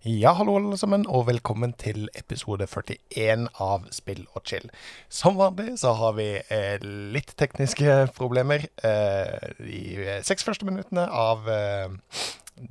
[0.00, 4.70] Ja, hallo alle sammen, og velkommen til episode 41 av Spill og chill.
[5.12, 6.78] Som vanlig så har vi eh,
[7.12, 8.64] litt tekniske problemer.
[8.80, 11.92] Eh, de seks første minuttene av eh,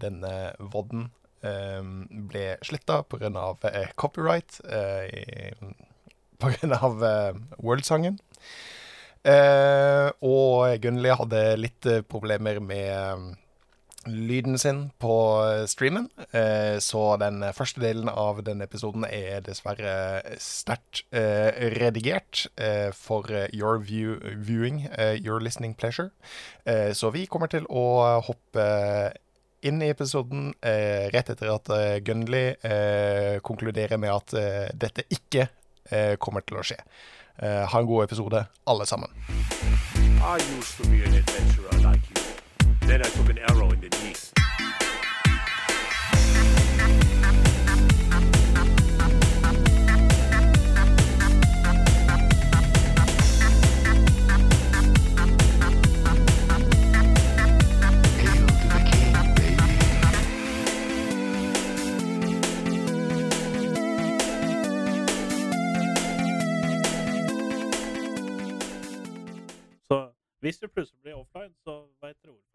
[0.02, 0.32] denne
[0.74, 1.12] vodden
[1.46, 1.86] eh,
[2.32, 3.30] ble sletta pga.
[3.76, 4.58] Eh, copyright.
[4.66, 5.54] Eh,
[6.42, 6.82] pga.
[7.12, 8.18] Eh, World-sangen.
[9.22, 13.30] Eh, og Gunnli hadde litt eh, problemer med eh,
[14.08, 15.16] lyden sin på
[15.68, 16.10] streamen.
[16.32, 23.28] Eh, så den første delen av denne episoden er dessverre sterkt eh, redigert eh, for
[23.54, 24.88] your view, viewing,
[25.20, 26.10] your listening pleasure.
[26.94, 28.66] så vi kommer til å hoppe
[29.66, 31.72] inn i episoden rett etter at
[32.06, 32.54] Gunley
[33.42, 35.48] konkluderer med at dette ikke
[36.22, 36.78] kommer til å skje.
[37.42, 39.10] ha en god episode, alle sammen.
[40.22, 42.19] I used to be an adventurer like you.
[42.90, 44.16] Then I took an arrow in the knee.
[70.42, 72.49] Hvis du plutselig blir offline, så veit du.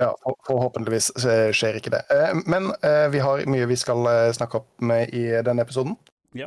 [0.00, 0.10] Ja,
[0.46, 1.10] forhåpentligvis
[1.56, 2.02] skjer ikke det.
[2.12, 5.96] Eh, men eh, vi har mye vi skal eh, snakke opp med i denne episoden.
[6.38, 6.46] Ja.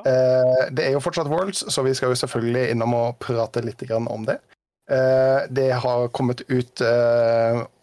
[0.71, 4.23] Det er jo fortsatt Worlds, så vi skal jo selvfølgelig innom og prate litt om
[4.23, 4.37] det.
[5.51, 6.79] Det har kommet ut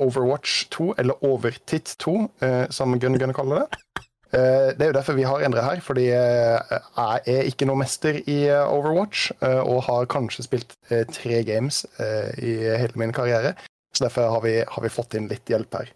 [0.00, 2.14] Overwatch 2, eller Overtitt 2,
[2.72, 3.68] som Gunn Gunn kaller det.
[4.30, 6.80] Det er jo derfor vi har endret her, fordi jeg
[7.26, 10.76] er ikke noe mester i Overwatch, og har kanskje spilt
[11.10, 11.82] tre games
[12.38, 13.56] i hele min karriere.
[13.90, 15.90] Så derfor har vi, har vi fått inn litt hjelp her.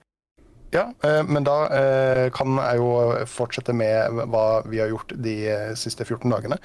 [0.74, 2.88] Ja, eh, men da eh, kan jeg jo
[3.30, 6.58] fortsette med hva vi har gjort de eh, siste 14 dagene.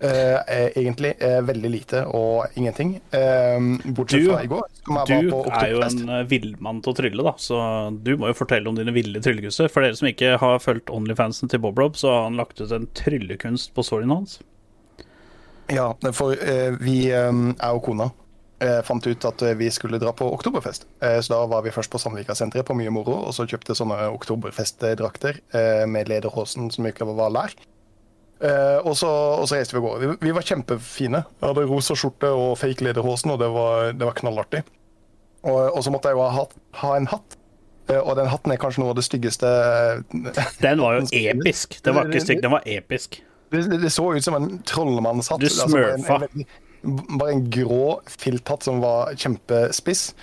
[0.00, 1.10] Egentlig
[1.44, 2.94] veldig lite og ingenting.
[3.10, 4.62] bortsett fra i går.
[5.10, 7.58] Du er jo en villmann til å trylle, da, så
[7.92, 9.68] du må jo fortelle om dine ville tryllekunster.
[9.68, 12.72] For dere som ikke har fulgt Onlyfansen til Bob Rob, så har han lagt ut
[12.72, 14.38] en tryllekunst på storyen hans.
[15.70, 16.34] Ja, for
[16.80, 18.08] vi jeg og kona
[18.60, 20.86] eh, fant ut at eh, vi skulle dra på oktoberfest.
[21.02, 24.10] Eh, så da var vi først på Sandvika-senteret på mye moro, og så kjøpte sånne
[24.12, 27.56] oktoberfestdrakter eh, med lederhosen som ikke var lær.
[28.40, 29.08] Eh, og, så,
[29.52, 30.00] reiste vi av gårde.
[30.00, 31.24] Vi, vi, var kjempefine.
[31.40, 34.62] Jeg hadde rosa skjorte og fake lederhosen, og det var, det var knallartig.
[35.44, 36.46] Og, og, så måtte jeg jo ha,
[36.80, 37.36] ha en hatt.
[37.90, 39.50] Eh, og den hatten er kanskje noe av det styggeste
[40.62, 41.80] Den var jo episk.
[41.84, 43.20] Den var ikke stygg, den var episk.
[43.50, 45.42] Det, det, så ut som en trollmannshatt.
[45.42, 46.22] Du smurfa.
[46.22, 46.48] Altså,
[46.80, 50.14] bare en grå filthatt som var kjempespiss.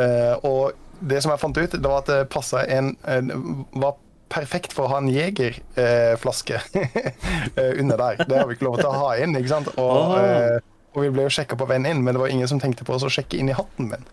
[0.00, 3.98] Uh, og det som jeg fant ut, det var at det passa en, en var
[4.32, 8.22] perfekt for å ha en jegerflaske eh, under der.
[8.26, 9.70] Det har vi ikke lov til å ha inn, ikke sant?
[9.80, 10.58] Og, eh,
[10.96, 12.96] og vi ble jo sjekka på veien inn, men det var ingen som tenkte på
[12.96, 14.06] å sjekke inn i hatten min.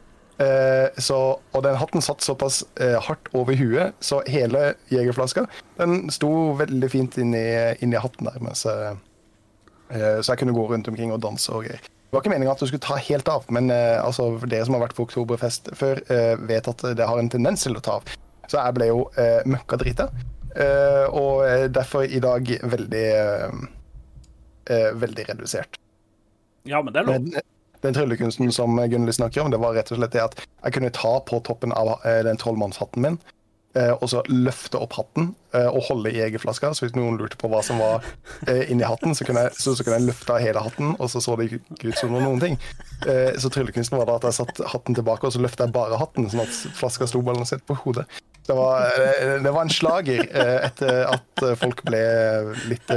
[1.00, 1.16] Så,
[1.56, 2.64] og den hatten satt såpass
[3.06, 5.46] hardt over huet, så hele jegerflaska
[5.78, 7.44] den sto veldig fint inni,
[7.86, 8.42] inni hatten der.
[8.44, 11.86] Mens, så jeg kunne gå rundt omkring og danse og greier.
[11.86, 14.84] Det var ikke meningen at du skulle ta helt av, men altså, dere som har
[14.84, 16.02] vært på Oktoberfest før,
[16.50, 18.18] vet at det har en tendens til å ta av.
[18.48, 20.10] Så jeg ble jo uh, møkkadrita,
[20.58, 23.08] uh, og derfor i dag veldig
[24.96, 25.76] veldig redusert.
[26.64, 27.16] Ja, men det er lov.
[27.20, 27.42] Den,
[27.84, 30.92] den tryllekunsten som Gunnli snakker om, det var rett og slett det at jeg kunne
[30.96, 33.18] ta på toppen av den trollmannshatten min
[33.74, 36.70] Eh, og så løfte opp hatten eh, og holde i egerflaska.
[36.78, 38.06] Så hvis noen lurte på hva som var
[38.46, 41.22] eh, inni hatten, så kunne, jeg, så, så kunne jeg løfte hele hatten, og så
[41.24, 42.60] så det ikke ut som noen ting.
[43.04, 46.30] Så tryllekunsten var da at jeg satt hatten tilbake, og så løfta jeg bare hatten,
[46.32, 48.06] sånn at flaska sto balansert på hodet.
[48.44, 48.90] Det var,
[49.44, 50.26] det var en slager
[50.68, 52.02] etter at folk ble
[52.68, 52.92] litt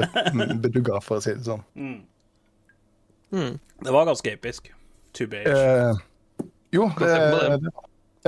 [0.64, 1.62] bedugga, for å si det sånn.
[1.78, 2.00] Mm.
[3.36, 3.52] Mm.
[3.86, 4.72] Det var ganske episk.
[5.16, 5.98] To be eh,
[6.74, 7.08] jo, det,
[7.62, 7.70] det,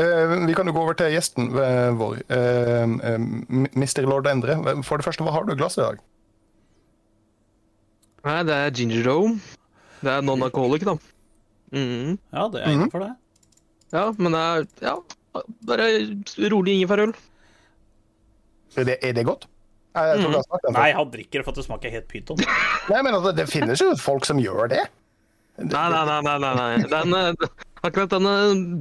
[0.01, 1.51] eh, vi kan jo gå over til gjesten
[1.99, 2.23] vår.
[2.33, 4.07] Eh, Mr.
[4.09, 4.57] Lord Endre.
[4.87, 6.03] For det første, hva har du i glasset i dag?
[8.29, 9.57] Nei, det er ginger dome.
[10.01, 10.97] Det er non-alcoholic, da.
[11.75, 12.17] Mm.
[12.33, 13.13] Ja, det er innenfor det.
[13.93, 14.97] Ja, men det er ja,
[15.69, 15.89] bare
[16.53, 17.15] rolig ingefærøl.
[18.79, 19.49] Er det, er det godt?
[19.97, 20.73] Jeg, jeg mm.
[20.77, 22.43] Nei, han drikker for at det smaker helt pyton.
[22.93, 24.85] nei, men altså, det finnes jo folk som gjør det.
[25.59, 26.19] Nei, nei, nei.
[26.23, 26.91] nei, nei, nei.
[26.93, 27.49] Den,
[27.83, 28.35] akkurat denne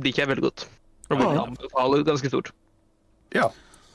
[0.04, 0.68] liker jeg veldig godt.
[1.08, 2.52] Og vil anbefale ganske stort.
[3.36, 3.48] Ja.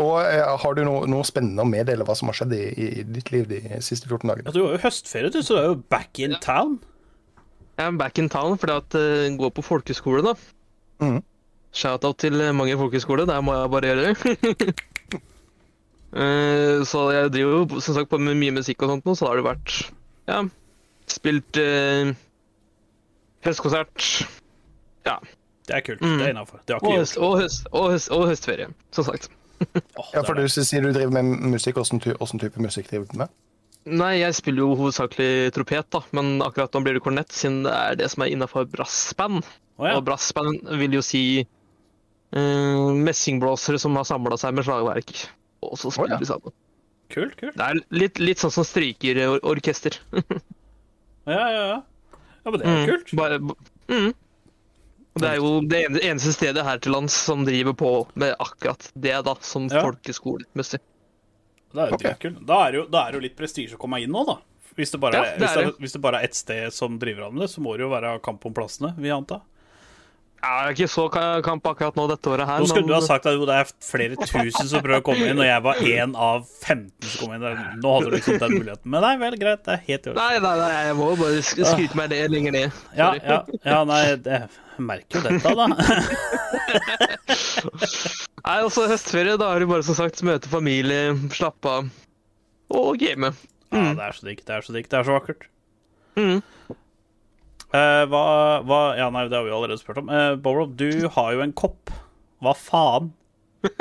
[0.03, 2.89] Og eh, Har du noe, noe, spennende å meddele hva som har skjedd i, i,
[3.07, 4.49] ditt liv de siste 14 dagene?
[4.49, 6.81] Ja, du har jo høstferie, du, så du er jo back in town.
[7.79, 10.35] Jeg er back in town fordi at jeg uh, går på folkeskole, da.
[11.05, 11.21] Mm.
[11.73, 14.15] Shout-out til mange folkehøyskoler, det må jeg bare gjøre.
[16.13, 19.31] Eh, så jeg driver jo som sagt på med mye musikk og sånt nå, så
[19.31, 19.77] har det vært
[20.29, 20.43] Ja,
[21.09, 22.11] spilt uh,
[23.47, 24.09] høstkonsert.
[25.09, 25.15] Ja.
[25.69, 26.03] Det er kult.
[26.03, 26.19] Mm.
[26.19, 26.61] Det er innafor.
[26.67, 27.25] Det har Og, ikke høst, gjort.
[27.25, 29.31] og, høst, og, høst, og høstferie, som sagt.
[30.01, 31.79] oh, Ja, for du sier du driver med musikk.
[32.03, 33.33] Ty type musikk driver du med?
[33.89, 37.73] Nei, jeg spiller jo hovedsakelig tropet, da, men akkurat nå blir det kornett, siden det
[37.75, 39.43] er det som er innafor brassband.
[39.81, 39.97] Oh, ja.
[39.97, 41.25] Og brassband vil jo si
[42.33, 45.13] eh, messingblåsere som har samla seg med slagverk,
[45.63, 46.31] og så spiller Å, ja.
[46.35, 46.55] sammen.
[47.13, 47.57] Kult, kult.
[47.61, 49.99] Det er litt, litt sånn som strykerorkester.
[51.23, 51.83] Ja, ja, ja.
[52.43, 53.11] Ja, men det er Mm, kult.
[53.15, 54.09] Bare, mm.
[55.15, 58.89] Og Det er jo det eneste stedet her til lands som driver på med akkurat
[58.99, 59.85] det, da, som Ja.
[59.85, 60.81] folkeskolemessig.
[61.73, 62.03] Det er jo Ok.
[62.03, 62.41] dritkult.
[62.49, 64.39] Da er det jo, er jo litt prestisje å komme inn nå, da.
[64.75, 66.73] Hvis det, bare, Ja, er, det hvis, er det, hvis det bare er ett sted
[66.73, 69.19] som driver an med det, så må det jo være kamp om plassene, vil jeg
[69.21, 69.41] anta.
[70.43, 71.05] Det er ikke så
[71.47, 73.59] kamp akkurat nå dette året her, Nå skulle men du ha sagt at jo, det
[73.63, 77.21] er flere tusen som prøver å komme inn, og jeg var én av 15 som
[77.23, 77.45] kom inn.
[77.79, 78.91] Nå hadde du liksom den muligheten.
[78.91, 79.63] Men nei, vel, greit.
[79.63, 80.19] Det er helt i orden.
[80.19, 82.83] Nei, nei, nei, jeg må jo bare skryte meg det lenger ned.
[82.99, 84.41] Ja, ja, ja, nei, det,
[84.83, 85.67] merker jo dette, da.
[88.43, 89.39] Nei, også høstferie.
[89.39, 91.91] Da er det bare som sagt møte familie, slappe av
[92.73, 93.31] og game.
[93.71, 94.43] Ja, det er så digg.
[94.47, 94.91] Det er så digg.
[94.91, 95.47] Det er så vakkert.
[96.19, 96.43] Mm.
[97.73, 98.25] Eh, hva,
[98.69, 100.11] hva Ja, nei, det har vi allerede spurt om.
[100.13, 101.93] Uh, Borob, du har jo en kopp.
[102.45, 103.13] Hva faen?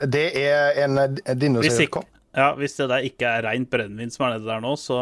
[0.00, 2.06] Det er en eh, dinosaurkopp.
[2.32, 4.96] ja, hvis det der ikke er rent brennevin som er nede der nå, så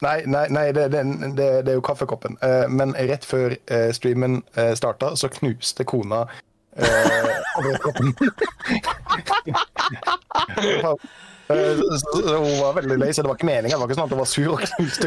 [0.00, 1.00] Nei, nei, nei det, det,
[1.36, 2.38] det, det er jo kaffekoppen.
[2.40, 6.22] Uh, men rett før uh, streamen uh, starta, så knuste kona
[6.80, 8.14] uh, koppen.
[11.50, 13.74] Eh, så, så, så hun var veldig lei, så det var ikke meninga.
[13.74, 14.64] Det var ikke sånn at hun var sur.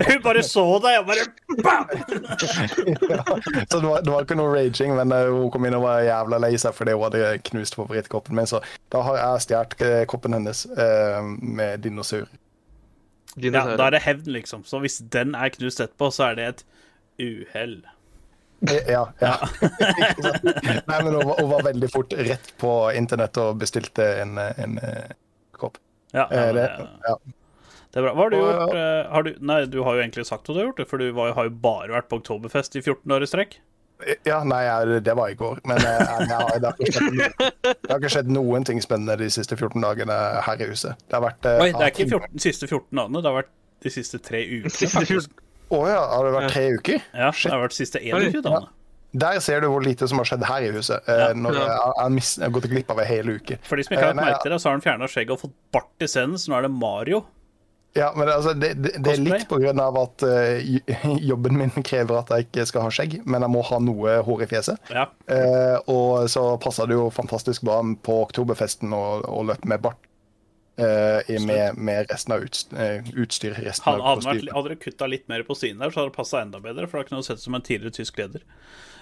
[0.10, 1.26] Hun bare så deg og bare
[1.64, 1.86] bam!
[3.14, 3.24] Ja,
[3.70, 6.04] så det var, det var ikke noe raging, men eh, hun kom inn og var
[6.06, 8.50] jævla lei seg fordi hun hadde knust favorittkoppen min.
[8.50, 8.62] Så
[8.94, 12.28] da har jeg stjålet eh, koppen hennes eh, med dinosaur.
[13.40, 14.62] Ja, da er det hevn, liksom.
[14.68, 16.64] Så hvis den er knust etterpå, så er det et
[17.24, 17.80] uhell.
[18.88, 19.08] Ja.
[19.20, 19.34] ja.
[20.88, 24.78] Nei, men hun var, hun var veldig fort rett på internett og bestilte en, en.
[26.14, 26.66] Ja, ja, Eh, det,
[27.08, 27.16] ja.
[27.94, 28.14] det er bra.
[28.14, 28.74] Hva har du gjort?
[28.78, 31.12] eh, Har du, nei, du har jo egentlig sagt hva du har gjort, for du
[31.18, 33.56] var, har jo bare vært på Oktoberfest i 14 år i strekk.
[34.28, 35.62] ja, nei, jeg, det var i går.
[35.70, 37.20] Men eh, jeg, jeg, det, har skjedd,
[37.64, 40.18] det har ikke skjedd noen ting spennende de siste 14 dagene
[40.48, 41.00] her i huset.
[41.08, 43.38] Det har vært eh, Oi, det er ikke 14, de siste 14 dagene, det har
[43.42, 43.52] vært
[43.84, 44.90] de siste tre ukene.
[44.98, 45.34] Faktisk.
[45.74, 47.06] Å ja, har det vært tre uker?
[47.18, 48.68] Ja, det har vært de siste 21 dagene.
[49.14, 51.06] Der ser du hvor lite som har skjedd her i huset.
[51.08, 51.30] eh, Ja.
[51.38, 53.60] Når jeg, jeg, har gått glipp av en hel uke.
[53.68, 55.42] For de som ikke har Eh, nei, merket det, så har han fjerna skjegget og
[55.46, 57.24] fått bart i scenen, så nå er det Mario.
[57.94, 60.58] Ja, men altså, det, det, det er litt på grunn av at uh,
[61.32, 64.48] jobben min krever at jeg ikke skal ha skjegg, men jeg må ha noe hår
[64.48, 64.90] i fjeset.
[64.90, 65.06] Ja.
[65.30, 70.10] Uh, og så passa det jo fantastisk bra på oktoberfesten å løpe med bart.
[70.74, 73.54] Uh, med, med resten av utst eh, utstyr.
[73.62, 76.10] Resten Hadde, av hadde, vært, hadde du kutta litt mer på siden der, så hadde
[76.10, 76.88] det passa enda bedre.
[76.90, 78.42] For da kunne du sett ut som en tidligere tysk leder.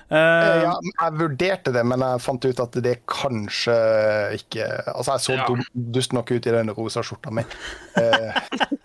[0.09, 3.75] Eh, Eh, ja, jeg vurderte det, men jeg fant ut at det kanskje
[4.35, 5.45] ikke Altså, jeg så Ja.
[5.47, 5.61] dum,
[5.95, 7.43] dust nok ut i den rosa skjorta mi.
[7.95, 8.31] Uh,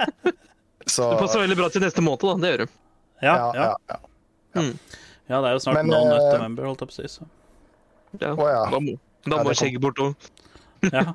[0.87, 2.37] så Det passer veldig bra til neste måned, da.
[2.45, 2.73] Det gjør du.
[3.23, 3.75] ja, ja, ja.
[3.91, 3.99] ja,
[4.55, 4.63] ja.
[5.29, 7.09] ja, det er jo snart Men, non uh, november, holdt jeg på å si.
[7.19, 7.29] Så.
[8.21, 8.33] Ja.
[8.37, 8.63] Å, ja.
[8.71, 8.95] Da må,
[9.27, 10.15] da Ja, må skjegget bort òg.
[10.93, 11.15] Ja.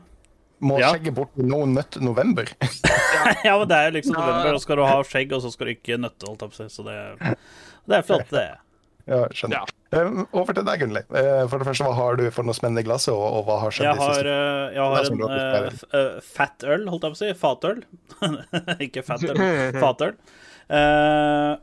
[0.61, 0.91] Må Ja.
[0.93, 2.49] skjegget bort i no nut november.
[3.47, 5.73] ja, men det er liksom november, og skal du ha skjegg, og så skal du
[5.77, 6.75] ikke nøtte, holdt jeg på å si.
[6.75, 6.97] Så det,
[7.89, 8.43] det er flott, det.
[9.09, 9.71] Ja, skjønner.
[9.91, 11.01] Eh, over til deg, Gunnli.
[11.09, 13.75] For det første, hva har du for noe spennende i glasset, og, og hva har
[13.75, 15.65] skjedd Jeg de har, eh, jeg har en
[15.99, 17.33] eh, fat øl, holdt jeg på å si.
[17.41, 17.83] Fatøl.
[18.87, 19.43] ikke fat øl,
[19.83, 20.15] fatøl.
[20.71, 21.57] Uh,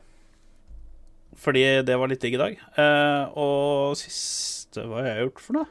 [1.39, 2.61] fordi det var litt digg i dag.
[2.77, 5.69] Uh, og siste Hva har jeg gjort for noe?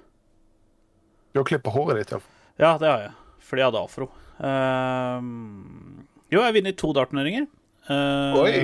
[1.30, 2.34] Du har klippet håret ditt, iallfall.
[2.58, 3.14] Ja, det har jeg.
[3.46, 4.10] Fordi jeg hadde afro.
[4.42, 5.20] Uh,
[6.32, 7.46] jo, jeg har vunnet to dartturneringer.
[7.87, 8.54] Uh, oi.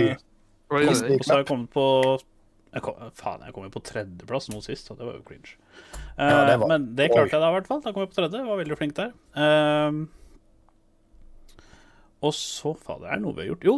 [0.74, 1.84] Og så har jeg kommet på
[2.74, 5.54] jeg kom, Faen, jeg kom jo på tredjeplass nå sist, og det var jo cringe.
[6.18, 7.80] Uh, Ja, det var- Men det klarte jeg da, i hvert fall.
[7.84, 8.44] Da kom jeg på tredje.
[8.46, 9.12] Var veldig flink der.
[9.38, 10.04] Uh,
[12.24, 13.64] og så Fader, er det noe vi har gjort?
[13.68, 13.76] Jo,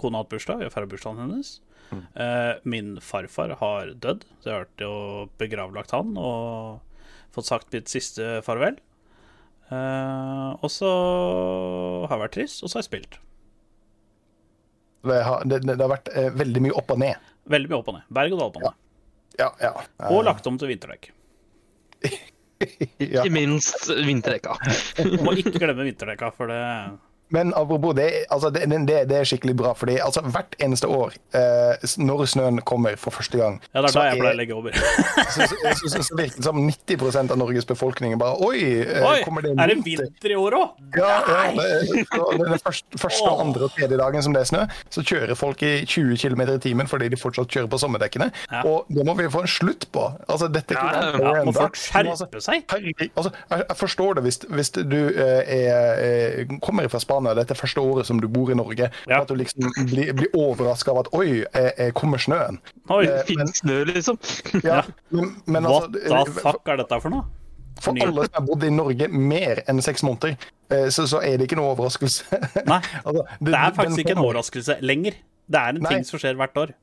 [0.00, 0.58] kona har hatt bursdag.
[0.62, 1.60] Vi har feira bursdagen hennes.
[1.92, 6.80] Uh, min farfar har dødd, så jeg har vært og begravlagt han og
[7.36, 8.78] fått sagt mitt siste farvel.
[9.72, 10.88] Eh, og så
[12.04, 13.14] har jeg vært trist, og så har jeg spilt.
[15.08, 17.30] Det har, det, det har vært eh, veldig mye opp og ned.
[17.50, 18.08] Veldig mye opp og ned.
[18.14, 18.74] Berg-og-dal-bane.
[19.40, 19.72] Ja, ja.
[20.10, 21.08] Og lagt om til vinterdekk.
[22.08, 23.22] ja.
[23.22, 24.58] Ikke minst vinterdekka.
[25.24, 26.60] Må ikke glemme vinterdekka, for det
[27.32, 31.14] Men apropos det, altså det, det, det er skikkelig bra, fordi altså hvert eneste år,
[31.36, 34.56] eh, når snøen kommer for første gang Ja, det er da jeg pleier å legge
[34.56, 34.76] over.
[35.34, 39.06] så, så, så, så, så virker det som 90% av Norges befolkning bare Oi, eh,
[39.06, 40.04] Oi, kommer det er det vinter?
[40.06, 40.82] vinter i år òg?
[40.98, 44.50] Ja, ja det, det er den første, første, andre og tredje dagen som det er
[44.52, 44.62] snø,
[44.92, 48.28] så kjører folk i 20 km i timen fordi de fortsatt kjører på sommerdekkene.
[48.50, 48.62] Ja.
[48.68, 50.04] Og det må vi få en slutt på.
[50.28, 52.66] Altså, dette Ja, ikke ja, Ja, må folk altså, skjerpe seg?
[53.16, 57.54] Altså, jeg, jeg forstår det hvis, hvis du eh, er, eh, kommer fra Spania, dette
[57.54, 59.20] er første året som du bor i Norge, Ja.
[59.22, 62.58] at du liksom blir, blir overraska av at oi, eh, eh, kommer snøen?
[62.90, 64.18] Oi, Eh, Finnes snø, liksom?
[64.64, 67.24] Ja, men, men what altså, the fuck er dette for noe?
[67.82, 70.36] for alle som har bodd i Norge mer enn seks måneder,
[70.70, 72.24] eh, så, så er det ikke noe overraskelse.
[72.68, 75.16] Nei, altså, det er faktisk den ikke en overraskelse lenger.
[75.50, 75.90] Det er en Nei.
[75.96, 76.74] ting som skjer hvert år.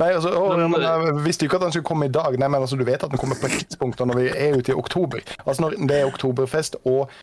[0.00, 2.34] Nei, altså, å, jeg visste ikke at den skulle komme i dag.
[2.40, 4.72] Nei, men altså, Du vet at den kommer på et tidspunkt når vi er ute
[4.72, 5.20] i oktober.
[5.44, 7.20] Altså Når det er oktoberfest og, eh,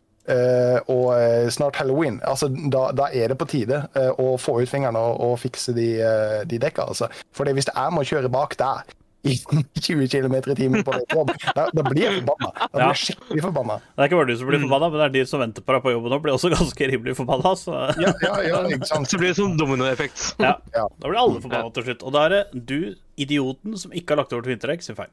[0.86, 4.68] og eh, snart halloween, altså da, da er det på tide eh, å få ut
[4.70, 6.84] fingrene og, og fikse de, uh, de dekka.
[6.92, 7.08] Altså.
[7.34, 8.84] Fordi hvis jeg må kjøre bak der
[9.28, 9.34] i
[9.84, 12.52] 20 km i timen på jobb, da, da blir jeg forbanna.
[12.56, 13.78] Da blir jeg skikkelig forbanna.
[13.80, 15.74] Det er ikke bare du som blir forbanna, men det er de som venter på
[15.76, 17.52] deg på jobben òg, blir også ganske rimelig forbanna.
[17.60, 19.10] Så Ja, ja, ja, ikke sant?
[19.12, 20.22] Så blir det sånn dominoeffekt.
[20.40, 20.86] ja, Ja.
[20.88, 22.06] da blir alle forbanna til slutt.
[22.08, 22.78] Og da er det du,
[23.20, 25.12] idioten, som ikke har lagt over til vinterdekk, sin feil.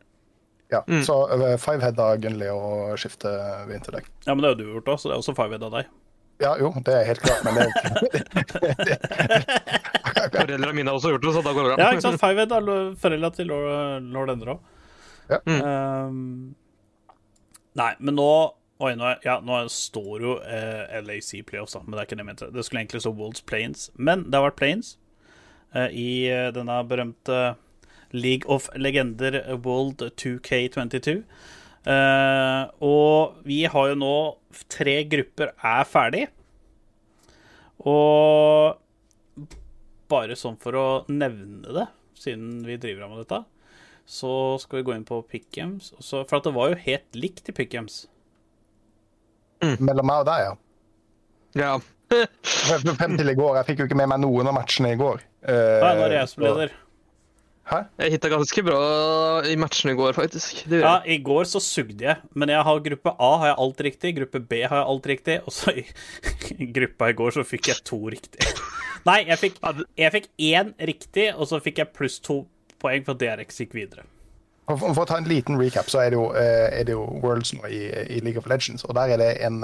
[0.73, 0.81] Ja.
[1.05, 3.29] Så fiveheada Fivehead av Gunnli å skifte
[3.69, 4.07] vinterdekk.
[4.25, 5.85] Ja, men det har du gjort òg, så det er også fiveheada deg.
[6.43, 7.63] Ja, jo, det er helt klart, men det
[10.37, 11.77] Foreldrene mine har også gjort det, så da går det bra.
[11.81, 12.19] Ja, ikke sant?
[12.21, 12.65] Fiveheada er
[13.01, 14.61] foreldra til lord, Endre òg.
[15.31, 15.39] Ja.
[15.47, 16.17] Um,
[17.79, 18.29] nei, men nå
[18.77, 22.17] Oi, nå, er- ja, nå står jo eh, LAC Playoffs, da, men det er ikke
[22.19, 22.49] det jeg mente.
[22.53, 24.91] Det skulle egentlig stå Wolds Plains, men det har vært Plains
[25.73, 27.39] eh, i eh, denne berømte
[28.15, 31.21] League of Legender eh, World 2K22.
[31.87, 34.15] Uh, og vi har jo nå
[34.73, 36.25] Tre grupper er ferdig.
[37.87, 38.75] Og
[40.09, 41.85] bare sånn for å nevne det,
[42.17, 43.39] siden vi driver av med dette,
[44.07, 44.31] så
[44.63, 45.91] skal vi gå inn på Pickgames.
[46.01, 48.07] For at det var jo helt likt i Pickgames.
[49.61, 50.55] mellom meg og deg, ja.
[51.57, 51.71] Ja.
[52.07, 53.59] Frem frem til i går.
[53.59, 55.23] Jeg fikk jo ikke med meg noen av matchene i går.
[55.43, 56.75] Uh, Nei, nå er jeg som leder.
[57.67, 57.81] Hæ?
[57.99, 58.81] Jeg hitta ganske bra
[59.43, 60.61] i matchen i går, faktisk.
[60.71, 63.81] Det Ja, i går så sugde jeg, men jeg har gruppe A har jeg alt
[63.89, 65.83] riktig, gruppe B har jeg alt riktig, og så i,
[66.55, 68.53] i gruppa i går så fikk jeg to riktig.
[69.07, 69.59] Nei, jeg fikk,
[69.99, 72.45] jeg fikk én riktig, og så fikk jeg pluss to
[72.79, 74.07] poeng for at DRX gikk videre.
[74.67, 77.03] For, for å ta en liten recap, så er det jo, eh, er det jo
[77.23, 78.83] Worlds nå i, i League of Legends.
[78.87, 79.61] Og der er det en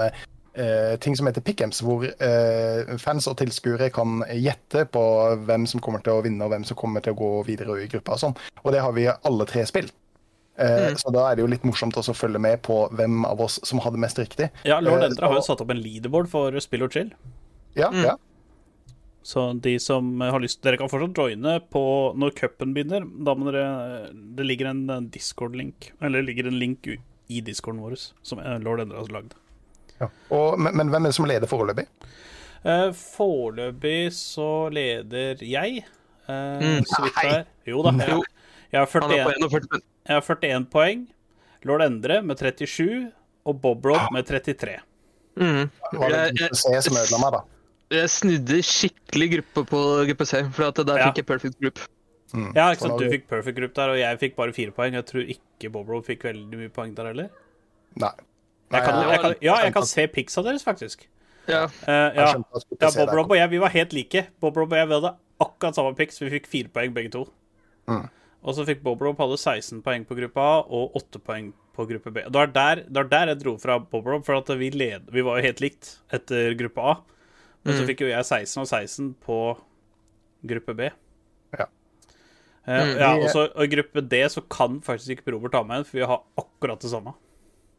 [0.54, 5.02] eh, ting som heter Pickems, hvor eh, fans og tilskuere kan gjette på
[5.46, 7.90] hvem som kommer til å vinne, og hvem som kommer til å gå videre i
[7.90, 8.36] gruppa og sånn.
[8.64, 9.94] Og det har vi alle tre spilt.
[10.56, 13.40] Eh, Så da er det jo litt morsomt også å følge med på hvem av
[13.42, 14.50] oss som hadde mest riktig.
[14.64, 17.10] Ja, Lord Eh, Endre har jo satt opp en leaderboard for spill og chill.
[17.74, 18.14] Ja, ja.
[19.24, 21.82] Så de som har lyst Dere kan fortsatt joine på
[22.14, 23.02] når cupen begynner.
[23.24, 26.86] Da må dere Det ligger en Discord-link Eller det ligger en link
[27.32, 29.32] i discorden vår som Lord Endre har lagd.
[30.00, 30.08] Ja.
[30.34, 31.86] Og, men, men hvem er det som leder foreløpig?
[32.64, 35.84] Eh, Foreløpig så leder jeg.
[36.28, 36.84] eh, Mm.
[36.88, 37.44] så vidt det er.
[37.68, 37.92] Jo da.
[37.92, 38.22] Jeg,
[38.72, 41.06] jeg, har er 41, jeg har 41 poeng.
[41.64, 43.10] Lord Endre med 37.
[43.44, 44.78] Og Bob Rob med 33.
[45.36, 45.70] mm.
[45.92, 47.42] Det var det C som ødela meg, da.
[47.92, 51.10] Jeg snudde skikkelig gruppe på gruppe C, for at der Ja.
[51.10, 51.78] fikk jeg perfect group.
[52.32, 52.52] Mm.
[52.56, 52.98] Ja, ikke sant?
[52.98, 54.94] Du fikk perfect group der, og jeg fikk bare fire poeng.
[54.96, 57.28] Jeg tror ikke Bob Rob fikk veldig mye poeng der heller.
[58.00, 58.10] Nei.
[58.72, 61.08] Jeg kan, jeg kan, ja, jeg kan se se av deres, faktisk.
[61.46, 61.66] Ja.
[61.84, 62.28] Uh, ja.
[62.80, 64.26] ja, Bob Rob og jeg vi var helt like.
[64.40, 66.20] Bob Rob og jeg vi hadde akkurat samme pics.
[66.22, 67.26] Vi fikk fire poeng begge to.
[67.90, 68.06] Mm.
[68.44, 71.86] Og så fikk Bob Rob hadde 16 poeng på gruppe A og 8 poeng på
[71.90, 72.24] gruppe B.
[72.28, 75.08] Det var der, det var der jeg dro fra Bob Rob, for at vi, led,
[75.12, 76.98] vi var jo helt likt etter gruppe A.
[77.64, 79.38] Men så fikk jo jeg 16 og 16 på
[80.44, 80.90] gruppe B.
[81.56, 81.68] Ja.
[82.64, 82.94] Uh, Mm.
[82.96, 86.06] ja, og så gruppe D så kan faktisk ikke Robert ta med en, for vi
[86.08, 87.12] har akkurat det samme.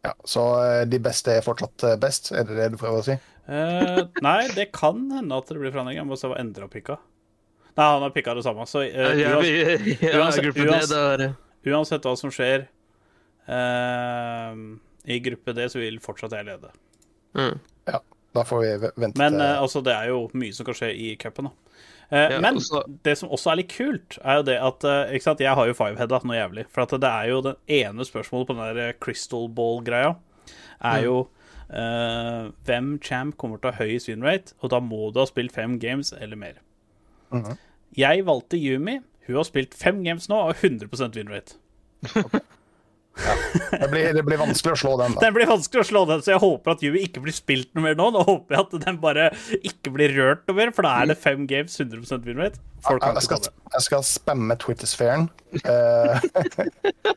[0.05, 3.05] Ja, så eh, de beste er fortsatt eh, best, er det det du prøver å
[3.07, 3.15] si?
[3.45, 5.97] Eh, nei, det kan hende at det blir forandring.
[5.99, 6.95] Jeg må se hva Endre har pikka.
[7.75, 8.65] Nei, han har pikka det samme.
[8.69, 11.35] Så eh, uansett- uansett-
[11.65, 12.67] uansett hva som skjer
[13.47, 14.55] eh,
[15.15, 16.71] i gruppe D, så vil fortsatt jeg lede.
[17.37, 17.57] mm.
[17.85, 17.99] Ja,
[18.33, 20.73] da får vi ve- vente Men til eh, altså, det er jo mye som kan
[20.77, 21.64] skje i cupen, da.
[22.11, 22.83] Eh, Ja, men også...
[23.05, 25.67] det som også er litt kult, er jo det at eh, Ikke sant, jeg har
[25.67, 26.65] jo fiveheada noe jævlig.
[26.69, 30.15] For at det er jo det ene spørsmålet på den der crystal ball-greia,
[30.85, 31.15] er jo
[31.69, 35.55] eh, hvem champ kommer til å ha høyest winrate, og da må du ha spilt
[35.55, 36.61] fem games eller mer.
[37.33, 37.57] Mhm.
[37.95, 38.99] Jeg valgte Yumi.
[39.25, 41.55] Hun har spilt fem games nå og 100% winrate.
[43.15, 45.23] Det blir, det blir vanskelig å slå den, da.
[45.23, 47.85] Den blir vanskelig å slå den, så jeg håper at Yumi ikke blir spilt noe
[47.87, 48.09] mer nå.
[48.15, 49.29] Nå håper jeg at den bare
[49.61, 52.59] ikke blir rørt noe mer, for da er det fem games 100% winrate.
[52.85, 55.29] Folk kan Jeg skal, jeg skal spamme Twitter-sfæren.
[55.63, 56.27] Eh,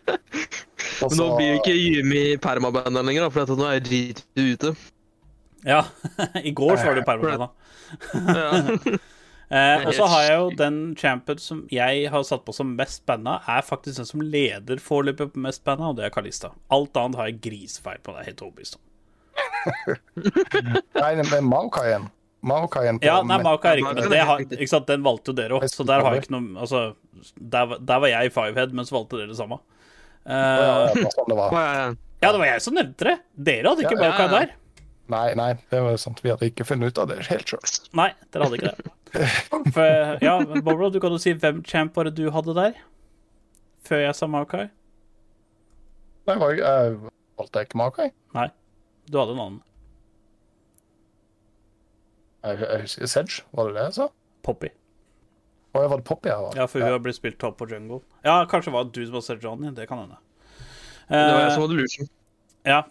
[1.02, 4.74] Men nå blir jo ikke Yumi permabanderen lenger, for nå er Ritu ute.
[5.66, 5.84] Ja,
[6.48, 7.52] i går så var det jo permabanda.
[8.14, 8.98] Ja.
[9.50, 13.06] Eh, og så har jeg jo den champion som jeg har satt på som mest
[13.08, 16.50] banna, er faktisk den som leder foreløpig på mest banna, og det er Kalista.
[16.74, 18.84] Alt annet har jeg grisefeil på, det er helt overbevist om.
[20.98, 22.08] Nei, det er Maokaien.
[22.48, 25.38] Maokaien på Ja, nei, Maka er ikke, men det har, ikke sant, den valgte jo
[25.40, 26.82] dere òg, så der har jeg ikke noe Altså,
[27.34, 29.58] der, var- der var jeg i fivehead, men så valgte dere det samme.
[30.28, 31.52] Ja, ja, Eh, det var sånn det var.
[31.56, 31.94] Ja, ja, ja.
[32.22, 33.16] ja, det var jeg som nevnte det.
[33.48, 34.28] Dere hadde ikke Ja, ja, ja.
[34.34, 34.50] der.
[35.08, 36.18] Nei, nei, det var sant.
[36.20, 37.62] Vi hadde ikke funnet ut av det helt sjøl.
[37.96, 38.92] Nei, dere hadde ikke det.
[39.74, 42.76] For, ja, Bobro, du kan jo si hvem champ var det du hadde der?
[43.88, 44.66] Før jeg sa Maokai?
[46.28, 48.08] Nei, var jeg, jeg valgte ikke Maokai.
[48.36, 48.48] Nei,
[49.08, 49.62] du hadde en annen.
[52.44, 54.08] Jeg, jeg husker Sedge, var det det jeg sa?
[54.46, 54.70] Poppy.
[55.74, 56.58] Å, jeg var det Poppy jeg var.
[56.60, 58.00] Ja, for hun har blitt spilt topp på jungle.
[58.26, 59.72] Ja, kanskje det var du som var Sir Johnny.
[59.76, 60.20] Det kan hende.
[61.08, 62.08] Det var jeg Eh, som hadde Lucian.
[62.68, 62.82] Ja.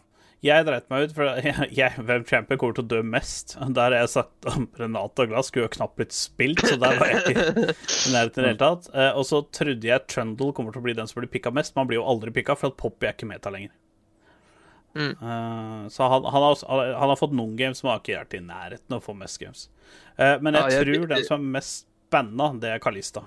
[0.46, 3.56] Jeg dreit meg ut, for jeg, jeg, hvem champion kommer til å dø mest?
[3.74, 7.00] Der har jeg sagt om Renate og Glass skulle jo knapt blitt spilt, så der
[7.00, 7.46] var jeg ikke
[8.08, 8.90] i nærheten i det hele tatt.
[8.94, 11.74] Eh, og så trodde jeg Trundle kommer til å bli den som blir pikka mest,
[11.74, 13.74] men han blir jo aldri pikka, for at Poppy er ikke meta lenger.
[14.98, 15.12] Mm.
[15.18, 16.70] Eh, så han, han, har, også-
[17.02, 19.42] han har fått noen games, men har ikke vært i nærheten av å få mest
[19.42, 19.66] games.
[20.18, 23.26] Eh, men jeg Ja, jeg- tror den som er mest banna, det er Kalista.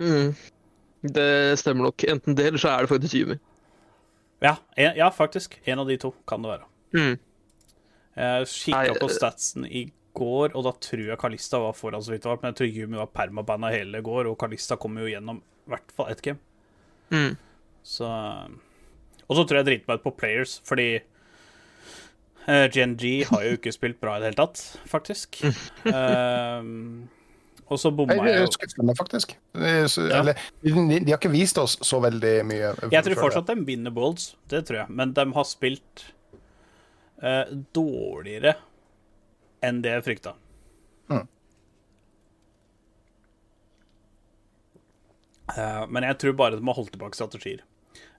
[0.00, 0.32] Mm.
[1.12, 1.28] Det
[1.60, 2.04] stemmer nok.
[2.08, 3.36] Enten det, eller så er det faktisk Yumi.
[4.42, 5.60] Ja, en, ja, faktisk.
[5.64, 6.68] En av de to kan det være.
[6.98, 7.18] Mm.
[8.16, 12.12] Jeg kikka på eh, statsen i går, og da tror jeg Kalista var foran så
[12.12, 12.40] vidt det var.
[12.42, 15.94] Men jeg tror Yumi var permabanda hele går, og Kalista kom jo gjennom i hvert
[15.94, 16.42] fall ett game.
[17.12, 17.36] Mm.
[17.82, 18.08] Så
[19.28, 20.88] Og så tror jeg driter meg ut på players, fordi
[22.48, 25.40] uh, GNG har jo ikke spilt bra i det hele tatt, faktisk.
[25.88, 27.08] Ehm,
[27.72, 28.28] og så bomma jeg.
[28.28, 29.34] jeg er jo skuffende, faktisk.
[29.56, 29.86] Er.
[30.20, 32.72] Eller, de, de har ikke vist oss så veldig mye.
[32.92, 34.94] Jeg tror fortsatt de vinner Bolds, det tror jeg.
[35.00, 36.06] Men de har spilt
[37.22, 38.56] eh, dårligere
[39.62, 40.34] enn det jeg frykta.
[41.12, 41.26] Mm.
[45.56, 47.62] Eh, men jeg tror bare de har holdt tilbake strategier.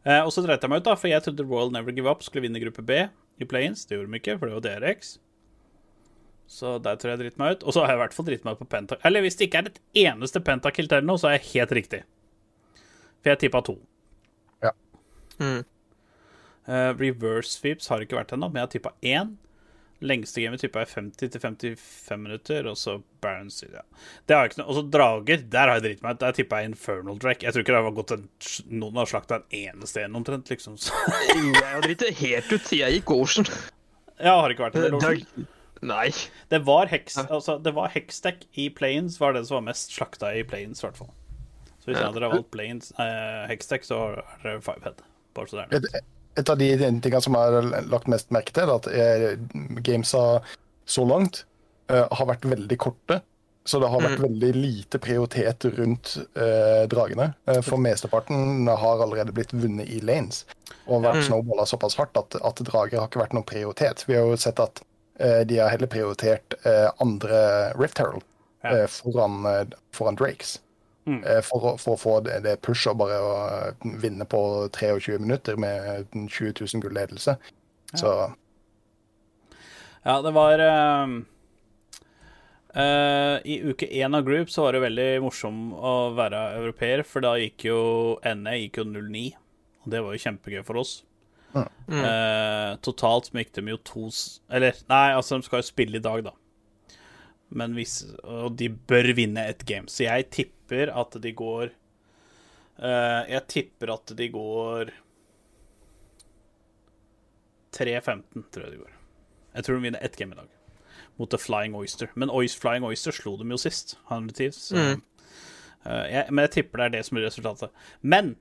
[0.03, 2.23] Eh, og så dreit jeg meg ut, da, for jeg trodde Royal Never Give Up
[2.25, 3.05] skulle vinne gruppe B
[3.39, 3.85] i play-ins.
[3.87, 5.17] Det gjorde de ikke, for det var DRX.
[6.49, 7.63] Så der tror jeg jeg driter meg ut.
[7.63, 9.05] Og så har jeg i hvert fall driti meg ut på pentakill.
[9.09, 12.01] Eller hvis det ikke er et eneste pentakill til nå, så er jeg helt riktig.
[13.23, 13.77] For jeg tippa to.
[15.39, 15.63] Mm.
[16.67, 19.33] Uh, reverse sweeps har ikke vært ennå, men jeg har tippa én.
[20.03, 23.85] Lengste gamet tippa jeg 50-55 minutter, og så Baron ja.
[24.27, 26.21] Det har jeg ikke noe Og så drager, der har jeg driti meg ut.
[26.25, 27.45] Der tippa jeg Infernal Drake.
[27.45, 28.25] Jeg tror ikke det har gått en,
[28.83, 30.75] noen har slakta en eneste en, omtrent, liksom.
[30.81, 30.91] Så,
[31.31, 32.71] Jeg har driti helt ut.
[32.75, 33.47] Jeg gikk Ocean.
[34.19, 35.47] jeg har ikke vært en del år.
[35.83, 36.07] Nei.
[36.51, 40.31] Det var heks, altså, det var hexstack i planes, var det som var mest slakta
[40.35, 41.11] i planes, i hvert fall.
[41.83, 42.09] Så hvis ja.
[42.15, 45.03] dere har valgt planes, eh, hexstack, så er det fivehead.
[45.35, 46.03] Bare så det er det.
[46.39, 49.27] Et, av de tingene som jeg har lagt mest merke til, er at eh,
[49.85, 50.23] gamesa
[50.89, 51.43] så langt
[51.91, 53.19] uh, har vært veldig korte.
[53.63, 57.29] Så det har vært veldig lite prioritet rundt uh, dragene.
[57.47, 60.41] Uh, for mesteparten har allerede blitt vunnet i lanes.
[60.83, 64.03] Og vært snowballa såpass hardt at, at drager har ikke vært noen prioritet.
[64.09, 64.83] Vi har jo sett at
[65.45, 67.39] de har heller prioritert eh, andre
[67.77, 68.23] Rift Herald
[68.63, 68.77] Ja.
[68.77, 70.59] eh, foran, eh, foran Drakes.
[71.05, 71.19] Mm.
[71.23, 73.33] Eh, For, for å få det, det pushet og bare å
[73.99, 74.39] vinne på
[74.71, 77.35] 23 minutter med 20 000 gull-ledelse.
[77.93, 78.13] Så
[80.03, 81.11] Ja, det var uh,
[82.75, 87.23] uh, I uke én av Group så var det veldig morsom å være europeer, for
[87.23, 87.79] da gikk jo
[88.23, 89.25] NE gikk jo 0-9,
[89.83, 91.03] og det var jo kjempegøy for oss.
[91.53, 91.99] Mm.
[92.01, 94.07] Eh, totalt så gikk de jo to
[94.49, 96.31] Eller, nei, altså, de skal jo spille i dag, da.
[97.53, 101.67] Men hvis Og de bør vinne et game, så jeg tipper at de går
[102.79, 104.89] eh, Jeg tipper at de går
[107.73, 108.91] 3-15, tror jeg de går.
[109.55, 110.49] Jeg tror de vinner ett game i dag.
[111.17, 112.09] Mot The Flying Oyster.
[112.15, 113.95] Men Oyster, Flying Oyster slo dem jo sist.
[114.33, 114.55] Thieves.
[114.69, 115.01] Så, Mm.
[115.85, 117.69] uh, jeg, men jeg tipper det er det som blir resultatet.
[118.01, 118.35] Men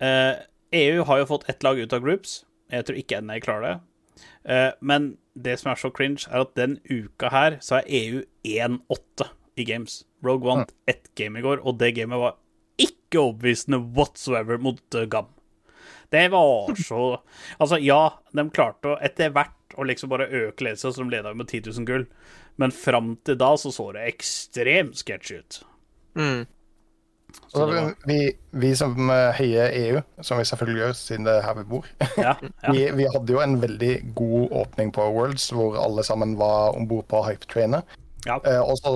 [0.00, 0.36] eh,
[0.72, 2.42] EU har jo fått ett lag ut av groups.
[2.72, 3.76] Jeg tror ikke NA klarer det.
[4.48, 8.22] Eh, men det som er så cringe, er at den uka her så er EU
[8.44, 9.28] 1-8
[9.58, 10.02] i games.
[10.24, 12.38] Rogue vant ett game i går, og det gamet var
[12.78, 15.30] ikke overbevisende whatsoever mot uh, GAM.
[16.10, 17.20] Det var så
[17.58, 21.34] Altså, ja, de klarte å etter hvert å liksom bare øke ledelsen, så de leda
[21.36, 22.06] med 10 000 gull,
[22.58, 25.60] men fram til da så så det ekstremt sketchy ut.
[26.18, 26.46] Mm.
[27.48, 31.44] Så var, vi, vi som eh, heier EU, som vi selvfølgelig gjør siden det er
[31.44, 31.86] her vi bor,
[32.16, 32.72] ja, ja.
[32.72, 36.88] vi, vi hadde jo en veldig god åpning på Worlds, hvor alle sammen var om
[36.88, 37.84] bord på hype-trainet.
[38.26, 38.38] ja.
[38.44, 38.94] Eh, og så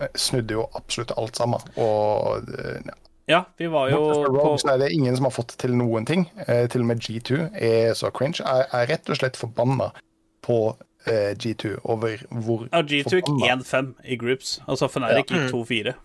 [0.00, 1.60] eh, snudde jo absolutt alt sammen.
[1.76, 2.94] Og eh,
[3.26, 6.28] ja, vi var jo bortsett på er det ingen som har fått til noen ting.
[6.46, 8.38] Eh, til og med G2 er så cringe.
[8.44, 9.90] Jeg er rett og slett forbanna
[10.46, 10.76] på
[11.10, 14.60] eh, G2 over hvor ja, G2 gikk 1-5 i groups.
[14.68, 15.96] Altså Fnatic gikk 2-4.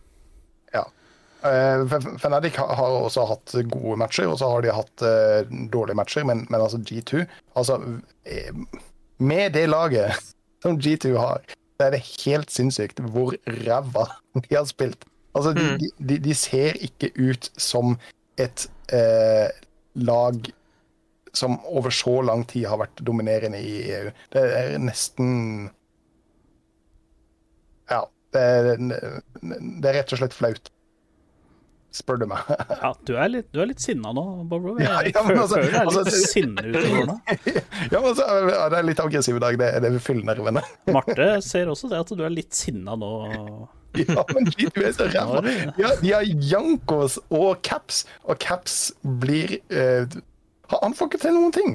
[1.42, 6.26] Eh, Fnatic har også hatt gode matcher, og så har de hatt eh, dårlige matcher,
[6.28, 7.24] men, men altså G2
[7.58, 7.80] Altså,
[8.30, 8.54] eh,
[9.18, 10.18] med det laget
[10.64, 11.42] som G2 har,
[11.78, 13.34] så er det helt sinnssykt hvor
[13.66, 14.06] ræva
[14.44, 15.08] de har spilt.
[15.34, 17.96] Altså, de, de, de, de ser ikke ut som
[18.42, 19.50] et eh,
[19.96, 20.52] lag
[21.34, 24.12] som over så lang tid har vært dominerende i EU.
[24.34, 25.70] Det er nesten
[27.90, 28.06] Ja.
[28.32, 28.44] Det
[28.80, 28.98] det,
[29.42, 30.70] det er rett og slett flaut.
[31.92, 32.40] Spør du meg.
[32.82, 34.78] Ja, du er litt, du er litt sinna nå, Bobro.
[34.80, 37.16] Jeg, Ja, jeg ja, men altså- føler er litt altså- sinne utover nå.
[37.92, 38.28] ja, men altså,
[38.72, 39.58] det er litt aggressiv i dag.
[39.60, 40.64] Det, det fyller nervene.
[40.96, 43.12] Marte ser også det at du er litt sinna nå.
[44.00, 45.42] Ja, men G2 er så ræva.
[45.76, 48.78] Ja, de har Jankos og Caps, og Caps
[49.20, 50.06] blir eh,
[50.80, 51.74] Han får ikke til noen ting.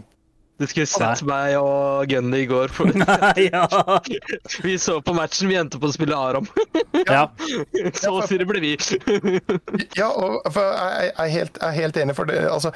[0.57, 2.73] Du skulle sett meg og Gunny i går.
[2.73, 2.89] For
[3.49, 3.67] ja.
[4.65, 6.49] vi så på matchen, vi endte på å spille Aram.
[7.05, 7.27] ja.
[8.01, 8.77] Så det ble vi.
[9.99, 12.73] Ja, og for jeg, jeg, er helt, jeg er helt enig, for det altså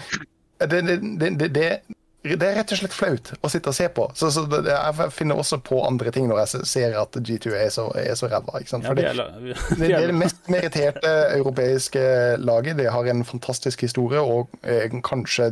[0.60, 1.72] det, det, det, det, det
[2.20, 4.04] det er rett og slett flaut å sitte og se på.
[4.12, 7.70] Så, så det, jeg finner også på andre ting når jeg ser at G2 er
[7.72, 8.60] så, er så ræva.
[8.60, 9.22] ja For det, er,
[9.70, 12.02] Det, det mest meritterte europeiske
[12.44, 12.76] laget.
[12.76, 15.48] De har en fantastisk historie og eh, kanskje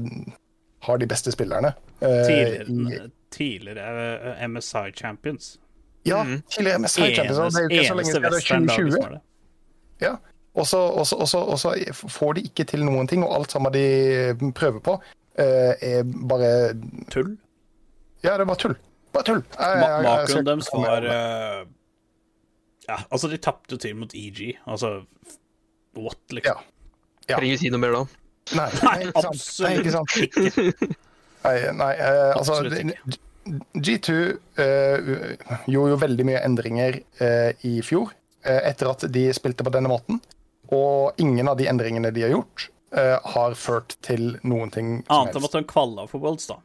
[0.81, 1.73] har de beste spillerne.
[2.01, 5.59] eh, tidligere, tidligere eh, MSI Champions.
[6.07, 7.55] ja, tidligere MSI Champions.
[7.55, 8.93] Det er ikke så lenge siden, det er 2020.
[8.93, 9.21] som er det.
[10.01, 10.14] Ja.
[10.55, 11.75] Og så, og, så, og, så, og så
[12.09, 14.95] får de ikke til noen ting, og alt sammen de prøver på,
[15.38, 16.75] eh, er bare
[17.11, 17.37] Tull.
[18.25, 18.75] Ja, det er bare tull.
[19.12, 19.43] Bare tull.
[19.59, 21.67] Jeg- Ma jeg- jeg skal Makroen deres var eh,
[22.88, 24.59] Ja, altså, de tapte jo til mot EG.
[24.67, 25.05] Altså
[25.97, 26.57] what, liksom?
[27.29, 27.37] Ja.
[27.37, 28.05] Trenger vi si noe mer da?
[28.57, 29.47] Nei, Nei, ikke sant.
[29.65, 30.13] Nei, ikke sant.
[30.17, 30.99] absolutt.
[31.45, 33.19] Nei, nei uh, altså Absolutt det- ikke.
[33.81, 34.15] G2
[34.61, 35.11] uh,
[35.71, 38.11] gjorde jo veldig mye endringer uh, i fjor,
[38.45, 40.19] eh, etter at de spilte på denne måten.
[40.75, 45.23] Og ingen av de endringene de har gjort, eh, har ført til noen ting som
[45.23, 46.59] Annet enn at de kvalla for Worlds, da.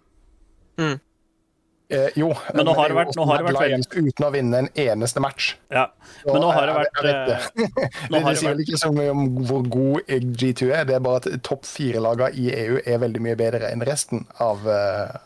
[1.93, 4.57] Eh, jo, Men nå har det vært- nå har det vært Lions uten å vinne
[4.63, 5.51] en eneste match.
[5.69, 5.83] Ja.
[6.25, 7.37] Men nå har det vært jeg vet det.
[7.37, 10.85] eh, Nå Det, har det sier vel ikke så mye om hvor god G2 er,
[10.89, 14.65] det er bare at topp fire-lagene i EU er veldig mye bedre enn resten av,
[14.67, 15.17] eh,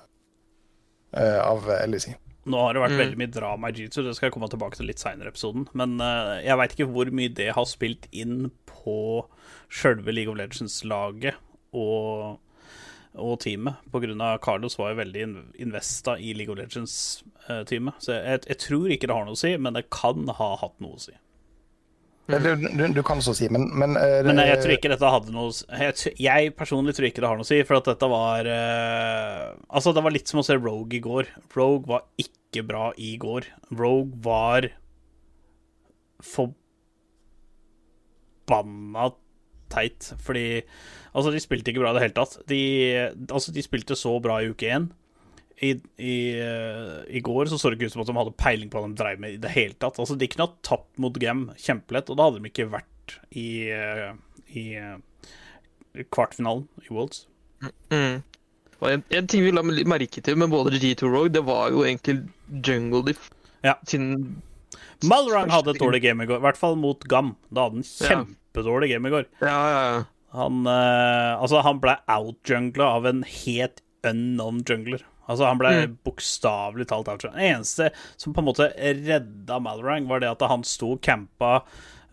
[1.13, 2.15] eh, av LEC.
[2.47, 3.01] Nå har det vært Mm.
[3.03, 5.67] veldig mye drama i G2, det skal jeg komme tilbake til litt seinere i episoden.
[5.73, 9.25] Men uh, jeg veit ikke hvor mye det har spilt inn på
[9.69, 11.35] sjølve League of Legends-laget
[11.73, 12.37] og,
[13.17, 13.75] og teamet.
[13.93, 18.01] Av Carlos var jo veldig in- investa i League of Legends-teamet.
[18.03, 20.77] Så jeg, jeg tror ikke det har noe å si, men det kan ha hatt
[20.83, 21.15] noe å si.
[22.27, 22.43] Mm.
[22.43, 25.31] Du, du, du kan så si, men, men, uh, Men jeg tror ikke dette hadde
[25.31, 25.47] noe
[25.79, 29.55] Jeg, jeg personlig tror ikke det har noe å si, for at dette var uh,
[29.71, 31.29] Altså, det var litt som å se Rogue i går.
[31.55, 33.47] Rogue var ikke bra i går.
[33.71, 34.67] Rogue var
[38.47, 39.07] forbanna
[39.73, 40.63] teit, fordi
[41.17, 42.35] Altså, de spilte ikke bra i det hele tatt.
[42.45, 42.57] De,
[43.33, 44.83] altså, de spilte så bra i uke én.
[45.65, 48.69] I, i, eh, I går så så det ikke ut som at de hadde peiling
[48.69, 49.97] på hva de drev med i det hele tatt.
[49.97, 53.47] Altså, De kunne ha tapt mot Gam kjempelett, og da hadde de ikke vært i,
[53.73, 54.11] eh,
[54.53, 57.25] i eh, kvartfinalen i Worlds.
[57.89, 58.21] Mm.
[58.85, 62.19] En, en ting vi la merke til med både G2 Rogue, det var jo egentlig
[62.61, 63.31] Jungle Diff
[63.65, 63.73] Ja.
[63.89, 64.11] sin
[65.01, 67.33] Malrang hadde et dårlig game i går, i hvert fall mot Gam.
[67.49, 68.25] Da hadde han Ja.
[68.57, 69.25] Kjempedårlig game i går.
[69.41, 70.05] Ja, ja, ja.
[70.37, 75.05] Han, uh, altså, han ble outjungla av en helt unknown jungler.
[75.27, 75.97] Altså, han ble Mm.
[76.07, 77.37] bokstavelig talt outjungla.
[77.37, 81.61] Det eneste som på en måte redda Malorang, var det at han sto og campa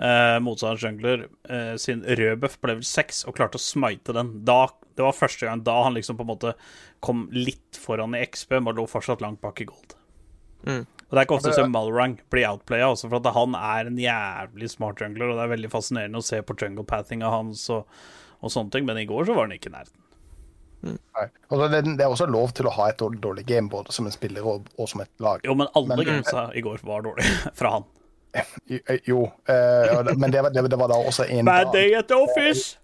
[0.01, 4.45] uh, motstanderens jungler uh, sin rødbuff på level 6 og klarte å smite den.
[4.45, 6.55] Da, det var første gang da han liksom på en måte
[7.05, 9.95] kom litt foran i XP, men lå fortsatt langt bak i gold.
[10.67, 10.87] Mm.
[11.05, 13.55] Og Det er ikke ofte du ser se Malrang bli outplaya, også for at han
[13.59, 17.31] er en jævlig smart jungler, og det er veldig fascinerende å se på jungle pathinga
[17.31, 17.85] hans og,
[18.41, 20.01] og sånne ting, men i går så var han ikke i nærheten.
[20.85, 20.99] Mm.
[21.49, 24.05] Og det, det er også lov til å ha et dårlig, dårlig game, både som
[24.09, 25.41] en spiller og, og som et lag.
[25.47, 27.87] Jo, men alle Men- gamesa i går var dårlige fra han.
[29.07, 32.09] Jo, eh, ja, men det, var- det, det var da også en Bad day at
[32.11, 32.79] the office!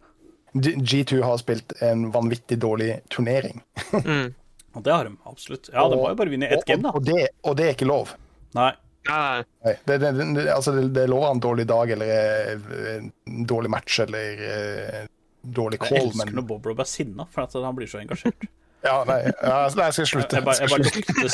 [0.55, 3.61] G- G2 har spilt en vanvittig dårlig turnering.
[3.93, 4.33] Mm.
[4.77, 5.71] Og det har de absolutt.
[5.73, 6.93] Ja, de må jo bare vinne ett game, da.
[6.95, 8.15] Og, og, det, og det er ikke lov.
[8.59, 8.71] Nei.
[9.09, 13.71] Nei, det, det, det, altså det, det lover en dårlig dag eller eh, en dårlig
[13.73, 15.09] match eller en
[15.57, 15.97] dårlig call.
[15.97, 18.47] Jeg elsker men når Bob Rob er sinna, for at han blir så engasjert.
[18.89, 20.41] ja, nei, ja, altså, nei, jeg skal slutte.
[20.41, 21.29] Jeg bare, jeg bare lukter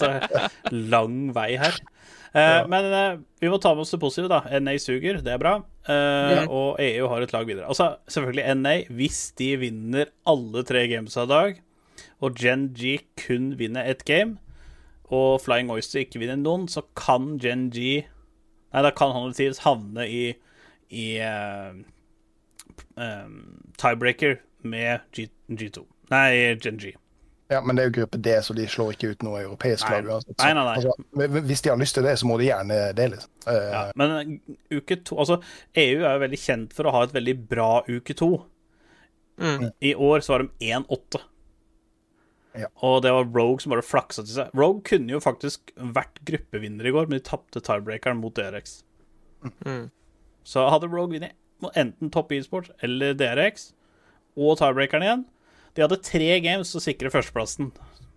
[0.00, 1.80] salt lang vei her.
[2.32, 4.60] Eh, Men eh, vi må ta med oss det positive, da.
[4.62, 5.56] NA suger, det er bra.
[5.84, 6.52] Eh, mm.
[6.52, 7.66] Og EU har et lag videre.
[7.70, 11.60] Altså, selvfølgelig NA, hvis de vinner alle tre games av dag,
[12.20, 14.38] og Gen G kun vinner ett game,
[15.10, 18.04] og Flying Oyster ikke vinner noen, så kan Gen G
[18.70, 20.28] Nei, da kan Honor Thieves havne i,
[20.94, 21.72] i uh,
[22.94, 23.38] um,
[23.74, 25.82] tiebreaker med G, G2.
[26.12, 26.92] Nei, Gen G.
[27.50, 29.96] Ja, Men det er jo gruppe D, så de slår ikke ut noe europeisk Nei.
[29.96, 30.12] lag.
[30.12, 30.36] uansett.
[30.38, 30.76] Nei, nei, nei.
[30.78, 33.08] Altså, hvis de har lyst til det, så må de gjerne det.
[33.16, 33.32] liksom.
[33.48, 34.38] Uh, Ja, men
[34.70, 35.40] uke to Altså,
[35.74, 38.30] EU er jo veldig kjent for å ha et veldig bra uke to.
[39.40, 39.72] Mm.
[39.82, 41.24] I år så var de 1-8.
[42.58, 42.66] Ja.
[42.82, 44.54] Og det var Rogue som bare flaksa til seg.
[44.58, 48.80] Rogue kunne jo faktisk vært gruppevinner i går, men de tapte tiebreakeren mot DRX.
[49.64, 49.90] Mm.
[50.44, 51.36] Så hadde Rogue vunnet
[51.76, 53.70] enten Topp e-sport eller DRX,
[54.36, 55.22] og tiebreakeren igjen
[55.76, 57.70] De hadde tre games til å sikre førsteplassen,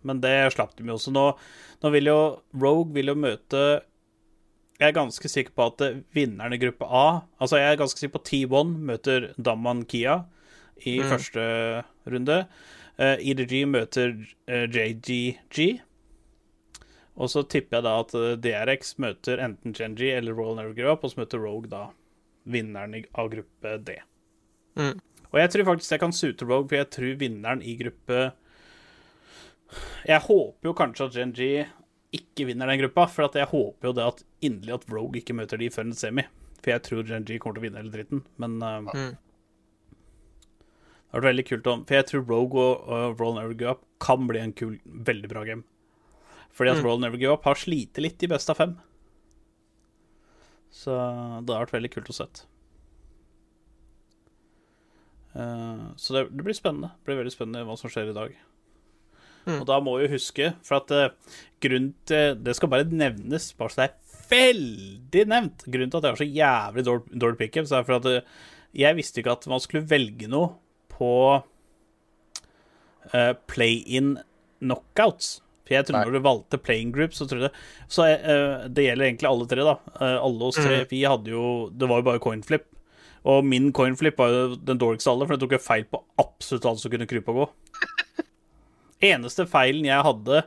[0.07, 0.95] men det slapp de jo.
[0.97, 1.11] også.
[1.15, 1.23] nå,
[1.83, 2.17] nå vil jo
[2.59, 3.63] Rogue vil jo møte
[4.79, 5.83] Jeg er ganske sikker på at
[6.15, 7.05] vinneren i gruppe A
[7.39, 10.23] Altså, jeg er ganske sikker på T1 møter Damman Kia
[10.83, 11.05] i Mm.
[11.13, 11.43] første
[12.09, 12.37] runde.
[12.93, 14.13] Uh, EDG møter
[14.45, 15.81] eh, JGG.
[17.13, 20.93] Og så tipper jeg da at eh, DRX møter enten Genji eller Royal Never Give
[20.93, 21.87] Up, og så møter Rogue da
[22.49, 23.97] vinneren av gruppe D.
[24.77, 24.97] Mm.
[25.29, 28.17] Og jeg tror faktisk jeg kan sute Rogue, for jeg tror vinneren i gruppe
[30.05, 31.51] Jeg håper jo kanskje at Genji
[32.13, 35.37] ikke vinner den gruppa, for at jeg håper jo det at inderlig at Rogue ikke
[35.37, 36.25] møter de før en semi.
[36.61, 39.13] For jeg tror Genji kommer til å vinne hele dritten, men uh, Mm.
[41.13, 43.73] Det hadde vært veldig kult om For jeg tror Rogue og, og Roll Never Give
[43.75, 45.61] Up kan bli en kul, veldig bra game.
[46.57, 46.85] Fordi at Mm.
[46.87, 48.73] Roll Never Give Up har slitt litt i best av fem.
[50.73, 50.89] Så
[51.45, 52.47] det har vært veldig kult å sett.
[55.37, 56.95] Uh, så det, det blir spennende.
[56.97, 58.33] Det blir veldig spennende hva som skjer i dag.
[59.45, 59.59] Mm.
[59.59, 63.69] Og da må vi huske, for at uh, grunnen til Det skal bare nevnes, bare
[63.69, 65.65] så det er veldig nevnt.
[65.69, 66.87] Grunnen til at jeg har så jævlig
[67.21, 70.55] dårlig pickup, er for at uh, jeg visste ikke at man skulle velge noe
[70.97, 71.11] på
[73.13, 74.15] uh, play-in
[74.63, 75.39] knockouts.
[75.63, 77.53] For jeg trodde når du valgte playing group, så trodde jeg
[77.91, 79.75] Så uh, det gjelder egentlig alle tre, da.
[79.95, 80.81] Uh, alle oss tre.
[80.83, 80.89] Mhm.
[80.91, 82.67] Vi hadde jo Det var jo bare coinflip.
[83.23, 86.01] Og min coinflip var jo den dårligste av alle, for den tok jo feil på
[86.19, 87.45] absolutt alt som kunne krype og gå.
[89.13, 90.43] Eneste feilen jeg hadde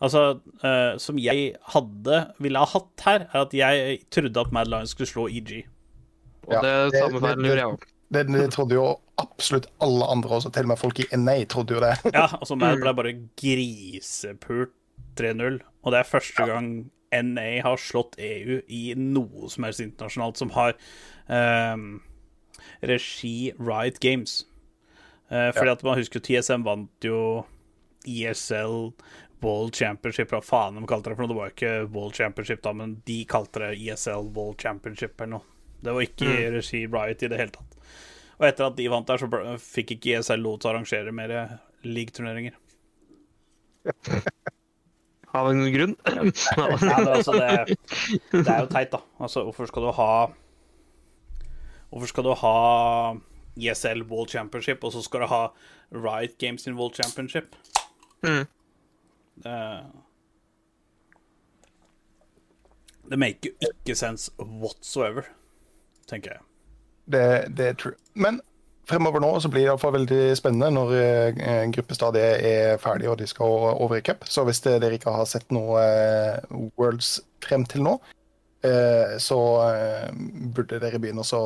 [0.00, 0.20] Altså,
[0.64, 4.94] uh, som jeg hadde ville ha hatt her, er at jeg trodde at Mad Lions
[4.94, 5.66] skulle slå EG.
[6.46, 7.84] Og Ja, det det- samme feilen gjorde jeg òg.
[8.10, 8.86] Det, det trodde jo
[9.20, 11.94] absolutt alle andre også, til og med folk i NA trodde jo det.
[12.16, 12.82] Ja, altså Mad Mm.
[12.82, 14.74] ble bare grisepult
[15.20, 15.60] 3-0.
[15.84, 20.52] Og det er første gang NA har slått EU i noe som helst internasjonalt som
[20.54, 20.76] har
[21.26, 22.02] um,
[22.82, 24.44] regi Riot Games.
[25.30, 27.44] Uh, fordi at man husker jo TSM vant jo
[28.06, 28.92] ESL
[29.42, 30.30] World Championship.
[30.32, 31.32] Hva faen de kalte det for noe?
[31.32, 35.38] Det var jo ikke World Championship, da, men de kalte det ESL World Championship eller
[35.38, 35.46] noe.
[35.80, 36.40] Det var ikke mm.
[36.58, 37.69] regi Riot i det hele tatt.
[38.40, 41.34] Og etter at de vant der, så fikk ikke ESL lov til å arrangere mer
[41.84, 42.56] league-turneringer.
[45.36, 45.92] Av en grunn.
[46.08, 47.76] Nei, det, altså, det,
[48.32, 49.02] det er jo teit, da.
[49.20, 50.12] Altså, hvorfor skal du ha
[51.90, 52.56] Hvorfor skal du ha
[53.60, 55.42] ESL World Championship, og så skal du ha
[55.90, 57.56] Riot Games in World Championship?
[58.22, 58.46] Mm.
[59.42, 59.56] Det,
[63.10, 65.26] det maker jo ikke sense whatsoever,
[66.10, 66.49] tenker jeg.
[67.10, 67.96] Det, det er true.
[68.14, 68.40] Men
[68.90, 73.28] fremover nå så blir det iallfall veldig spennende når eh, gruppestadiet er ferdig og de
[73.30, 74.26] skal over i cup.
[74.28, 77.94] Så hvis det, dere ikke har sett noe eh, Worlds frem til nå,
[78.66, 80.10] eh, så eh,
[80.56, 81.42] burde dere begynne å,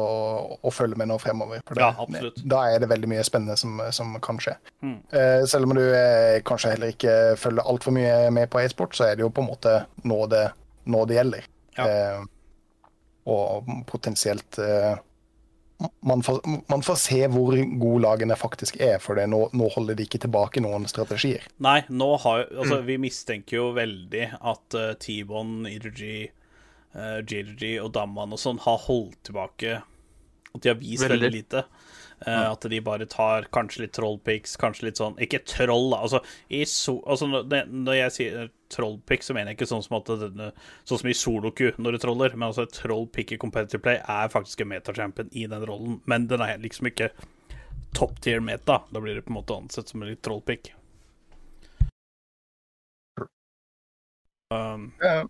[0.57, 1.62] å følge med nå fremover.
[1.68, 2.33] For det, Ja.
[2.57, 4.57] Da er det veldig mye spennende som, som kan skje.
[4.85, 4.98] Mm.
[5.12, 9.11] Eh, selv om du eh, kanskje heller ikke følger altfor mye med på e-sport, så
[9.11, 10.46] er det jo på en måte nå det,
[10.90, 11.50] nå det gjelder.
[11.79, 11.88] Ja.
[11.90, 12.31] Eh,
[13.31, 14.94] og potensielt eh,
[16.00, 19.26] man, får, man får se hvor gode lagene faktisk er, for det.
[19.32, 21.46] Nå, nå holder de ikke tilbake noen strategier.
[21.64, 26.04] Nei, nå har Altså, vi mistenker jo veldig at uh, T-Bone, ERG,
[26.94, 29.80] uh, JRG og Damman og sånn har holdt tilbake
[30.54, 31.42] At de har vist veldig, Veldig.
[31.42, 31.64] lite.
[32.26, 35.98] Eh, At de bare tar kanskje litt trollpics, kanskje litt sånn Ikke troll, da.
[36.06, 40.12] Altså, i so, altså når, jeg sier trollpic, så mener jeg ikke sånn som at
[40.22, 40.50] denne,
[40.88, 44.64] Sånn som i soloku når du troller, men altså trollpic i competitive play er faktisk
[44.64, 47.10] en metachampion i den rollen, men den er liksom ikke
[47.94, 48.80] top tier meta.
[48.90, 50.72] Da blir det på en måte ansett som en litt trollpic.
[54.54, 55.24] Um, Eh,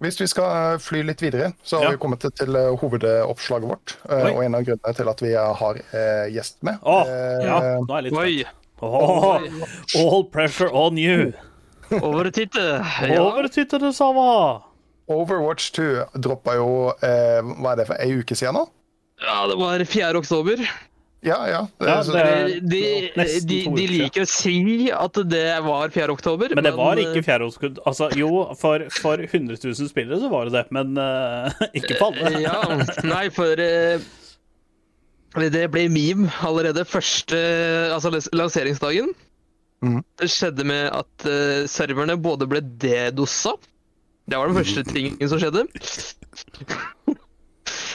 [0.00, 1.90] hvis vi skal fly litt videre, så har Ja.
[1.90, 3.96] vi kommet til, til eh, hovedoppslaget vårt.
[4.08, 4.32] eh, Oi.
[4.36, 6.78] og en av grunnene til at vi har eh, gjest med.
[6.82, 8.38] Å, Eh, ja, nå er jeg litt Oi.
[8.44, 8.54] spent.
[8.80, 11.32] Åh, all pressure on you.
[11.90, 12.84] Overtitte.
[13.08, 13.22] Ja.
[13.24, 14.62] Overtitte det samme.
[15.08, 15.86] Overwatch 2
[16.20, 16.66] droppa jo
[17.02, 18.66] eh, Hva er det for ei uke siden nå?
[19.24, 20.12] ja, det var 4.
[20.20, 20.60] oktober.
[21.20, 21.68] Ja, ja.
[21.78, 26.12] Ja, så- det De, de, de, liker å si at det var 4.
[26.12, 26.54] oktober.
[26.54, 27.46] Men det var eh, ikke 4.
[27.46, 27.82] oktober.
[27.86, 32.14] Altså, jo, for, for 100 000 spillere så var det det, men uh, ikke for
[32.14, 32.38] alle.
[32.44, 32.62] Ja,
[33.02, 33.98] nei, for uh,
[35.50, 37.36] det ble meme allerede første
[37.92, 39.12] Altså lanseringsdagen.
[39.82, 40.02] Mm.
[40.18, 43.52] Det skjedde med at uh, serverne både ble dedossa
[44.26, 45.66] Det var den første tingen som skjedde.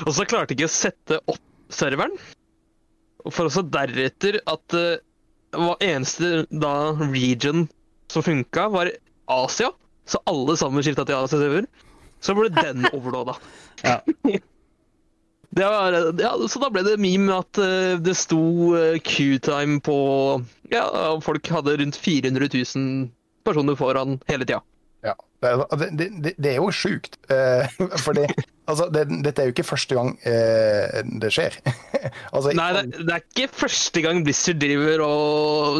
[0.07, 1.39] Og så klarte de ikke å sette opp
[1.73, 2.11] serveren.
[3.31, 4.99] For også deretter at uh,
[5.53, 7.67] det var eneste da region
[8.11, 8.89] som funka, var
[9.31, 9.69] Asia.
[10.09, 11.67] Så alle sammen skifta til Asia-server.
[12.23, 13.37] Så ble den overlåda.
[13.83, 13.99] Ja.
[15.53, 18.39] Det var, ja, så da ble det meme at uh, det sto
[18.73, 19.97] uh, Q-time på
[20.73, 20.87] Ja,
[21.21, 23.11] folk hadde rundt 400 000
[23.45, 24.63] personer foran hele tida.
[25.43, 25.65] Ja.
[25.77, 27.17] Det, det, det, er jo sjukt.
[27.31, 27.65] Eh,
[28.03, 31.51] for altså, det, dette er jo ikke første gang eh, det skjer.
[32.35, 35.21] altså, Nei, det, det er ikke første gang Blizzard driver og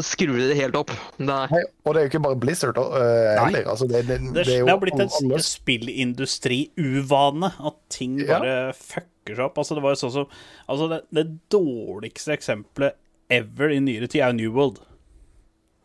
[0.05, 0.91] skrur det helt opp.
[1.21, 1.47] Nei.
[1.53, 3.63] Nei, og det er jo ikke bare Blizzard eh, heller.
[3.75, 5.15] Altså, det, det, Det, det er jo det har blitt en
[5.49, 8.27] spillindustri-uvane at ting Ja.
[8.39, 9.55] bare fucker seg opp.
[9.61, 10.27] Altså, det var jo sånn som
[10.67, 12.93] Altså, det, det dårligste eksempelet
[13.33, 14.77] ever i nyere tid er New World.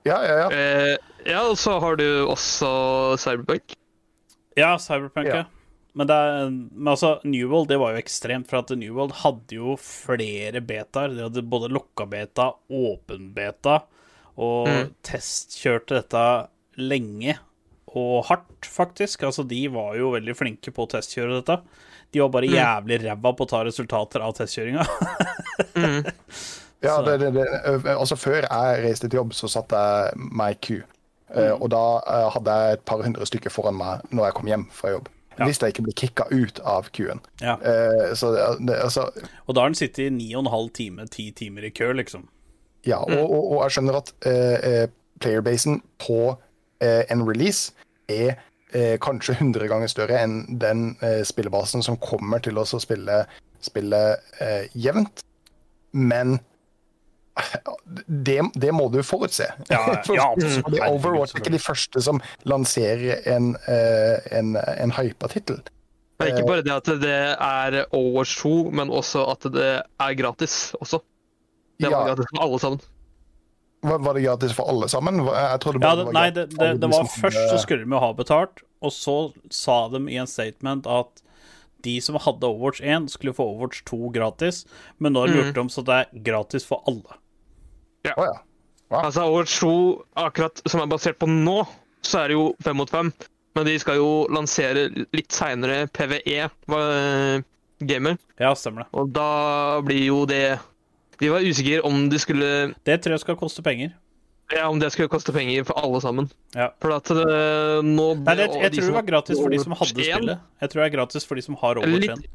[0.06, 0.48] Ja, ja, ja.
[0.54, 2.68] Eh, ja, og så har du også
[3.20, 3.74] Cyberpunk.
[4.56, 5.42] Ja, Cyberpunk, ja.
[5.42, 5.44] Ja.
[5.98, 9.16] Men, det er, men altså, New World det var jo ekstremt, for at New World
[9.24, 11.10] hadde jo flere betaer.
[11.16, 13.80] De hadde både lukka beta, åpen beta,
[14.38, 14.92] og Mm.
[15.02, 16.22] testkjørte dette
[16.78, 17.34] lenge
[17.98, 19.24] og hardt, faktisk.
[19.26, 21.58] Altså, de var jo veldig flinke på å testkjøre dette.
[22.14, 24.84] De var bare jævlig ræva på å ta resultater av testkjøringa.
[26.84, 30.56] ja det, det, det, eh, altså, før jeg reiste til jobb, så satt jeg meg
[30.56, 30.78] i ku.
[30.78, 30.86] Eh,
[31.28, 31.60] Mm.
[31.60, 31.80] og da
[32.32, 35.10] hadde jeg et par hundre stykker foran meg når jeg kom hjem fra jobb.
[35.38, 35.44] Ja.
[35.44, 37.20] Hvis jeg ikke ble kicka ut av kuen.
[37.42, 37.58] ja.
[37.62, 39.10] Eh, så det, det, altså,
[39.46, 41.92] Og da har den sittet i ni og en halv time, ti timer i kø,
[41.92, 42.24] liksom.
[42.86, 44.88] Ja, og, og, og jeg skjønner at eh, eh,
[45.20, 47.72] playerbasen på uh, en release
[48.08, 48.38] er
[48.74, 53.24] uh, kanskje 100 ganger større enn den spillebasen som kommer til oss å spille,
[53.60, 54.00] spille
[54.74, 55.24] jevnt.
[55.92, 56.38] Men
[58.08, 59.46] det, det må du forutse.
[59.70, 60.78] Ja, ja, absolutt.
[60.88, 65.60] Overwatch er ikke de første som lanserer en, eh, en, en hypa tittel.
[66.18, 69.68] Det er ikke bare det at det er Overwatch 2, men også at det
[70.02, 70.98] er gratis også.
[71.78, 72.14] Det var Ja.
[72.14, 72.80] gratis for alle sammen.
[73.86, 75.20] Var, var det gratis for alle sammen?
[75.28, 78.00] Jeg trodde Ja, det, var nei, det, det, det var som først så skulle de
[78.02, 79.14] ha betalt, og så
[79.54, 81.22] sa de i en statement at
[81.86, 84.64] de som hadde Overwatch 1, skulle få Overwatch 2 gratis,
[84.98, 85.44] men nå har de Mm.
[85.44, 87.14] gjort om så det er gratis for alle.
[88.06, 88.36] Å ja.
[88.88, 89.72] Altså, Overwatch 2,
[90.22, 91.58] akkurat som er basert på nå,
[92.06, 93.10] så er det jo fem mot fem.
[93.58, 97.42] Men de skal jo lansere litt seinere PVE, var,
[97.84, 98.16] gamer.
[98.40, 98.88] Ja, stemmer det.
[98.96, 100.58] Og da blir jo det
[101.18, 102.48] De var usikre om de skulle
[102.86, 103.90] Det tror jeg skal koste penger.
[104.54, 106.30] Ja, om det skulle koste penger for alle sammen.
[106.54, 106.70] Ja.
[106.80, 107.24] For at det,
[107.84, 110.44] nå Nei, det, jeg, jeg de tror det var gratis for de som hadde spillet.
[110.62, 112.28] Jeg tror det er gratis for de som har Overwatch Litt-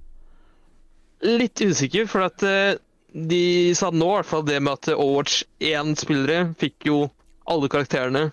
[1.24, 1.40] 1.
[1.40, 2.76] Litt usikker, for at eh,
[3.14, 7.04] de sa nå i hvert fall det med at Overwatch 1-spillere fikk jo
[7.50, 8.32] alle karakterene.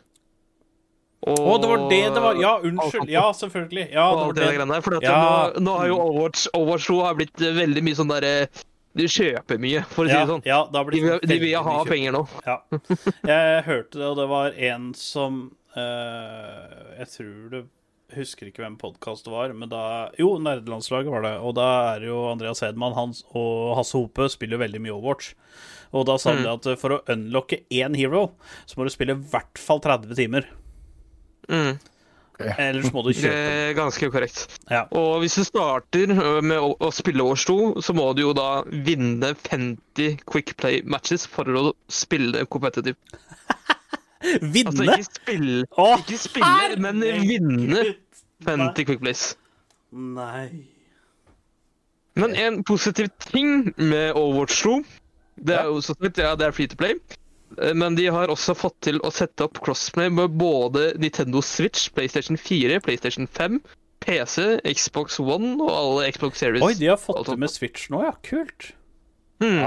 [1.29, 2.39] Og Å, det var det det var!
[2.41, 3.11] Ja, unnskyld.
[3.13, 3.91] Ja, selvfølgelig.
[3.93, 4.53] Ja, det var det det.
[4.57, 4.81] greiene der.
[4.87, 5.17] For Ja.
[5.53, 8.33] nå, nå har jo Overwatch, Overwatch 2 har blitt veldig mye sånn derre
[8.97, 10.41] Du kjøper mye, for å si Ja, det sånn.
[10.49, 12.23] ja, det har De vil, de vil ha penger nå.
[12.49, 12.57] Ja.
[13.29, 15.37] Jeg hørte det, og det var en som
[15.77, 17.61] uh, Jeg tror det
[18.17, 19.83] Husker ikke hvem podkast det var, men da
[20.19, 21.35] Jo, Nerdelandslaget var det.
[21.47, 25.35] Og da er jo Andreas Hedman Hans og Hasse Hope spiller jo veldig mye Overwatch.
[25.95, 28.29] Og da sa de at for å unlocke én hero,
[28.67, 30.47] så må du spille i hvert fall 30 timer.
[31.51, 31.79] Mm.
[32.57, 33.35] Ellers må du Det kjøpe.
[33.37, 34.59] er ganske korrekt.
[34.71, 34.85] Ja.
[34.97, 38.63] Og hvis du starter med å, å spille Overwatch 2, så må du jo da
[38.71, 42.47] vinne 50 Quick Play matches for å spille
[44.39, 44.69] competitive.
[44.69, 47.95] Altså ikke spille, Åh, ikke spille men vinne herregud.
[48.47, 49.25] 50 Quick Plays.
[49.93, 50.49] Nei
[52.17, 54.77] Men en positiv ting med Overwatch 2,
[55.47, 56.97] det er jo så sagt, ja, det er free to play.
[57.59, 61.89] Eh, Men de har også fått til å sette opp crossplay med både Nintendo Switch,
[61.95, 63.61] PlayStation 4, PlayStation 5,
[64.05, 66.65] PC, Xbox One og alle Xbox Series.
[66.65, 68.13] Oi, de har fått det med Switch nå, ja.
[68.27, 68.73] Kult.
[69.41, 69.65] Hmm.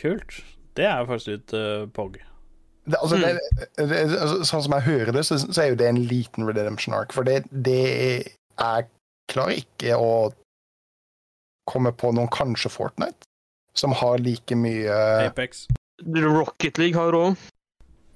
[0.00, 0.40] Kult.
[0.78, 2.20] Det er faktisk litt uh, pog.
[2.86, 3.38] Det, altså, Mm.
[3.76, 6.46] det, det, altså, sånn som jeg hører det, så, så er jo det en liten
[6.48, 7.12] redemption arc.
[7.12, 8.86] For det, det er
[9.30, 10.32] klarer ikke å
[11.70, 13.28] komme på noen, kanskje Fortnite,
[13.78, 14.96] som har like mye
[15.28, 15.66] Apex.
[16.02, 17.36] Rocket League har òg.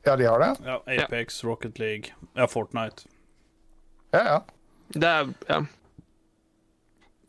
[0.06, 0.50] Ja, de har det?
[0.66, 3.04] Ja, Apex, Rocket League, ja, Fortnite.
[4.12, 4.40] Ja, ja.
[4.94, 5.60] Det er Ja.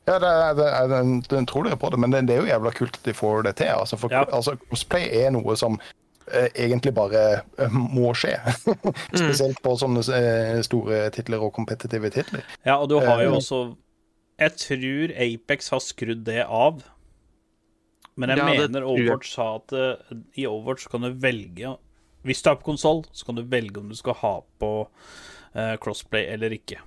[0.07, 2.41] Ja, det, er- det, er- den, den tror dere på det, men det, det er
[2.43, 3.71] jo jævla kult at de får det til.
[3.73, 4.23] Altså, for Ja.
[4.31, 5.79] altså, cosplay er noe som
[6.27, 8.33] egentlig bare eh, må skje.
[9.13, 12.43] Spesielt på sånne eh, store titler og kompetitive titler.
[12.65, 13.37] Ja, og du har jo Eh.
[13.37, 13.59] også
[14.39, 16.81] Jeg tror Apex har skrudd det av.
[18.17, 18.83] Men jeg Ja, mener.
[18.87, 21.77] Overwatch sa at eh, i Overwatch kan du velge
[22.25, 24.87] Hvis du er på konsoll, så kan du velge om du skal ha på
[25.55, 26.79] eh, crossplay eller ikke.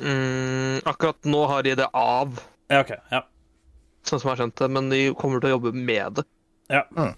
[0.00, 2.40] Mm, akkurat nå har de det av,
[2.72, 2.90] Ja, OK.
[3.12, 3.20] Ja.
[4.02, 6.24] sånn som jeg har skjønt det, men de kommer til å jobbe med det.
[6.72, 6.82] ja.
[6.96, 7.14] Mm.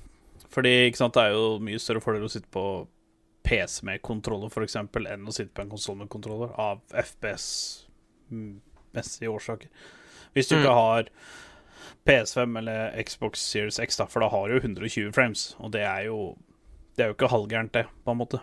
[0.54, 2.62] Fordi ikke sant, det er jo mye større fordel å sitte på
[3.44, 9.68] PC med kontroller, f.eks., enn å sitte på en konsoll med kontroller, av FPS-messige årsaker.
[10.34, 10.60] Hvis du Mm.
[10.62, 11.02] ikke har
[12.06, 15.82] PS5 eller Xbox Series X, da, for da har du jo 120 frames, og det
[15.82, 16.36] er jo
[16.96, 18.38] Det er jo ikke halvgærent, det, på en måte.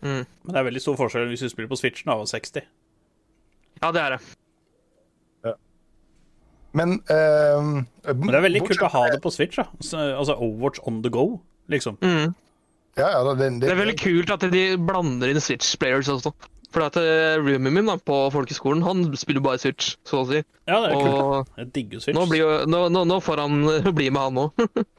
[0.00, 0.26] Mm.
[0.44, 2.62] Men det er veldig stor forskjell hvis du spiller på Switchen av 60.
[3.82, 4.20] Ja, det er det.
[6.76, 7.62] Men, uh,
[8.12, 9.64] Men det er veldig kult å ha det på Switch, da.
[10.18, 11.40] Altså Overwatch on the go,
[11.72, 11.96] liksom.
[12.04, 12.34] Mm.
[12.98, 16.32] Ja, ja, det, det, Det er veldig kult at de blander inn Switch players også.
[16.74, 20.42] For at uh, roomien min da, på folkeskolen, han spiller bare Switch, så å si.
[20.68, 21.14] Ja, det er kult.
[21.16, 21.40] Og da.
[21.62, 22.18] Jeg digger Switch.
[22.18, 24.84] nå, blir jo, nå, nå, nå får han eh, bli med, han òg.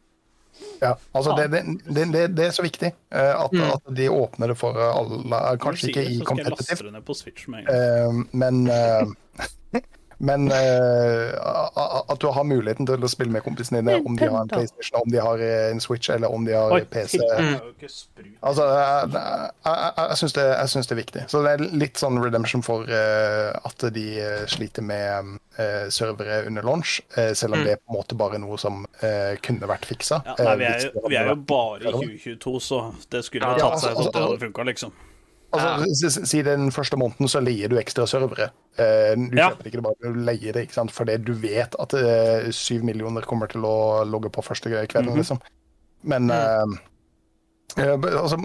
[0.80, 3.64] Ja, altså det, det, det, det, det er så viktig eh, at, Mm.
[3.72, 5.40] at de åpner det for alle.
[5.60, 7.78] Kanskje ikke i competitive, laste det ned på Switch med en gang.
[7.80, 9.80] eh, men eh,
[10.20, 14.42] Men uh, at du har muligheten til å spille med kompisene dine, om de har
[14.42, 17.22] en PlayStation, om de har eh, en Switch eller om de har Oi, PC.
[17.22, 18.28] sprut.
[18.44, 20.46] Altså, jeg, jeg, jeg, jeg syns det,
[20.90, 21.24] det er viktig.
[21.32, 26.42] Så det er litt sånn redemption for uh, at de eh, sliter med uh, servere
[26.52, 27.66] under launch, eh, selv om Mm.
[27.66, 30.22] det er på en måte bare noe som eh, kunne vært fiksa.
[30.28, 32.78] Ja, nei, vi Eh, er, vi er jo bare i 2022, så
[33.12, 34.94] det skulle ja, tatt seg altså, sånn at det altså- hadde funka, liksom.
[35.52, 36.26] Altså, ja.
[36.30, 38.52] si- den første måneden så leier du ekstra servere.
[38.78, 39.50] Eh, du Ja.
[39.50, 40.92] kjøper det ikke bare, du leier det, ikke sant?
[40.92, 45.18] fordi du vet at eh, syv millioner kommer til å logge på første kvelden, Mhm.
[45.18, 45.40] liksom.
[46.04, 46.66] Men eh,
[47.78, 48.38] eh, altså,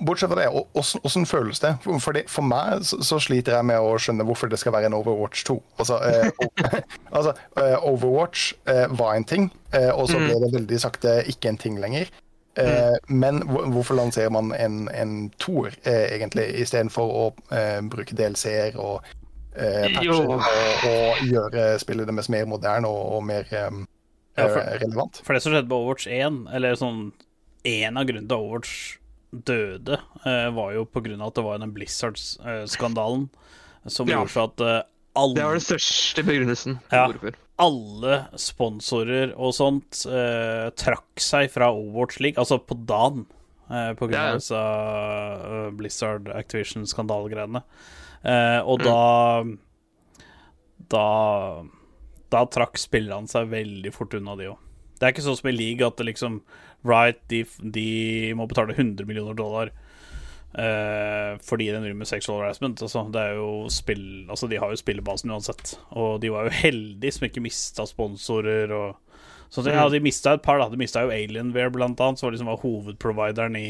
[0.00, 1.74] bortsett fra det, åssen føles det?
[2.00, 4.86] For, det, for meg så, så sliter jeg med å skjønne hvorfor det skal være
[4.86, 5.62] en Overwatch 2.
[5.78, 6.30] Altså, eh,
[7.12, 7.34] altså
[7.82, 9.50] Overwatch eh, var en ting,
[9.92, 12.08] og så ble det veldig sakte ikke en ting lenger.
[12.58, 18.76] Eh, Men hvorfor lanserer man en, en toer, eh, egentlig, istedenfor å eh, bruke DLC-er
[18.82, 19.04] og
[19.54, 20.42] eh, patcher og,
[20.88, 23.70] og gjøre spillet deres mer moderne og, og mer eh,
[24.38, 25.20] Ja, for- eh, relevant?
[25.26, 27.12] For det som skjedde på Overwatch 1, eller sånn
[27.66, 28.74] En av grunnene til Overwatch
[29.44, 33.28] døde, eh, var jo på grunn av at det var den Blizzards-skandalen
[33.86, 34.18] som Ja.
[34.22, 34.62] gjorde så at
[35.18, 36.78] alle Det var den største begrunnelsen.
[36.92, 37.06] Ja.
[37.10, 37.34] Hvorfor.
[37.58, 43.24] Alle sponsorer og sånt eh, trakk seg fra Overwatch League, altså på dagen,
[43.70, 44.34] eh, på grunn Ja, ja.
[44.36, 47.62] av disse eh, Blizzard Activision-skandalgreiene.
[48.24, 48.84] Eh, og Mm.
[48.84, 49.44] da
[50.88, 51.62] Da
[52.30, 54.58] Da trakk spillerne seg veldig fort unna, de òg.
[54.98, 56.40] Det er ikke sånn som i league at det liksom
[56.84, 57.44] Right, de,
[57.74, 59.70] de må betale 100 millioner dollar
[60.48, 62.80] fordi den driver med sexual harassment.
[62.82, 65.74] Altså, det er jo spill, altså, de har jo spillebasen uansett.
[65.92, 68.96] Og de var jo heldige som ikke mista sponsorer og
[69.52, 69.68] sånn.
[69.72, 70.70] Ja, de mista et par, da.
[70.72, 73.68] De mista jo Alienware, blant annet, som var liksom var hovedprovideren i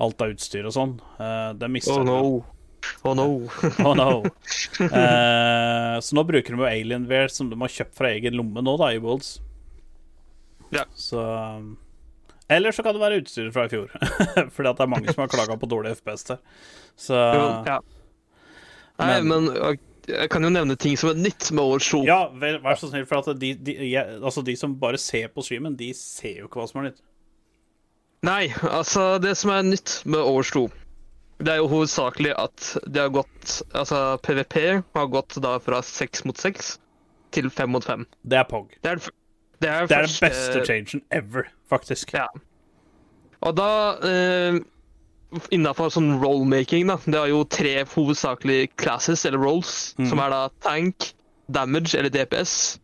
[0.00, 0.96] alt av utstyr og sånn.
[1.18, 2.22] Uh, det mista Oh no.
[3.04, 3.28] Oh no.
[3.86, 4.24] Oh no.
[4.80, 8.76] Eh, så nå bruker de jo Alienware som de har kjøpt fra egen lomme nå,
[8.80, 9.38] da, i Worlds.
[10.72, 10.86] Ja.
[10.94, 11.74] Så um,
[12.50, 13.92] Eller så kan det være utstyret fra i fjor.
[14.56, 16.40] Fordi at det er mange som har klaga på dårlig FPS der.
[16.98, 17.78] Så Jo, ja.
[19.00, 19.54] Nei, Men- men
[20.10, 22.02] jeg- kan jo nevne ting som er nytt med årets show.
[22.04, 25.44] ja, vær, vær så snill, for de, de, jeg, altså de som bare ser på
[25.46, 27.00] streamen, de ser jo ikke hva som er nytt.
[28.26, 30.66] Nei, altså det som er nytt med årets show,
[31.38, 36.26] det er jo hovedsakelig at det har gått Altså PVP har gått da fra seks
[36.28, 36.74] mot seks
[37.32, 38.04] til fem mot fem.
[38.26, 38.74] Det er POG.
[38.82, 39.00] Det er,
[39.60, 42.14] det er, Det er den første- beste changen ever, faktisk.
[42.14, 42.26] Ja.
[43.40, 44.60] Og da eh,
[45.54, 46.96] Innafor sånn rollmaking, da.
[47.06, 50.08] Det er jo tre hovedsakelige classes, eller roles, mm.
[50.10, 51.12] som er da tank,
[51.46, 52.80] damage eller DPS.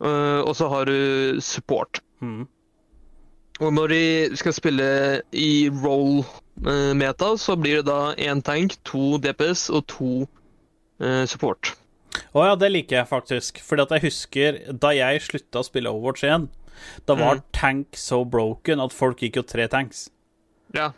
[0.00, 2.00] Uh, og så har du support.
[2.24, 2.46] Mm.
[3.60, 4.88] Og når de skal spille
[5.36, 10.10] i roll-meta, så blir det da én tank, to DPS og to
[11.04, 11.74] uh, support.
[12.34, 13.60] Å ja, det liker jeg faktisk.
[13.64, 16.48] Fordi at jeg husker da jeg slutta å spille Overwatch 1,
[17.06, 17.42] da var Mm.
[17.52, 20.08] tank så broken at folk gikk jo tre tanks.
[20.74, 20.92] Ja.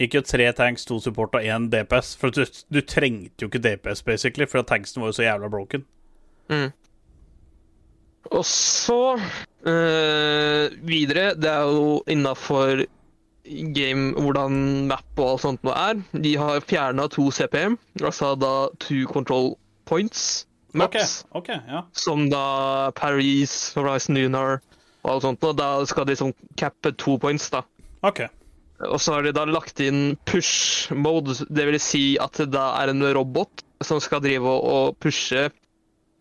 [0.00, 2.14] Gikk jo tre tanks, to support og én DPS.
[2.16, 5.84] For du, du trengte jo ikke DPS, basically, for tanksen var jo så jævla broken.
[6.48, 6.72] Mm.
[8.32, 9.20] Og så
[9.66, 12.84] øh, videre Det er jo innafor
[13.74, 16.00] game hvordan map og alt sånt nå er.
[16.12, 19.52] De har fjerna to CPM, altså da two control
[19.88, 21.24] points maps, maps.
[21.32, 21.86] okay, ja.
[21.96, 24.60] Som da Paris, Horizon Lunar
[25.04, 25.44] og alt sånt.
[25.46, 27.62] Og da skal de liksom cappe to points, da.
[28.06, 28.26] OK.
[28.90, 32.74] Og så har de da lagt inn push mode, det vil si at det da
[32.82, 35.48] er en robot som skal drive og, pushe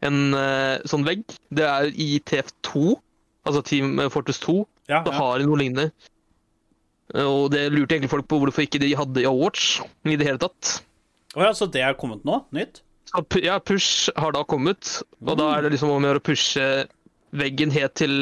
[0.06, 1.26] en uh, sånn vegg.
[1.56, 2.96] Det er i TF2,
[3.48, 4.62] altså Team Fortress 2.
[4.92, 5.18] Ja, Så ja.
[5.20, 5.90] har de noe lignende.
[7.22, 10.42] Og det lurte egentlig folk på hvorfor ikke de hadde i Overwatch i det hele
[10.42, 10.80] tatt.
[11.36, 12.40] Å ja, så det er kommet nå?
[12.56, 12.85] Nytt?
[13.06, 16.26] Så ja, push har da kommet, og da er det liksom om å gjøre å
[16.26, 16.68] pushe
[17.36, 18.16] veggen helt til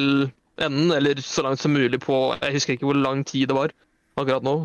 [0.61, 3.73] enden, eller så langt som mulig på Jeg husker ikke hvor lang tid det var
[4.19, 4.57] akkurat nå,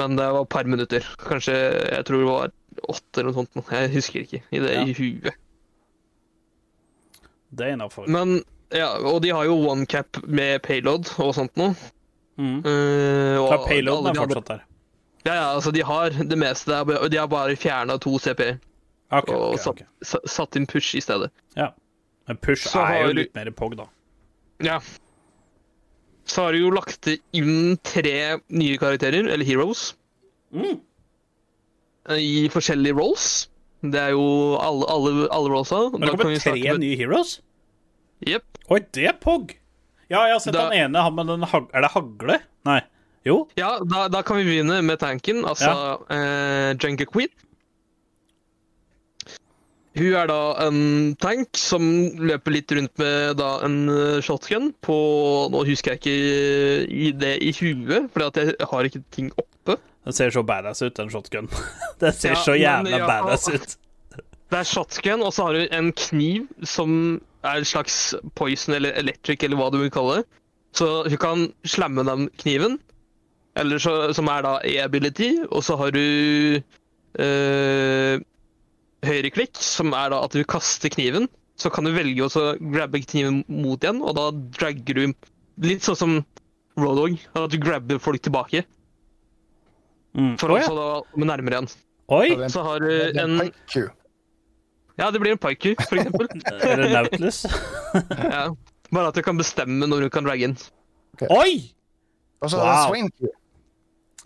[0.00, 1.06] men det var et par minutter.
[1.22, 2.52] Kanskje jeg tror det var
[2.90, 3.70] åtte eller noe sånt.
[3.70, 4.82] Jeg husker ikke i det Ja.
[4.82, 5.38] i huet.
[7.54, 8.08] Det er innafor.
[8.10, 8.42] Men
[8.74, 11.76] ja, og de har jo one cap med payload og sånt noe.
[12.34, 12.64] Mm.
[12.66, 14.64] Uh, og payloaden er fortsatt der.
[15.24, 16.82] Ja, ja, altså de har det meste.
[17.08, 18.58] De har bare fjerna to CP
[19.12, 19.28] OK.
[19.30, 21.30] og okay, satt, satt inn push i stedet.
[21.56, 21.72] Ja.
[22.28, 23.86] Men push Så er jo har litt mer pog, da.
[24.64, 24.78] Ja.
[26.24, 29.94] Så har du jo lagt inn tre nye karakterer, eller heroes,
[30.54, 30.78] Mm.
[32.14, 33.48] i forskjellige roles.
[33.82, 34.24] Det er jo
[34.62, 35.80] alle, alle, alle rollsa.
[35.92, 37.40] Men det kommer tre nye heroes?
[38.24, 38.46] Jepp.
[38.72, 39.52] Oi, det er pog!
[40.08, 41.66] Ja, jeg har sett Da- han ene, han med den hag...
[41.74, 42.38] Er det hagle?
[42.64, 42.80] Nei.
[43.24, 43.48] Jo.
[43.56, 45.72] Ja, da, da kan vi begynne med tanken, altså
[46.12, 47.32] eh, Junker Queen.
[49.94, 50.78] Hun er da en
[51.22, 51.84] tank som
[52.18, 54.96] løper litt rundt med da en eh, shotgun på
[55.54, 59.78] Nå husker jeg ikke i det i huet, for jeg har ikke ting oppe.
[60.04, 61.48] Den ser så badass ut, den shotgun.
[62.02, 63.76] Den ser Ja, så jævla ja, badass ut.
[64.50, 68.98] Det er shotgun, og så har du en kniv som er en slags poison eller
[68.98, 70.26] electric, eller hva du vil kalle det.
[70.74, 72.78] Så hun kan slamme den kniven,
[73.56, 76.02] eller så, som er da e-ability, og så har du
[77.22, 78.20] øh,
[79.06, 81.28] høyreklikk, som er da at du kaster kniven.
[81.60, 85.30] Så kan du velge å grabbe kniven mot igjen, og da dragger du
[85.62, 86.14] Litt sånn som
[86.74, 88.64] Roadhog, at du grabber folk tilbake.
[90.18, 90.32] Mm.
[90.40, 90.64] For å ja.
[90.66, 91.68] så da komme nærmere igjen.
[92.10, 92.48] Oi!
[92.50, 93.52] Så har du en en.
[94.98, 96.26] Ja, det blir en paiku, for eksempel.
[96.70, 97.44] Eller Nautilus.
[98.34, 98.48] Ja.
[98.90, 100.58] Bare at du kan bestemme når du kan dragge inn.
[101.30, 101.70] Oi!
[102.42, 102.94] Og så Wow.
[103.14, 103.30] Q.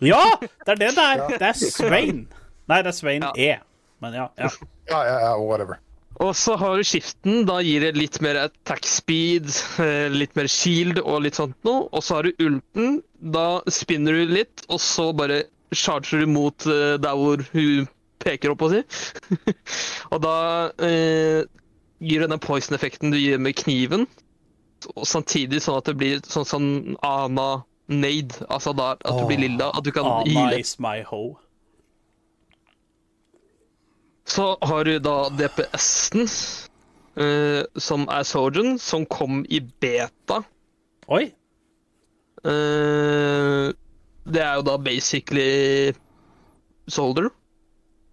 [0.01, 0.23] Ja!
[0.41, 1.25] Det er det det er.
[1.37, 2.27] Det er Svein.
[2.69, 3.31] Nei, det er Svein Ja.
[3.37, 3.68] E.
[4.03, 4.31] Men ja.
[4.39, 4.49] ja.
[4.89, 5.79] Ja, ja, ja, whatever.
[6.19, 7.45] Og så har du skiften.
[7.47, 9.47] Da gir det litt mer attack speed,
[9.79, 11.87] eh, litt mer shield og litt sånt noe.
[11.93, 12.99] Og så har du ulten.
[13.19, 15.45] Da spinner du litt, og så bare
[15.75, 17.87] charger du mot eh, der hvor hun
[18.19, 18.83] peker opp, å si.
[20.11, 20.35] og da
[20.83, 21.45] eh,
[22.03, 24.07] gir denne poison-effekten du gir med kniven,
[24.95, 26.65] og samtidig sånn at det blir sånn som
[27.05, 28.43] Ana Nade.
[28.47, 29.71] Altså da, at du blir lilla.
[29.75, 30.59] At du kan Ana heale.
[30.59, 31.37] is my hoe.
[34.29, 36.27] Så har du da DPS-en,
[37.17, 40.43] uh, som er Sojourn, som kom i beta.
[41.09, 41.31] Oi!
[42.45, 43.73] Uh,
[44.29, 45.91] det er jo da basically
[46.87, 47.31] Soldier.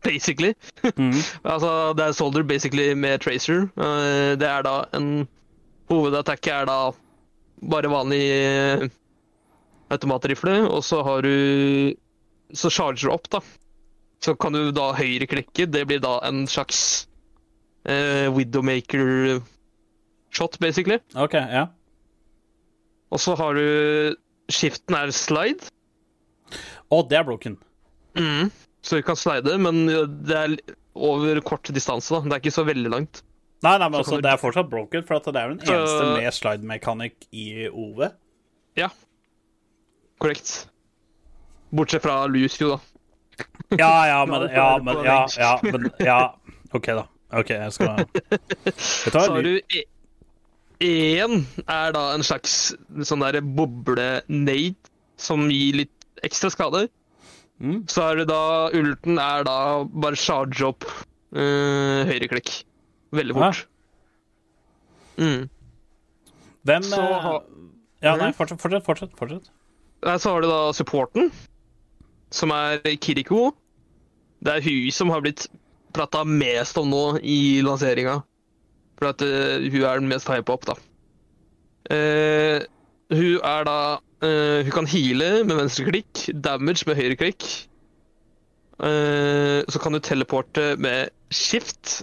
[0.04, 0.54] Basically.
[0.96, 1.12] Mm.
[1.52, 3.68] altså, det er Soldier basically med Tracer.
[3.76, 5.26] Uh, det er da en
[5.90, 6.78] Hovedattack er da
[7.70, 8.24] bare vanlig
[9.92, 11.94] automatrifle, og så har du
[12.54, 13.40] Så charger du opp, da.
[14.24, 15.66] Så kan du da høyreklikke.
[15.70, 16.78] Det blir da en slags
[17.88, 20.98] uh, Widowmaker-shot, basically.
[21.14, 21.66] OK, ja.
[23.12, 24.16] Og så har du
[24.52, 25.68] Skiften er slide.
[26.94, 27.56] Å, det er broken.
[28.14, 28.50] Mm.
[28.86, 29.74] Så du kan slide, men
[30.26, 30.54] det er
[30.94, 32.14] over kort distanse.
[32.14, 32.20] da.
[32.22, 33.22] Det er ikke så veldig langt.
[33.64, 35.66] Nei, nei, men Så altså, du- det er fortsatt broken, for det er jo den
[35.66, 38.00] eneste eneste med slide-mekanikk i OV.
[38.78, 38.88] Ja.
[40.22, 40.68] Korrekt.
[41.74, 42.80] Bortsett fra Lucio, da.
[43.76, 46.18] Ja, ja, men Ja, men ja, ja, men, ja.
[46.74, 47.06] OK, da.
[47.36, 49.86] OK, jeg skal jeg tar, Så har du e-
[50.86, 52.74] én er da en slags
[53.08, 54.76] sånn derre boble-nade
[55.16, 56.86] som gir litt ekstra skade.
[57.60, 57.82] Mm.
[57.88, 59.56] Så er det da Ulten er da
[59.88, 62.62] bare charge opp uh, høyreklikk.
[63.16, 63.62] Veldig fort.
[65.16, 65.46] Mm.
[66.68, 67.44] Hvem Så eh, har-
[68.04, 68.84] Ja, nei, fortsett, fortsett.
[68.84, 69.50] fortsett, fortsett.
[70.20, 71.30] Så har du da supporten,
[72.32, 73.50] som er Kiriko.
[74.44, 75.46] Det er hun som har blitt
[75.96, 78.20] prata mest om nå i lanseringa.
[78.96, 80.76] For at uh, hun er den mest hypa opp, da.
[81.86, 82.64] Uh,
[83.12, 87.48] hun er da uh, hun kan heale med venstre klikk, damage med høyre klikk.
[88.76, 92.02] Eh, så kan du teleporte med shift,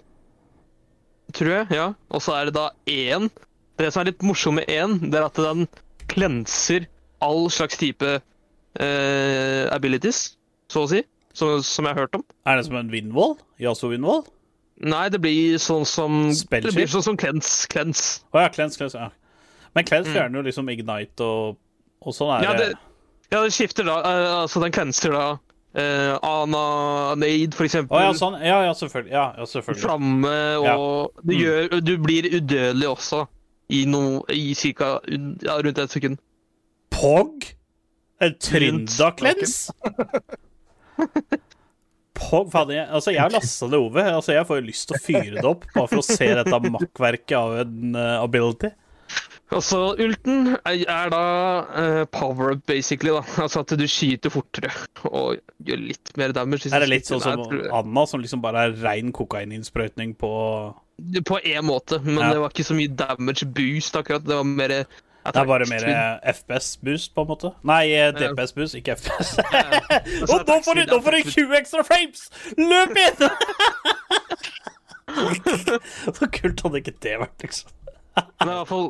[1.33, 1.67] tror jeg.
[1.69, 1.93] ja.
[2.09, 3.29] Og så er det da én.
[3.77, 5.67] Det som er litt morsomt med én, det er at den
[6.09, 6.87] klenser
[7.21, 8.19] all slags type
[8.79, 10.35] eh, abilities,
[10.71, 11.03] så å si.
[11.33, 12.23] Som, som jeg har hørt om.
[12.45, 13.35] Er det som en vindvoll?
[13.61, 14.23] Yasu vindvoll?
[14.85, 17.67] Nei, det blir sånn som Det blir sånn som cleanse.
[17.71, 18.21] cleanse.
[18.33, 18.97] Å ja, cleanse, cleanse.
[18.99, 19.09] Ja.
[19.73, 21.57] Men cleanse fjerner jo liksom ignite og,
[22.05, 22.67] og sånn er Ja, det.
[23.33, 23.95] ja, det skifter da.
[24.05, 27.97] Uh, altså, den cleanser da uh, Ana Nade, for eksempel.
[27.97, 28.37] Oh, ja, sånn.
[28.45, 29.13] Ja, ja, selvfølgelig.
[29.15, 29.81] Ja, ja, selvfølgelig.
[29.87, 31.33] Flamme, og Mm.
[31.39, 33.23] gjør, du blir udødelig også
[33.73, 36.21] i, no, i cirka, ja, rundt et sekund.
[36.93, 37.49] Pog?
[38.23, 39.73] En Trynda-cleanse?
[42.13, 44.05] Pog, faen, jeg, altså jeg har lasta det over.
[44.19, 46.59] Altså jeg får jo lyst til å fyre det opp bare for å se dette
[46.75, 48.69] makkverket av en uh, ability.
[49.53, 51.23] Altså, ulten er, da
[51.67, 53.11] uh, power up, basically.
[53.13, 53.21] da.
[53.43, 54.71] Altså at du skyter fortere
[55.09, 56.71] og gjør litt mer damage.
[56.73, 57.43] Er det litt sånn som
[57.73, 60.31] Anna, som liksom bare er rein kokaininnsprøytning på
[61.27, 62.31] På én måte, men Ja.
[62.33, 64.25] det var ikke så mye damage boost akkurat.
[64.25, 64.75] Det var mer
[65.23, 65.85] Det er bare mer
[66.33, 67.53] FPS-boost, på en måte.
[67.67, 69.37] Nei, eh, DPS-boost, ikke FPS.
[70.31, 72.25] Og nå får du, nå får du 20 ekstra frames!
[72.59, 73.23] Løp inn!
[76.17, 77.71] Så kult hadde ikke det vært, liksom.
[78.13, 78.89] Men i hvert fall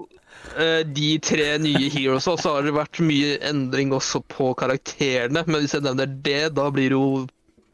[0.60, 5.46] eh, de tre nye heroes så har det vært mye endring også på karakterene.
[5.48, 7.28] Men hvis jeg nevner det, da blir det jo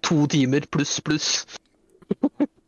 [0.05, 1.29] to timer pluss pluss.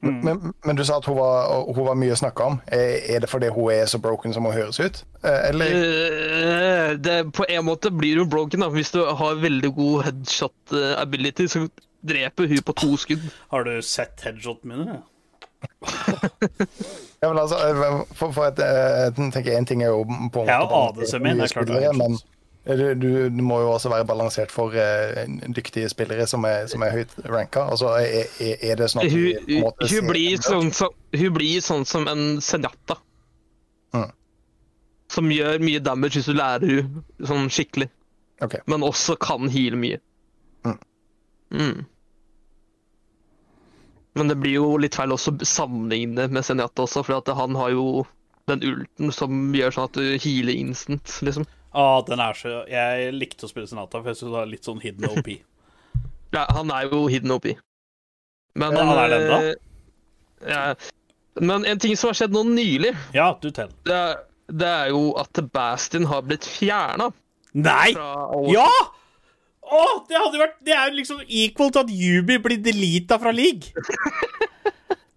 [0.02, 2.56] Men, men du sa at hun var, hun var mye å snakke om.
[2.74, 5.04] Er det fordi hun er så broken som hun høres ut?
[5.22, 8.70] Eh, Eller Eh, det, på en måte blir hun broken da.
[8.74, 11.68] Hvis du har veldig god headshot eh, ability, så
[12.02, 13.30] dreper hun på to skudd.
[13.54, 15.02] Har du sett headshoten mine?
[17.22, 17.58] ja, men altså,
[18.18, 20.47] for, for at, jeg tenker En ting er jo på en måte...
[20.49, 22.18] Jeg har måte ADC min, det er klart men.
[22.66, 26.93] Du, du, må jo også være balansert for uh, dyktige spillere som er, som er
[26.93, 27.64] høyt ranka.
[27.74, 31.88] Altså, er, er, det sånn at Hun, måte hun, blir sånn som, hun blir sånn
[31.89, 32.99] som en Senjata.
[33.97, 34.12] Mm.
[35.12, 37.89] Som gjør mye damage hvis du lærer hun sånn skikkelig.
[38.41, 38.62] Okay.
[38.70, 39.97] Men også kan heale mye.
[40.66, 40.78] Mm.
[41.57, 41.82] Mm.
[44.20, 47.74] Men det blir jo litt feil også å sammenligne med Senjata også, for han har
[47.74, 48.03] jo
[48.51, 51.47] den ulten som gjør sånn at du healer instant, liksom.
[51.74, 54.68] Ah, den er så Jeg likte å spille Senata, for jeg syns det var litt
[54.68, 55.30] sånn hidden OP.
[56.36, 57.46] Ja, han er jo hidden OP.
[58.56, 59.40] Men Ja, han er den da?
[59.50, 59.56] eh,
[60.48, 60.62] Ja.
[61.40, 63.70] Men en ting som har skjedd nå nylig, Ja, du tell.
[63.88, 64.02] det
[64.52, 67.06] det er jo at Bastion har blitt fjerna
[67.56, 67.94] Nei!
[68.52, 68.66] Ja!
[69.64, 73.32] Å, det hadde vært Det er jo liksom equal til at Yubi blir delita fra
[73.32, 73.72] league.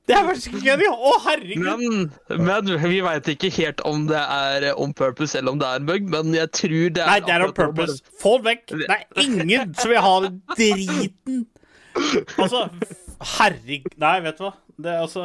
[0.05, 0.83] Det er faktisk gøy.
[0.91, 1.65] Å, herregud.
[1.65, 2.09] Men,
[2.45, 5.87] men vi veit ikke helt om det er on purpose eller om det er en
[5.89, 7.97] bug, men jeg tror det er Nei, det er on purpose.
[8.03, 8.19] purpose.
[8.21, 8.75] Få den vekk.
[8.75, 11.41] Det er ingen som vil ha den driten.
[12.43, 12.67] Altså,
[13.39, 14.53] herregud Nei, vet du hva.
[14.75, 15.23] Det er, altså,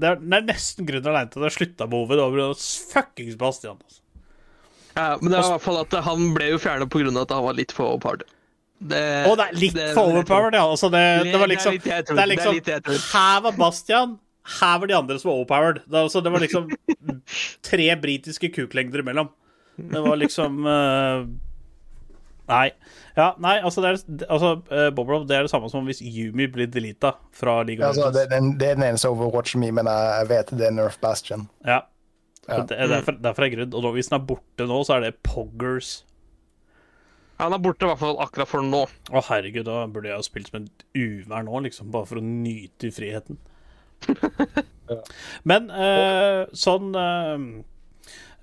[0.00, 2.16] det er, det er nesten grunnen alene til at det slutta med Ove.
[2.16, 2.68] Det var pga.
[2.94, 3.78] fuckings Bastian.
[3.84, 4.02] Altså.
[4.96, 7.12] Ja, men det er i hvert fall at han ble jo fjerna pga.
[7.22, 8.24] at han var litt for overpowered.
[8.78, 10.62] Det, Å, det er litt det- for overpowered, ja.
[10.70, 11.02] Altså, det,
[11.32, 12.60] Det- var liksom det er liksom.
[13.12, 14.18] Her var Bastian,
[14.60, 15.80] her var de andre som var overpowered.
[15.86, 16.70] Det, altså, det var liksom
[17.70, 19.28] tre britiske kuklengder imellom.
[19.78, 21.26] Det var liksom uh,
[22.48, 22.70] Nei.
[23.18, 26.46] Ja, nei, altså, det er, altså uh, Bobrov, det er det samme som hvis Yumi
[26.48, 28.30] blir deleta fra League of altså, det, Legends.
[28.30, 31.48] den- det er den eneste Overwatch-me, men jeg, vet det er Nerf Bastion.
[31.66, 31.82] Ja.
[32.48, 32.62] Ja.
[32.64, 33.74] Det er derfor, derfor er grunnen.
[33.84, 36.04] Og hvis den er borte nå, så er det Poggers.
[37.38, 38.80] Han er borte i hvert fall akkurat for nå.
[39.14, 40.68] Å, herregud, da burde jeg ha spilt som en
[40.98, 43.38] uvær nå, liksom, bare for å nyte friheten.
[45.48, 47.42] Men eh, sånn eh,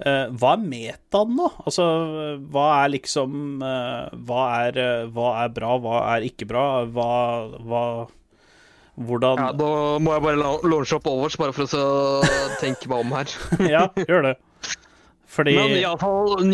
[0.04, 1.48] eh, Hva er metaen nå?
[1.64, 1.86] Altså,
[2.52, 6.66] hva er liksom eh, hva, er, eh, hva er bra, hva er ikke bra?
[6.92, 7.10] Hva,
[7.64, 7.84] hva
[8.96, 9.70] Hvordan Ja, Da
[10.00, 12.22] må jeg bare la- launche opp Overwatch, bare for å
[12.62, 13.34] tenke meg om her.
[13.74, 14.36] Ja, gjør det.
[15.36, 16.46] Fordi Men iallfall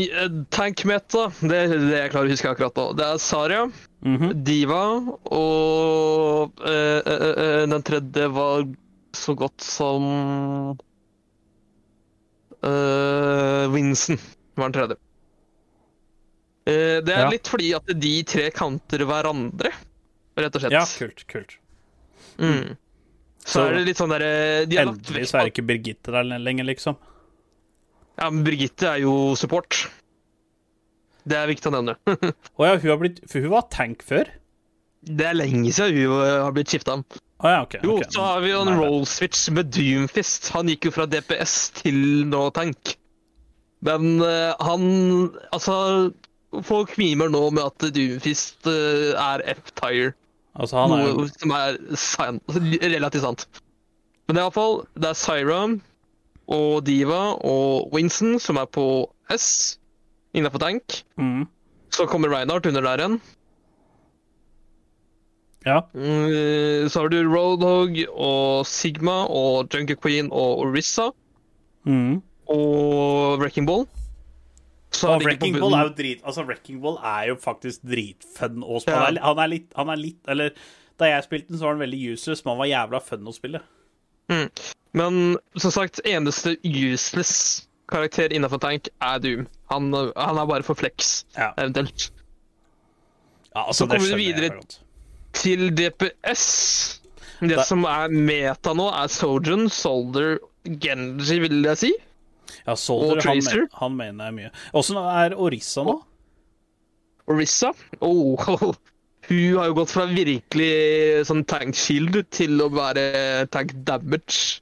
[0.50, 2.86] tankmeta, det er det jeg klarer å huske akkurat nå.
[2.98, 3.66] Det er Saria,
[4.02, 4.32] Mhm.
[4.44, 4.80] Diva
[5.30, 8.64] og eh, eh, eh, den tredje var
[9.14, 10.08] så godt som
[12.64, 14.22] eh, Vincent
[14.56, 14.98] var den tredje.
[16.66, 17.30] Eh, det er Ja.
[17.30, 19.72] litt fordi at de tre kanter hverandre,
[20.38, 20.72] rett og slett.
[20.72, 21.58] Ja, kult, kult.
[22.40, 22.78] Mm.
[23.44, 26.98] Så, Så er det litt sånn derre de så er ikke Birgitte der lenger, liksom.
[28.22, 29.88] Ja, men Birgitte er jo support.
[31.26, 31.98] Det er viktig å nevne.
[32.60, 34.30] Å ja, hun har blitt For hun var tank før?
[35.02, 37.00] Det er lenge siden hun eh, har blitt skifta.
[37.42, 37.80] Å ja, OK.
[37.82, 40.52] Jo, så har vi jo en roll switch med Doomfist.
[40.54, 41.98] Han gikk jo fra DPS til
[42.30, 42.94] nå tank.
[43.82, 44.84] Men uh, han
[45.50, 46.12] Altså
[46.68, 50.14] folk mimer nå med at Doomfist uh, er F-tire.
[50.54, 53.48] Altså, han er Noe som er sant, relativt sant.
[54.30, 55.64] Men iallfall Det er Syra
[56.52, 58.86] og Diva og Winston som er på
[59.32, 59.78] S
[60.36, 61.02] innafor tank.
[61.20, 61.46] mm,
[61.92, 63.22] Så kommer Reinhardt under der igjen.
[65.66, 65.82] Ja.
[65.94, 71.10] Mm, Så har du Roadhog og Sigma og Junker Queen og Orissa
[71.86, 72.22] Mm.
[72.50, 73.86] og Wrecking Ball.
[74.92, 78.82] Så Og Wrecking Ball er jo drit Altså, Wrecking Ball er jo faktisk dritfun å
[78.84, 79.16] spille.
[79.18, 79.24] Ja.
[79.24, 80.52] Han, er, litt Han er litt Eller
[81.00, 83.34] da jeg spilte den, så var han veldig useless, men han var jævla fun å
[83.34, 83.62] spille.
[84.94, 89.46] Men som sagt, eneste useless karakter innenfor tank er Doom.
[89.72, 91.52] Han, han er bare for flex, Ja.
[91.58, 92.10] eventuelt.
[93.54, 94.62] Ja, altså, Så kommer vi videre-
[95.34, 97.00] Til DPS.
[97.42, 101.92] Det Da- som er meta nå, er Sojourn, Solder, Genji, vil jeg si.
[102.68, 103.60] Ja, Soldier, Og han, Tracer.
[103.62, 104.52] men, han mener jeg mye.
[104.74, 105.96] Åssen er Orissa nå?
[107.28, 107.72] Orissa.
[108.02, 108.36] Oh,
[109.30, 114.60] hun har jo gått fra virkelig sånn tank shield til å være tank damage.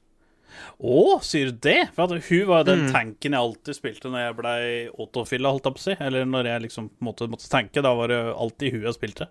[0.80, 1.90] Å, sier du det?
[1.96, 2.92] For at hun var den Mm.
[2.92, 4.60] tanken jeg alltid spilte når jeg blei
[4.98, 5.96] autofilla, holdt jeg på å si.
[6.00, 7.82] Eller når jeg liksom måtte, måtte tanke.
[7.84, 9.28] Da var det alltid hun jeg spilte.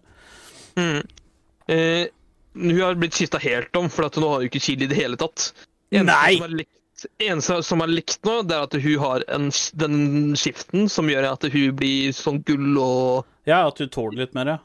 [0.78, 2.06] Eh,
[2.54, 4.98] hun har blitt skifta helt om, for at nå har hun ikke shield i det
[5.00, 5.52] hele tatt.
[5.92, 6.36] Eneste Nei!
[6.38, 9.50] Som er likt, eneste som er likt nå, det er at hun har en,
[9.84, 10.00] den
[10.40, 14.46] skiften som gjør at hun blir sånn gull og Ja, at hun tåler litt mer,
[14.46, 14.58] ja.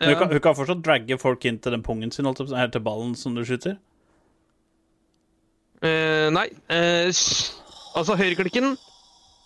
[0.00, 2.48] Men hun, kan, hun kan fortsatt dragge folk inn til den pungen sin, holdt jeg
[2.48, 3.76] på å si, her til ballen som du skyter.
[5.84, 6.48] Eh, nei.
[6.72, 7.10] Eh,
[7.94, 8.74] altså, høyreklikken,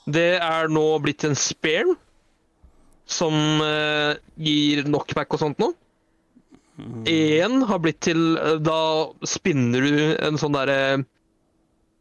[0.08, 1.96] det er nå blitt en spare.
[3.08, 3.34] Som
[3.64, 5.70] eh, gir knockback og sånt nå.
[7.08, 8.80] Én har blitt til eh, Da
[9.26, 11.00] spinner du en sånn derre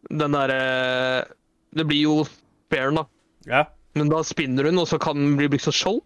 [0.05, 0.59] Den derre
[1.73, 3.07] Det blir jo sparen, da.
[3.47, 3.63] Ja.
[3.97, 6.03] Men da spinner hun, og så kan den bli brukt som skjold.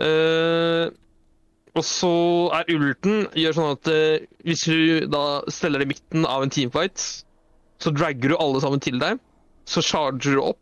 [0.00, 0.90] Eh,
[1.78, 2.12] og så
[2.56, 6.98] er ulten gjør sånn at uh, hvis du da steller i midten av en teamfight,
[7.80, 9.20] så dragger du alle sammen til deg.
[9.70, 10.58] Så charger du opp.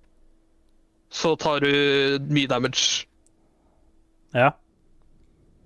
[1.08, 3.08] Så tar du mye damage.
[4.36, 4.52] Ja.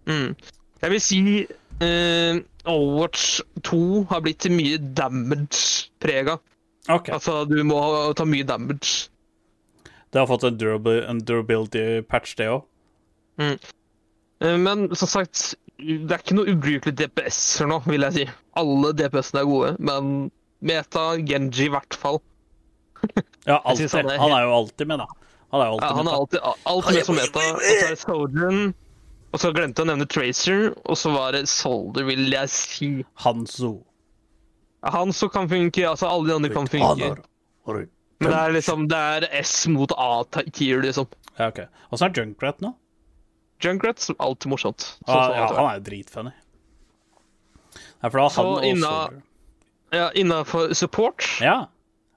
[0.07, 0.37] Mm.
[0.83, 6.39] Jeg vil si uh, Overwatch 2 har blitt mye damage-prega.
[6.87, 7.14] Okay.
[7.14, 7.83] Altså, du må
[8.14, 9.11] ta mye damage.
[10.12, 12.62] Det har fått en, durab en durability patch, det òg.
[13.39, 18.26] Eh, Men som sagt, det er ikke noe ubrukelig DPS-er nå, vil jeg si.
[18.59, 20.30] Alle DPS-ene er gode, men
[20.62, 22.20] Meta, Genji i hvert fall.
[23.47, 23.91] Ja, alltid.
[23.91, 25.07] han er Han er jo alltid med, da.
[25.51, 26.12] Han er jo Ja, alltid han med.
[26.12, 27.41] er alltid, alltid med som Meta.
[27.53, 28.61] Og så er det Sojourn,
[29.33, 32.91] og så glemte jeg å nevne Tracer, og så var det Solder, vil jeg si.
[33.24, 33.72] Hanzo.
[34.85, 37.11] Hanzo kan funke, altså alle de andre kan funke.
[38.22, 41.07] Men det er liksom, det er S mot A-tier, liksom.
[41.41, 41.64] Ja, ok.
[41.91, 42.70] Åssen er Junkrat nå?
[43.63, 44.79] Junkrat, alltid morsomt.
[45.07, 46.33] Sånn Ah, ja, han er jo dritfunny.
[48.03, 49.23] Nei, for da har Så han og inna- Soldier.
[49.93, 51.67] Ja, Innafor support Ja.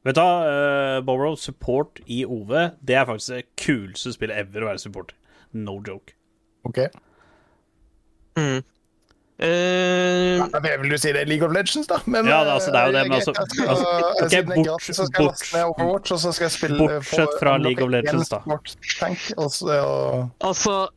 [0.05, 4.61] Vet du hva, uh, Bobro, support i OV, det er faktisk det kuleste spillet ever
[4.61, 5.15] å være supporter.
[5.53, 6.13] No joke.
[6.65, 6.77] OK.
[8.37, 8.63] mm.
[9.35, 11.97] Uh, Nei, det vil du si det er League of Legends, da.
[12.07, 14.37] Men, Ja, det, altså, det er jo det, eh, men altså- altså, ok, siden det
[14.37, 17.57] er bort- gratis, så skal bort- laste Overwatch, og så skal jeg spille Bortsett fra
[17.57, 18.37] League of Legends, da.
[18.37, 18.43] da.
[18.55, 20.87] sportstank, og så Altså,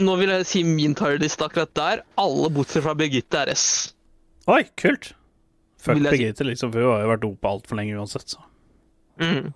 [0.00, 2.02] nå vil jeg si min tierlist akkurat der.
[2.20, 3.66] Alle bortsett fra Birgitte er S.
[4.50, 5.12] Oi, kult.
[5.80, 6.48] Fuck Birgitte, si.
[6.50, 8.44] Liksom, for hun har jo vært dopa altfor lenge uansett, så.
[9.22, 9.52] Mm.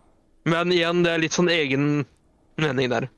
[0.49, 1.89] Men igjen, det er litt sånn egen
[2.61, 3.09] mening der.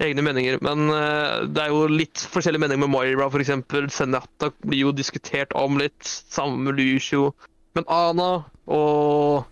[0.00, 0.56] Egne meninger.
[0.64, 3.52] Men uh, det er jo litt forskjellige meninger med Moira, f.eks.
[3.92, 5.98] Senata blir jo diskutert om litt.
[6.06, 7.34] Samme med Lucio.
[7.76, 8.30] Men Ana
[8.66, 9.44] og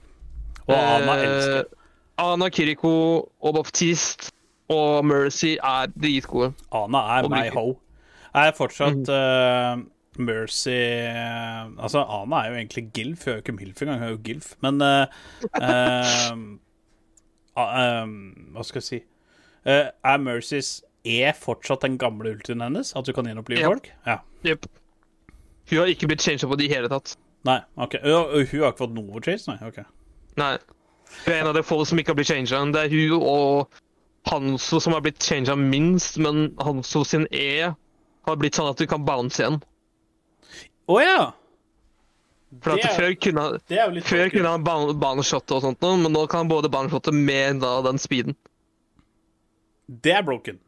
[0.68, 1.68] Og Ana eh, elsker.
[2.18, 2.90] Ana, Kiriko
[3.38, 4.32] og Baptiste
[4.68, 6.52] og Mercy er dritgode.
[6.74, 7.66] Ana er meg my Jeg ho.
[8.36, 9.78] Er fortsatt eh,
[10.20, 13.24] Mercy eh, Altså, Ana er jo egentlig Gilf.
[13.24, 14.50] Hun er jo ikke Milf engang, hun er jo Gilf.
[14.64, 15.06] Men uh,
[17.58, 18.04] eh,
[18.54, 19.00] Hva skal jeg si
[19.68, 20.74] Er Mercys
[21.08, 22.92] E fortsatt den gamle ultien hennes?
[22.98, 23.70] At du kan gjenopplive Ja.
[23.72, 23.88] folk?
[24.06, 24.18] Ja.
[24.44, 24.66] Jepp.
[25.70, 27.14] Hun har ikke blitt changed opp på det i hele tatt.
[27.48, 27.94] Nei, OK.
[28.02, 29.68] Ø, Hun har ikke fått noe chase, nei?
[29.68, 29.78] OK.
[30.40, 30.58] Nei.
[31.24, 32.60] Hun er en av de få som ikke har blitt changa.
[32.74, 33.78] Det er hun og
[34.28, 37.70] Hanso som har blitt changa minst, men Hanso sin E
[38.28, 39.60] har blitt sånn at du kan bounce igjen.
[40.88, 41.18] Å ja!
[42.64, 43.44] For at Det Før kunne,
[43.92, 44.94] litt før kunne han ban-
[45.56, 48.36] og sånt, men nå kan han både baneshotte med da, den speeden.
[49.88, 50.60] Det er broken.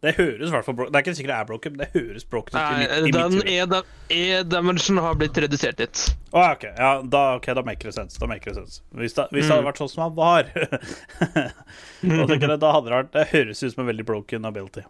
[0.00, 2.24] Det høres i hvert fall Det er ikke sikkert det er broken, men det høres
[2.24, 3.74] broken ut i, i den.
[4.16, 6.04] E-dimension har blitt redusert litt.
[6.32, 8.16] Ja, ok, ja, da, ok, da maker det sense.
[8.22, 8.80] Da maker det sense.
[8.96, 9.56] Hvis, det, hvis det Mm.
[9.58, 13.62] hadde vært sånn som han var, da, tenker jeg, da hadde det vært Det høres
[13.62, 14.86] ut som en veldig broken ability.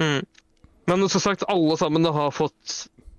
[0.00, 0.20] Mm.
[0.88, 2.76] Men som sagt, alle sammen har fått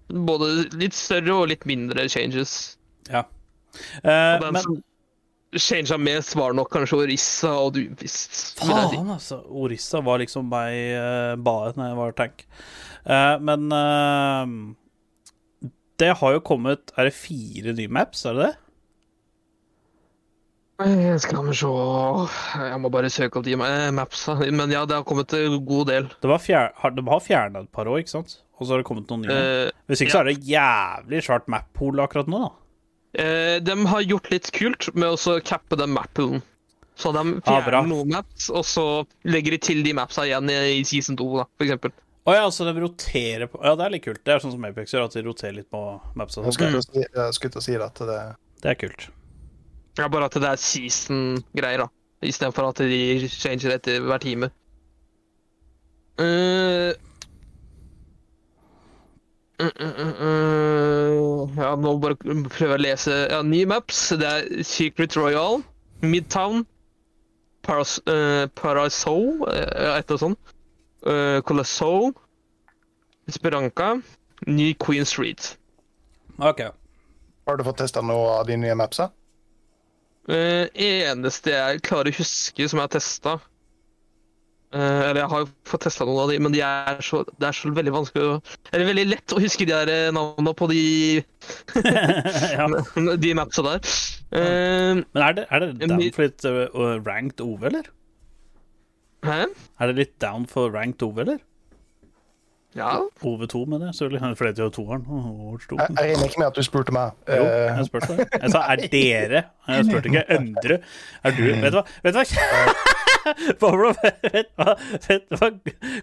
[0.10, 2.56] både litt større og litt mindre changes.
[3.10, 3.26] Ja.
[4.02, 4.80] Uh, men som
[5.58, 8.60] changa mest, var nok kanskje Orissa og Doomfist.
[8.60, 9.42] faen, altså.
[9.50, 12.46] Orissa var liksom meg uh, badet når jeg var tank.
[13.06, 15.70] Uh, men uh,
[16.00, 18.56] det har jo kommet Er det fire nye maps, er det det?
[20.80, 21.70] Jeg Skal vi se
[22.70, 24.38] Jeg må bare søke opp de mapsa.
[24.40, 26.08] Men ja, det har kommet en god del.
[26.22, 28.38] Det var fjer har, de har fjerna et par år, ikke sant?
[28.60, 29.74] Og så har det kommet noen nye.
[29.90, 32.52] Hvis ikke så er det jævlig svært map-pool akkurat nå, da.
[33.14, 36.42] Eh, de har gjort litt kult med å så cappe den map-poolen.
[37.00, 40.80] Så de Ah, fjerner noen maps, og så legger de til de mapsa igjen i,
[40.80, 41.94] i season 2, da, for eksempel.
[42.28, 44.20] Å ja, så de roterer på Ja, det er litt kult.
[44.28, 45.80] Det er sånn som Apex gjør, at de roterer litt på
[46.20, 46.44] mapsa.
[46.52, 48.20] skulle jeg til si- skulle til å si det at det
[48.62, 49.08] Det er kult.
[49.98, 51.88] Ja, bare at det er season-greier, da.
[52.22, 54.52] Istedenfor at de changer etter hver time.
[56.20, 56.92] Eh,
[59.60, 61.58] uh, uh, mm.
[61.60, 64.02] Ja, nå bare prøver jeg å lese ja, nye maps.
[64.20, 65.62] Det er Secret Royal,
[66.02, 66.66] Midtown,
[67.66, 70.56] Paras uh, Parasol, uh, et eller annet sånt.
[71.06, 72.12] Uh, Colossal,
[73.30, 73.94] Esperanca,
[74.48, 75.54] ny Queen Street.
[76.40, 76.66] OK.
[77.48, 79.10] Har du fått testa noe av de nye mapsa?
[80.30, 83.40] Uh, eneste jeg klarer å huske som jeg har testa
[84.72, 87.56] Eller jeg har jo fått testa noen av de, men de er så, det er
[87.58, 88.36] så veldig vanskelig å
[88.70, 90.84] Eller veldig lett å huske de der eh, navnene på de,
[92.60, 92.68] ja.
[93.26, 93.80] de mapsa der.
[94.30, 97.90] Uh, Men er det, er det down ny- for litt uh, ranked OV, eller?
[99.26, 99.40] hæ?
[99.82, 101.40] Er det litt down for ranked OV, eller?
[102.78, 103.00] Ja.
[103.26, 103.96] OV2, mener jeg.
[103.98, 104.38] selvfølgelig.
[104.38, 105.02] For det er jo toeren.
[105.10, 105.80] 2.
[105.82, 107.18] Jeg, regner ikke med at du spurte meg.
[107.28, 108.36] Jo, Eh, jeg spurte deg.
[108.44, 109.42] Jeg sa 'er dere'?
[109.68, 110.78] Jeg spurte ikke 'Endre'.
[111.26, 111.86] Er du Vet du hva?
[112.06, 112.26] Vet du hva?
[113.62, 114.76] Pablo, vet du hva,
[115.08, 115.52] vet hva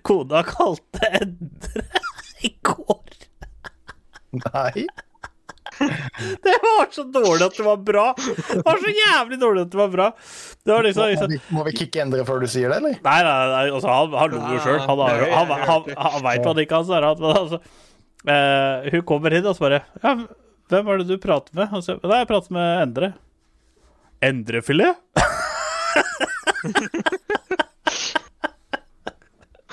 [0.07, 1.87] kona kalte 'Endre'
[2.49, 3.03] i går?
[4.37, 4.87] nei.
[6.43, 8.05] Det var så dårlig at det var bra.
[8.17, 10.07] Det var så jævlig dårlig at det var bra.
[10.65, 12.97] Det var liksom, liksom vi, må vi kicke endre før du sier det, eller?
[13.05, 14.81] Nei, nei, nei altså, han, han lo jo sjøl.
[14.87, 17.09] Han, han, han, han, han veit hva det ikke er.
[17.13, 17.61] altså,
[18.25, 20.17] eh, hun kommer inn og så bare Ja,
[20.73, 21.69] hvem er det du prater med?
[21.75, 23.13] Han sier, Nei, jeg prater med Endre.
[24.25, 25.03] Endrefilet?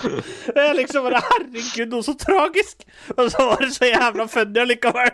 [0.03, 2.83] Det er liksom bare Herregud, noe så tragisk!
[3.15, 5.13] Og så var det så jævla funny allikevel.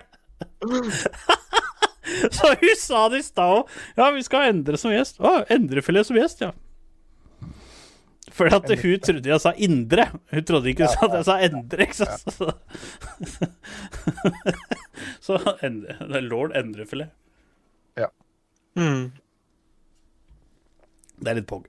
[2.33, 3.69] Så hun sa det i stad òg.
[3.99, 5.19] Ja, vi skal Endre som gjest.
[5.21, 6.51] Å, Endrefilet som gjest, ja.
[8.33, 10.05] Fordi at hun trodde jeg sa Indre.
[10.33, 11.85] Hun trodde ikke at jeg sa Endre.
[11.85, 12.23] ikke sant?
[15.21, 17.11] Så, så endre, er lord Endrefilet.
[18.79, 19.09] Mm.
[21.19, 21.65] Det er litt pog.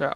[0.00, 0.12] ja.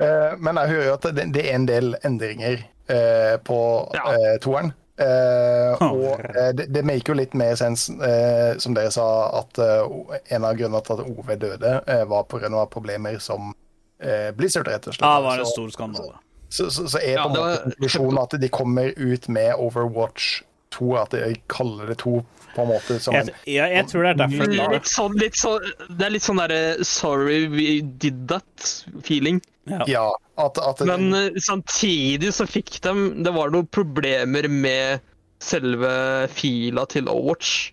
[0.00, 3.58] Eh, men jeg hører jo at det, det er en del endringer eh, på
[3.98, 4.04] Ja.
[4.14, 4.70] eh, toeren.
[5.00, 9.04] Eh, og eh, det, det maker jo litt mer sens, eh, som dere sa,
[9.42, 12.64] at en av grunnene til at OV døde, eh, var pga.
[12.72, 13.52] problemer som
[14.00, 15.04] eh, Blizzard, rett og slett.
[15.04, 16.16] Ja, var en Så- stor skandale.
[16.50, 19.28] Så, så, så er Ja, på en det måte var- konklusjonen at de kommer ut
[19.28, 22.24] med Overwatch 2, at de kaller det 2
[22.54, 24.50] på en måte som Jeg, jeg, jeg tror det er derfor.
[24.50, 24.74] Mm.
[24.74, 29.40] Litt sånn, litt sånn, det er litt sånn derre 'sorry we did that'-feeling.
[29.70, 29.84] Ja.
[29.86, 30.06] Ja,
[30.40, 35.04] at, at Men eh, samtidig så fikk de Det var noen problemer med
[35.40, 35.90] selve
[36.32, 37.70] fila til Overwatch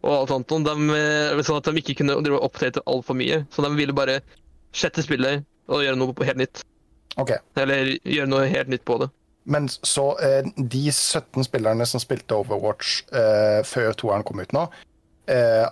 [0.00, 0.52] og alt sånt.
[0.54, 3.42] og De, eh, sånn at de ikke kunne drive oppdatere altfor mye.
[3.52, 4.20] Så de ville bare
[4.72, 6.62] slette spillet og gjøre noe helt nytt.
[7.20, 7.38] Okay.
[7.60, 9.10] Eller gjøre noe helt nytt på det.
[9.44, 14.66] Men så eh, de 17 spillerne som spilte Overwatch eh, før toeren kom ut nå,
[15.32, 15.64] eh,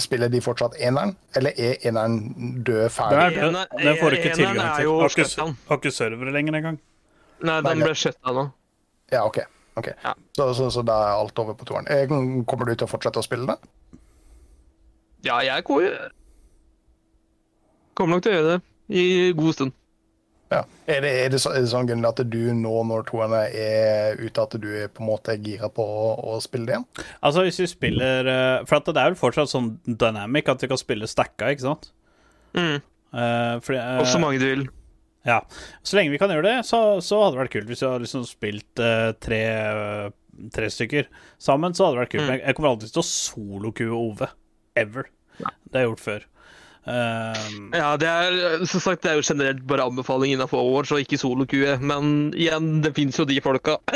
[0.00, 2.20] spiller de fortsatt eneren, eller er eneren
[2.62, 3.40] død Det, ferdig?
[3.42, 4.84] er, det, det får du ikke tilgang til.
[4.86, 6.78] jo Har ikke, har ikke servere lenger engang.
[7.42, 8.46] Nei, den ble shutta nå.
[9.10, 9.40] Ja, OK.
[9.80, 9.96] okay.
[10.04, 10.14] Ja.
[10.36, 11.88] Så, så, så da er alt over på toeren.
[11.90, 12.06] Eh,
[12.46, 13.58] Kommer du til å fortsette å spille det?
[15.26, 16.10] Ja, jeg kommer
[17.98, 18.60] kommer nok til å gjøre det
[19.00, 19.74] i god stund.
[20.50, 20.64] Ja.
[20.90, 24.18] Er det, er det, så, er det sånn Gunnhild, at du nå, når toerne er
[24.18, 26.86] ute, at du er på en måte gira på å, å spille det igjen?
[27.20, 30.70] Altså, hvis vi spiller eh, For at det er vel fortsatt sånn dynamic at vi
[30.72, 31.92] kan spille stacka, ikke sant?
[32.58, 32.82] Mm.
[33.14, 34.66] Uh, fordi, eh, Og så mange du vil.
[35.26, 35.42] Ja.
[35.82, 37.68] Så lenge vi kan gjøre det, så, så hadde det vært kult.
[37.70, 41.10] Hvis vi hadde liksom spilt uh, tre, eh, tre stykker
[41.42, 42.24] sammen, så hadde det vært kult.
[42.24, 42.32] Mm.
[42.32, 44.30] Men jeg kommer aldri til å solokue Ove.
[44.78, 45.10] Ever.
[45.40, 46.28] Det har jeg gjort før.
[46.84, 51.00] Um, Ja, det er som sagt, det er jo generelt bare anbefaling innenfor år, så
[51.02, 53.76] ikke solo-QE, men igjen, det fins jo de folka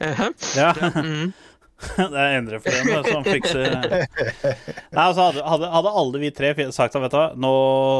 [0.00, 0.22] Eh,
[0.56, 0.72] ja.
[0.94, 1.32] mm.
[1.98, 6.52] Det er Endre for dem som fikser Nei, altså hadde, hadde, hadde alle vi tre
[6.72, 7.54] sagt at vet du nå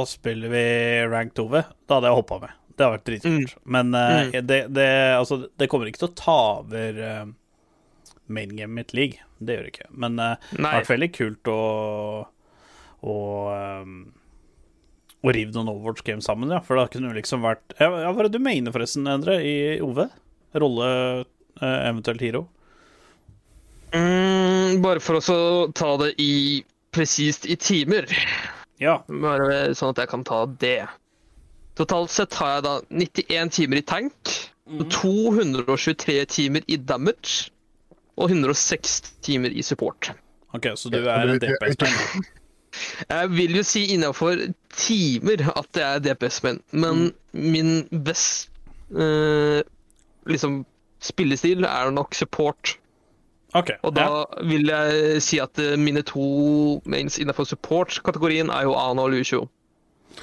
[0.09, 0.67] spiller vi
[1.11, 2.55] ranked over, da hadde jeg hoppa med.
[2.75, 3.57] Det hadde vært dritkult.
[3.77, 7.27] Men eh, det, det, altså, det kommer ikke til å ta over uh,
[8.27, 9.21] main game mitt league.
[9.39, 9.91] Det gjør det ikke.
[9.93, 10.71] Men uh, det Nei.
[10.71, 11.61] har vært veldig kult å
[13.05, 13.17] å,
[13.85, 13.97] um,
[15.25, 16.61] å rive noen Overwatch-games sammen, ja.
[16.65, 19.57] For da kunne det liksom vært ja, Hva er det du mener, forresten, Endre, i
[19.85, 20.05] OV?
[20.63, 20.89] Rolle,
[21.61, 22.45] eh, eventuelt hero?
[23.95, 28.11] Mm, bare for å ta det i presist i timer.
[28.83, 29.01] Ja.
[29.09, 30.81] Bare sånn at jeg kan ta det.
[31.79, 34.35] Totalt sett har jeg da 91 timer i tank,
[34.95, 37.51] 223 timer i damage
[38.15, 40.13] og 106 timer i support.
[40.55, 42.25] OK, så du er en DPS-man?
[43.09, 44.41] Jeg vil jo si innafor
[44.77, 48.51] timer at jeg er DPS-menn, men min best
[48.91, 49.61] eh,
[50.27, 50.65] liksom
[51.05, 52.77] spillestil er nok support.
[53.55, 53.71] OK.
[53.83, 54.47] Og da ja.
[54.51, 59.47] vil jeg si at eh, mine to mains innenfor support-kategorien er jo Ana og Lucio.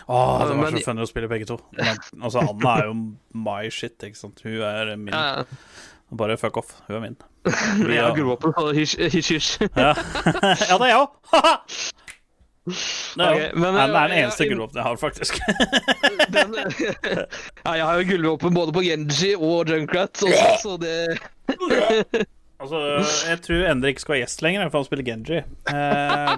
[0.07, 1.59] Åh, det var Men- så funny å spille begge to.
[1.77, 2.93] Men, altså, Anna er jo
[3.33, 4.41] my shit, ikke sant.
[4.43, 5.13] Hun er min.
[5.13, 5.43] Ja,
[6.11, 6.81] Bare fuck off.
[6.87, 7.17] Hun er min.
[7.93, 9.33] jeg har gullvåpen, så hysj, hysj.
[9.33, 9.61] hysj.
[9.75, 9.93] Ja,
[10.69, 11.11] ja det er jeg òg!
[12.61, 15.39] Det er Ok, men, Nei, det er den eh, eneste gullvåpenet jeg har, faktisk.
[16.35, 16.53] Den,
[17.65, 22.27] ja, jeg har jo gullvåpen både på Genji og Junkrat, også, så det
[22.61, 22.77] Altså,
[23.25, 25.39] jeg tror Endre ikke skal være gjest lenger, for han spiller Genji.
[25.41, 26.33] Eh,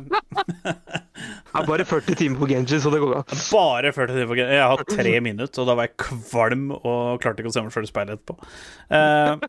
[0.63, 3.24] Jeg har bare 40 timer på Genji, så det går bra.
[3.28, 4.55] bare 40 timer på Genji.
[4.55, 7.65] Jeg har hatt tre minutter, og da var jeg kvalm og klarte ikke å se
[7.65, 8.39] meg sjøl i speilet etterpå.
[8.95, 9.43] Eh,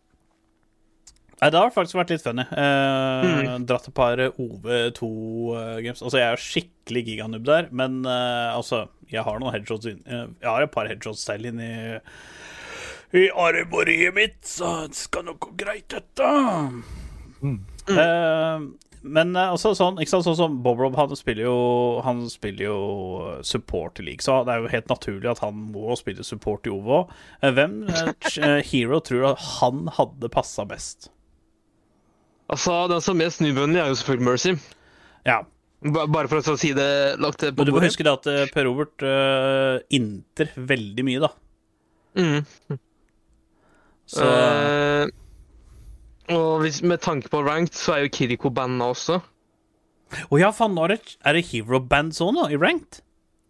[1.40, 2.44] Nei, det har faktisk vært litt funny.
[2.46, 6.02] Eh, Dratt et par OV2-games.
[6.02, 10.26] Altså, jeg er skikkelig giganoob der, men eh, altså Jeg har noen headshots inn eh,
[10.42, 11.72] Jeg har et par headshots selv inni
[13.14, 16.30] i armoriet mitt, så det skal nok gå greit, dette.
[17.44, 18.64] Eh,
[19.04, 21.56] men altså, også sånn, ikke sant, sånn som Bob Rob, han spiller jo
[22.06, 22.78] Han spiller jo
[23.44, 26.72] support i league, så det er jo helt naturlig at han må spille support i
[26.72, 27.04] OVO.
[27.42, 31.10] Eh, Hvem eh, eh, hero tror at han hadde passa best?
[32.52, 34.54] Altså, Den som er mest nyvunnet, er jo selvfølgelig Mercy.
[35.26, 35.40] Ja,
[35.84, 37.66] Ba- Bare for å si det lagt det på bordet.
[37.66, 37.90] du må bordet.
[37.92, 41.30] huske det at eh, Per Robert uh, inter veldig mye, da.
[42.16, 42.78] Mm.
[44.08, 45.08] Så uh,
[46.32, 49.18] og hvis, med tanke på ranked, så er jo Kiriko banda også.
[50.30, 53.00] Å ja, faen, er det, er det hero bands òg nå, i ranked?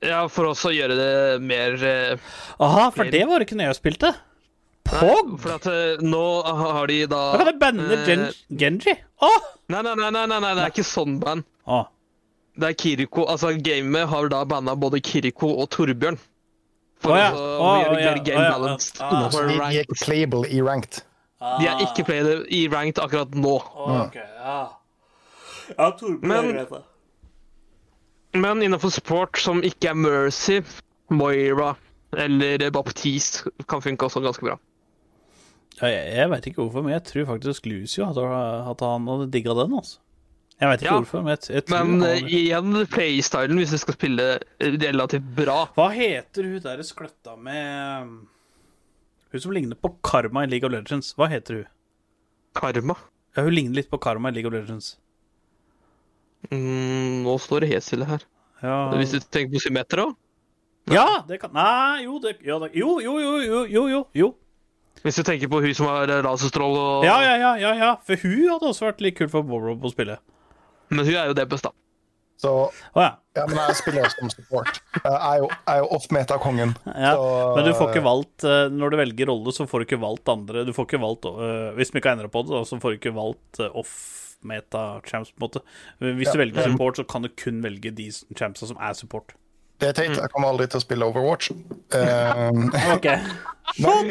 [0.05, 1.13] Ja, for også å gjøre det
[1.45, 2.33] mer uh,
[2.63, 4.11] Aha, for det var det ikke når jeg spilte.
[4.85, 5.35] Pog!
[5.41, 8.25] For at uh, nå har de da Da kan jeg banne eh, Gen
[8.61, 8.95] Genji.
[9.25, 9.31] Å!
[9.73, 11.47] Nei, nei, nei, nei, nei, nei, det er ikke sånn band.
[11.65, 11.87] Oh.
[12.61, 16.19] Det er Kiriko Altså, gamet har da banna både Kiriko og Torbjørn.
[17.03, 17.31] For Å ja.
[17.33, 18.25] å, Å, å gjøre, ja.
[18.29, 19.27] game balanced Ah.
[19.33, 21.01] Så de, de er ikke playable i ranked.
[21.61, 23.57] De er ikke playable i ranked akkurat nå.
[23.89, 24.59] Ok, ja.
[25.75, 26.83] Ja, Torbjørn Men- det.
[28.35, 30.57] Men innenfor support som ikke er Mercy,
[31.15, 31.73] Moira
[32.19, 34.57] eller Baptiste, kan funke også ganske bra.
[35.81, 38.25] Ja, jeg jeg veit ikke hvorfor, men jeg tror faktisk Lucio hadde,
[38.71, 39.73] at han hadde digga den.
[39.75, 39.99] altså
[40.61, 40.99] Jeg veit ikke Ja.
[41.01, 44.27] hvorfor, men jeg, jeg tror Men han eh, igjen playstylen, hvis du skal spille
[44.61, 45.57] relativt bra.
[45.75, 48.13] Hva heter hun der skløtta med
[49.35, 51.13] Hun som ligner på Karma i League of Legends.
[51.19, 51.67] Hva heter hun?
[52.55, 52.95] Karma.
[53.37, 54.93] Ja, Hun ligner litt på Karma i League of Legends.
[56.53, 58.23] Mm, nå står det helt stille her.
[58.63, 60.07] Ja, Hvis du tenker på Symmetra?
[60.93, 64.27] ja det kan Nei, jo, det, ja, det Jo, jo, jo, jo, jo, jo, jo.
[65.03, 67.95] Hvis du tenker på hun som har eh, laserstrål og Ja, ja, ja, ja, ja.
[68.07, 70.21] For hun hadde også vært litt kult for Bobrob å spille.
[70.93, 71.75] Men hun er jo DPS, da.
[72.41, 73.13] Så oh, ja.
[73.39, 74.81] ja, men jeg spiller som support.
[74.97, 76.75] Jeg er jo, jeg er jo off-meta-kongen.
[76.91, 77.13] Ja,
[77.55, 80.33] men du får ikke valgt eh, Når du velger rolle, så får du ikke valgt
[80.33, 82.95] andre Du får ikke valgt eh, Hvis vi ikke har endra på det, så får
[82.95, 85.65] du ikke valgt off-meta-champs, på en måte.
[86.19, 89.37] Hvis du velger support, så kan du kun velge de champsa som er support.
[89.83, 90.15] Det er teit.
[90.17, 91.51] Jeg kommer aldri til å spille Overwatch.
[91.95, 93.09] Um, Ok
[93.81, 94.11] Men,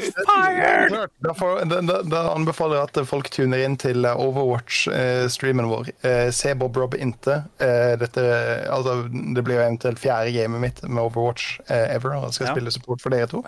[1.24, 5.92] Derfor, da, da, da anbefaler jeg at folk tuner inn til Overwatch-streamen vår.
[6.04, 7.38] Eh, se Bob Rob inte.
[7.64, 8.24] Eh, dette,
[8.74, 9.04] altså,
[9.36, 12.18] det blir jo eventuelt fjerde gamet mitt med Overwatch eh, ever.
[12.18, 12.56] Og jeg skal Ja.
[12.58, 13.44] spille support for dere to.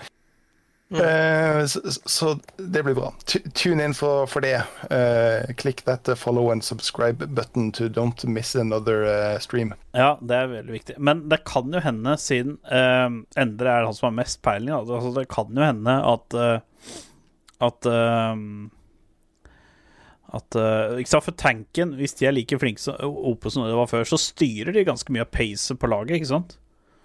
[1.02, 3.12] Eh, så, så det blir bra.
[3.54, 4.58] Tune inn for, for det.
[4.90, 9.74] Eh, klikk that follow and subscribe button to don't miss another eh, stream.
[9.92, 10.96] Ja, det er veldig viktig.
[11.00, 15.14] Men det kan jo hende, siden uh, Endre er han som har mest peiling, altså,
[15.16, 16.58] det kan jo hende at uh,
[17.64, 18.36] At uh,
[20.36, 23.78] At, uh, ikke sant, For tanken, hvis de er like flinke som oppe som det
[23.78, 26.58] var før, så styrer de ganske mye av pacet på laget, ikke sant?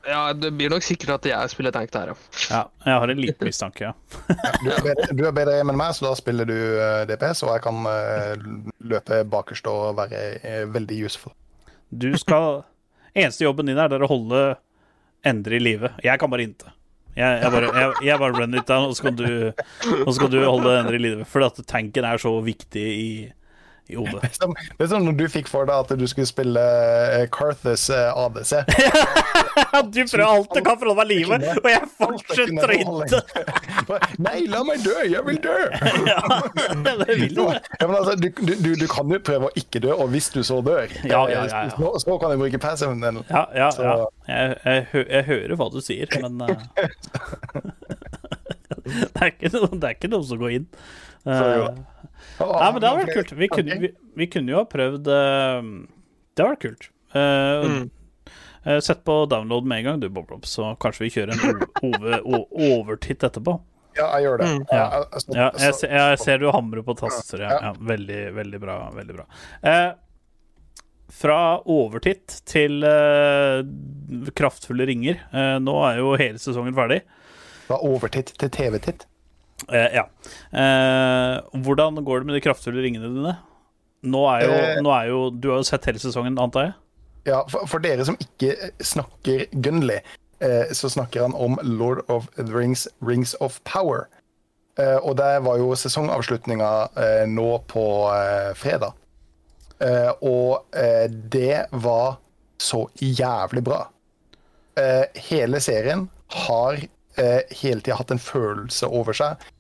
[0.07, 2.17] Ja, det blir nok sikkert at jeg spiller tank der, ja.
[2.49, 3.93] Ja, jeg har en liten mistanke, ja.
[4.65, 7.53] Du er bedre, du er bedre enn meg, så da spiller du eh, DPS, og
[7.55, 8.49] jeg kan eh,
[8.93, 11.35] løpe bakerst og være eh, veldig useful.
[11.91, 12.63] Du skal
[13.11, 14.41] Eneste jobben din er, der er å holde
[15.27, 15.89] Endre i live.
[16.05, 16.71] Jeg kan bare inte.
[17.19, 19.27] Jeg, jeg, bare, jeg, jeg bare run it down, og så kan du,
[20.07, 21.27] og så kan du holde Endre i live.
[21.29, 23.11] Fordi at tanken er så viktig i,
[23.91, 24.21] i OD.
[24.39, 28.11] Som- Det er når du fikk for deg at du skulle spille eh, Carthus eh,
[28.15, 28.55] ADC.
[29.91, 32.77] Du prøver alt du kan for å holde meg i live, og jeg fortsetter å
[32.81, 33.21] inte.
[34.27, 34.95] Nei, la meg dø!
[35.09, 35.57] Jeg vil dø!
[36.07, 36.21] Ja,
[36.87, 37.43] det vil du.
[37.51, 40.41] Ja, men altså, du, du, du, kan jo prøve å ikke dø, og hvis du
[40.47, 41.75] så dør, Ja, ja, ja, ja.
[41.77, 43.23] Så, så kan jeg bruke passiven din.
[43.31, 44.09] Ja, ja, Så- ja.
[44.31, 46.49] Jeg, jeg, jeg hører hva du sier, men uh...
[48.85, 50.69] det, er noe, det er ikke noe som går inn.
[51.25, 51.65] Så jo.
[51.71, 51.81] Eh,
[52.41, 53.33] Nei, men det hadde vært kult.
[53.39, 55.71] Vi kunne, vi, vi kunne jo ha prøvd uh,
[56.37, 56.91] Det hadde vært kult.
[57.15, 57.91] Uh, Mm.
[58.67, 63.25] uh, Sett på download med en gang, du, Bob så kanskje vi kjører en overtitt
[63.27, 63.57] etterpå.
[63.99, 64.47] Ja, jeg gjør det.
[64.47, 64.61] Mm.
[64.71, 64.77] Ja.
[64.77, 67.41] Jeg- jeg- jeg, ser, jeg ser du hamrer på taster.
[67.43, 68.77] Ja, ja, veldig, veldig bra.
[68.95, 69.25] Veldig bra.
[69.65, 69.93] Eh,
[71.11, 73.63] fra overtitt til eh,
[74.39, 75.19] kraftfulle ringer.
[75.35, 77.01] Eh, nå er jo hele sesongen ferdig.
[77.67, 79.07] Fra overtitt til TV-titt.
[79.69, 80.05] Eh, ja.
[80.53, 83.37] Eh, hvordan går det med de kraftfulle ringene dine?
[84.03, 84.79] Nå er, jo, Eh.
[84.81, 86.75] nå er jo Du har jo sett hele sesongen, antar jeg?
[87.27, 90.01] Ja, for, for dere som ikke snakker Gunley,
[90.41, 94.07] eh, så snakker han om Lord of the Rings, Rings of Power.
[94.79, 96.71] Eh, og det var jo sesongavslutninga
[97.29, 97.85] nå på
[98.57, 98.95] fredag.
[99.81, 102.17] Eh, og eh, det var
[102.61, 103.83] så jævlig bra.
[104.81, 106.09] Eh, hele serien
[106.47, 106.81] har
[107.21, 109.51] eh, hele tida hatt en følelse over seg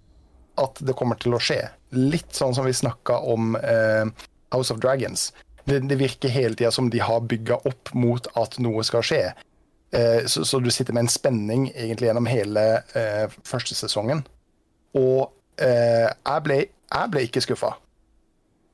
[0.60, 1.60] at det kommer til å skje.
[1.96, 4.08] Litt sånn som vi snakka om eh,
[4.54, 5.30] House of Dragons.
[5.64, 9.22] Det, det virker hele tida som de har bygga opp mot at noe skal skje.
[9.96, 12.66] Eh, så, så du sitter med en spenning egentlig gjennom hele
[12.98, 14.24] eh, første sesongen.
[14.98, 15.30] Og
[15.62, 17.74] eh, jeg, ble, jeg ble ikke skuffa.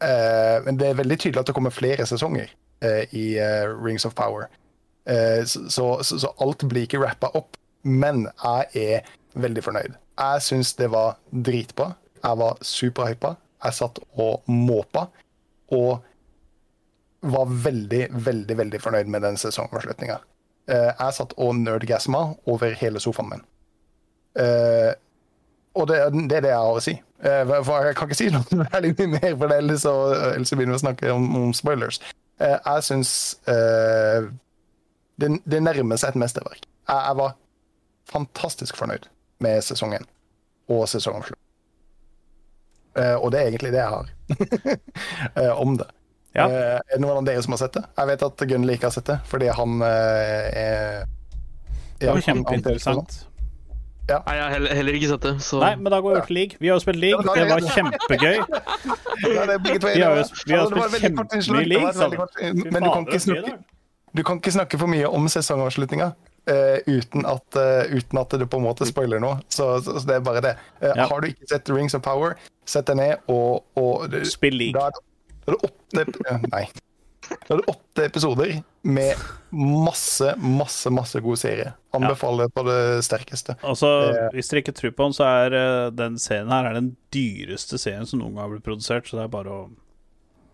[0.05, 2.51] Eh, men det er veldig tydelig at det kommer flere sesonger
[2.85, 3.27] eh, i
[3.81, 4.49] Rings of Power.
[5.47, 7.55] Så, så, så alt blir ikke rappa opp.
[7.87, 9.09] Men jeg er
[9.39, 9.97] veldig fornøyd.
[10.17, 11.93] Jeg syns det var dritbra.
[12.23, 13.35] Jeg var superhypa.
[13.65, 15.07] Jeg satt og måpa.
[15.77, 16.05] Og
[17.27, 20.19] var veldig, veldig veldig fornøyd med den sesongavslutninga.
[20.69, 23.45] Eh, jeg satt og nerdgasma over hele sofaen min.
[24.37, 24.93] Eh,
[25.77, 25.99] og det,
[26.31, 26.95] det er det jeg har å si.
[27.25, 30.77] Eh, for jeg kan ikke si noe veldig mye mer, for det, ellers, ellers begynner
[30.77, 32.01] vi å snakke om, om spoilers.
[32.41, 33.13] Eh, jeg syns
[33.51, 34.29] eh,
[35.21, 36.65] det, det nærmer seg et mesterverk.
[36.65, 37.37] Jeg, jeg var
[38.11, 39.09] fantastisk fornøyd
[39.45, 40.07] med sesongen
[40.73, 41.41] og sesongavslutt.
[42.97, 44.07] Uh, og det er egentlig det jeg har
[45.37, 45.89] uh, om det.
[46.37, 46.47] Ja.
[46.49, 47.85] Uh, er det noen av dere som har sett det?
[47.99, 51.07] Jeg vet at Gunn ikke har sett det, fordi han eh, er
[52.01, 53.19] Det var kjempeinteressant.
[54.07, 56.27] Nei, jeg har heller, heller ikke sett det, så Nei, men da går vi over
[56.29, 56.59] til league.
[56.61, 57.25] Vi har jo spilt league.
[57.27, 58.37] Det var kjempegøy.
[59.27, 62.91] Ja, det Vi har jo- vi har spilt kjempemye innslag, det var league Men du
[62.93, 63.55] kan ikke snakke,
[64.17, 66.11] du kan ikke snakke for mye om sesongavslutninga
[66.51, 69.41] eh, uten, at, uh, uten at du på en måte spoiler noe.
[69.49, 70.55] Så, så, så det er bare det.
[70.83, 71.07] Uh, Ja.
[71.11, 72.37] Har du ikke sett Rings of Power,
[72.67, 74.75] sett deg ned og, og Spill league.
[74.79, 75.05] Da er det-
[75.47, 76.65] da er det åtte Nei.
[77.27, 78.53] Da er det åtte episoder
[78.87, 79.17] med
[79.51, 81.73] masse, masse, masse god serie.
[81.95, 83.57] Anbefaler på det sterkeste.
[83.67, 83.91] Altså,
[84.35, 88.07] Hvis dere ikke tror på den, så er den serien her er den dyreste serien
[88.07, 89.07] som noen gang har blitt produsert.
[89.11, 89.61] Så det er bare å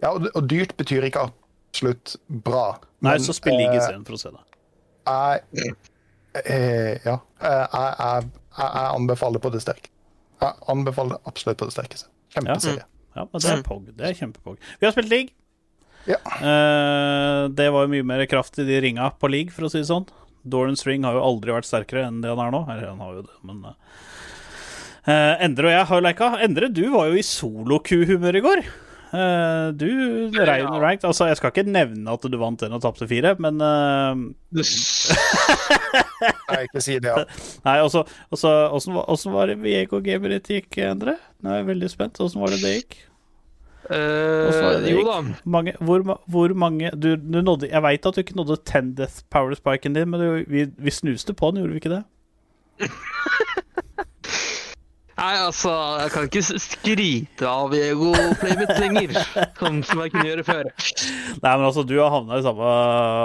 [0.02, 2.78] Ja, og, og dyrt betyr ikke absolutt bra.
[3.00, 4.44] Nei, men, så spill league eh, isteden for å se det.
[5.06, 5.74] Jeg,
[6.44, 9.92] eh, ja, jeg, jeg, jeg, jeg anbefaler på det sterke.
[10.42, 12.10] Jeg anbefaler absolutt på det sterkeste.
[12.34, 12.86] Kjempeserie.
[13.12, 13.86] Ja, men det er pog.
[13.92, 14.58] Det er kjempepog.
[14.80, 15.34] Vi har spilt league.
[16.08, 16.18] Ja.
[16.18, 19.82] Eh, det var jo mye mer kraft i de ringa på league, for å si
[19.82, 20.08] det sånn.
[20.42, 22.62] Dorans ring har jo aldri vært sterkere enn det han er nå.
[22.72, 26.30] Eller han har jo det, men eh, Endre og jeg har jo leika.
[26.46, 28.64] Endre, du var jo i solo-ku-humør i går.
[29.12, 29.86] Eh, du
[30.32, 30.78] regn Ja.
[30.80, 31.04] ranked.
[31.04, 34.14] Altså, jeg skal ikke nevne at du vant en og tapte fire, men uh...
[36.52, 37.10] Nei, ikke si det.
[37.12, 37.24] Ja.
[37.66, 41.16] Nei, også, også, åssen var- åssen var det Viego Gamer gikk, Endre?
[41.42, 42.20] Nå er jeg veldig spent.
[42.24, 42.96] Åssen var det det gikk?
[43.90, 45.16] Var det eh, Jo da.
[45.44, 49.24] Mange, hvor, hvor mange du, du nådde, Jeg veit at du ikke nådde 10 death
[49.30, 52.04] power spiken din, men du, vi, vi snuste på den, gjorde vi ikke det?
[55.12, 55.70] Nei, altså,
[56.00, 59.18] jeg kan ikke skryte av ego-playmet lenger,
[59.60, 60.70] sånn som jeg kunne gjøre før.
[60.72, 62.72] Nei, men altså, du har havna i samme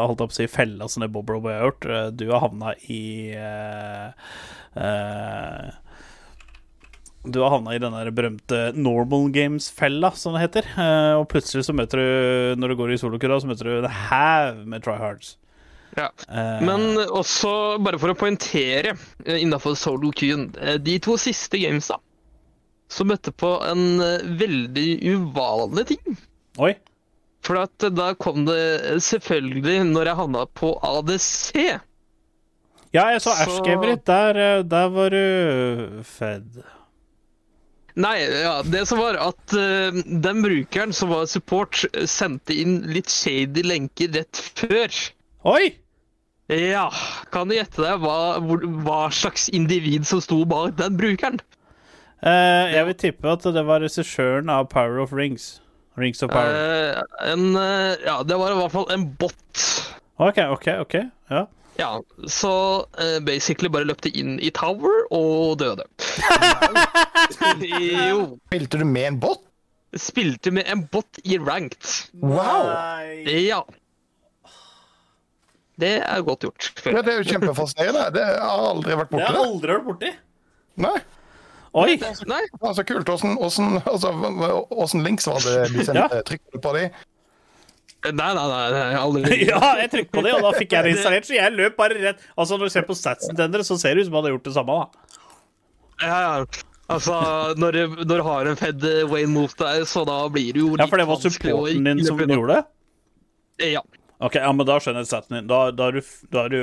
[0.10, 1.88] holdt på å si, fella som det Bob Robo har gjort.
[1.88, 3.02] Eh, Du har havna i
[3.40, 4.12] uh,
[4.76, 5.72] uh,
[7.24, 10.70] Du har havna i den der berømte normal games-fella, som det heter.
[10.76, 12.08] Uh, og plutselig så møter du,
[12.60, 15.38] når du går i solokura, så møter du en haug med tryhards.
[15.98, 16.12] Ja.
[16.30, 17.52] Eh, Men også,
[17.82, 18.92] bare for å poengtere
[19.26, 21.98] eh, innafor solo queuen eh, De to siste gamesa
[22.88, 23.82] så møtte på en
[24.40, 26.14] veldig uvanlig ting.
[26.64, 26.70] Oi.
[27.44, 31.50] For at da kom det selvfølgelig, når jeg havna på ADC
[32.96, 33.98] Ja, jeg så Så- Ashgamer.
[34.08, 36.62] Der, der var du fed.
[37.98, 38.16] Nei,
[38.46, 43.64] ja, det som var at uh, den brukeren som var support, sendte inn litt shady
[43.68, 44.96] lenker rett før.
[45.50, 45.74] Oi!
[46.48, 46.88] Ja,
[47.32, 51.42] kan du gjette deg hva, hva slags individ som sto bak den brukeren?
[52.24, 55.58] Uh, jeg vil tippe at det var regissøren av Power of Rings.
[56.00, 56.56] Rings of Power.
[56.56, 57.04] Uh,
[57.34, 59.66] en, uh, ja, det var i hvert fall en bot.
[60.24, 60.96] OK, OK, ok.
[61.34, 61.46] Ja.
[61.78, 61.90] Ja,
[62.26, 62.52] så
[63.22, 65.84] basically bare løpte inn i tower og døde.
[68.10, 68.40] jo.
[68.50, 69.44] Spilte du med en bot?
[69.94, 71.92] Spilte med en bot i ranked.
[72.18, 72.72] Wow!
[73.30, 73.62] Ja.
[75.78, 76.72] Det er godt gjort.
[76.86, 78.08] Ja, det er jo kjempefascinerende.
[78.16, 79.44] Det jeg har aldri vært Det borti har det.
[79.44, 80.12] jeg aldri vært borti.
[80.78, 80.98] Nei,
[81.78, 81.94] Oi!
[82.26, 83.10] Nei, det var så kult.
[83.12, 83.36] Åssen
[83.86, 86.22] altså, links var det du sendte?
[86.26, 86.88] Trykte du på de?
[88.08, 88.62] nei, nei, nei,
[88.94, 89.38] Jeg aldri.
[89.52, 92.00] Ja, jeg trykket på det, og da fikk jeg det installert, så jeg løp bare
[92.00, 94.24] rett Altså, når du ser på statsen til dere, så ser det ut som han
[94.26, 95.14] hadde gjort det samme, da.
[96.02, 96.64] Ja, ja.
[96.88, 97.20] Altså,
[97.60, 97.78] når
[98.08, 101.02] når du har en fed Wayne mot deg, så da blir det jo Ja, for
[101.02, 102.62] det var supporten din som gjorde det?
[103.74, 103.82] Ja.
[104.20, 105.50] OK, ja, men da skjønner jeg statsen din.
[105.50, 106.02] Da, da er du
[106.34, 106.62] Da er du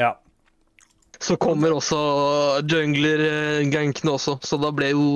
[0.00, 0.10] Ja.
[1.20, 1.96] Så kommer også
[2.68, 5.06] jungler-gankene også, så da ble jo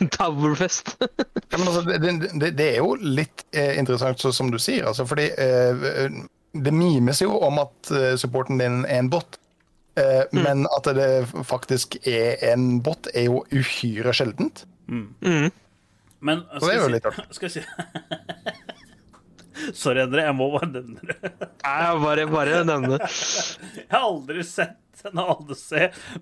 [0.16, 0.94] Towerfest.
[1.02, 4.86] Ja, men altså, det, det, det er jo litt eh, interessant, så, som du sier.
[4.88, 6.16] Altså, fordi eh,
[6.56, 9.36] det mimes jo om at eh, supporten din er en bot.
[10.00, 11.10] Eh, Men at det
[11.44, 14.64] faktisk er en bot, er jo uhyre sjeldent.
[14.88, 15.50] Mm.
[16.20, 17.66] Men det er skal jo litt si, skal jeg si
[19.76, 21.32] Sorry, Endre, jeg må bare nevne det.
[21.64, 23.10] Nei, bare, bare nevne det.
[23.80, 25.68] Jeg har aldri sett en ADC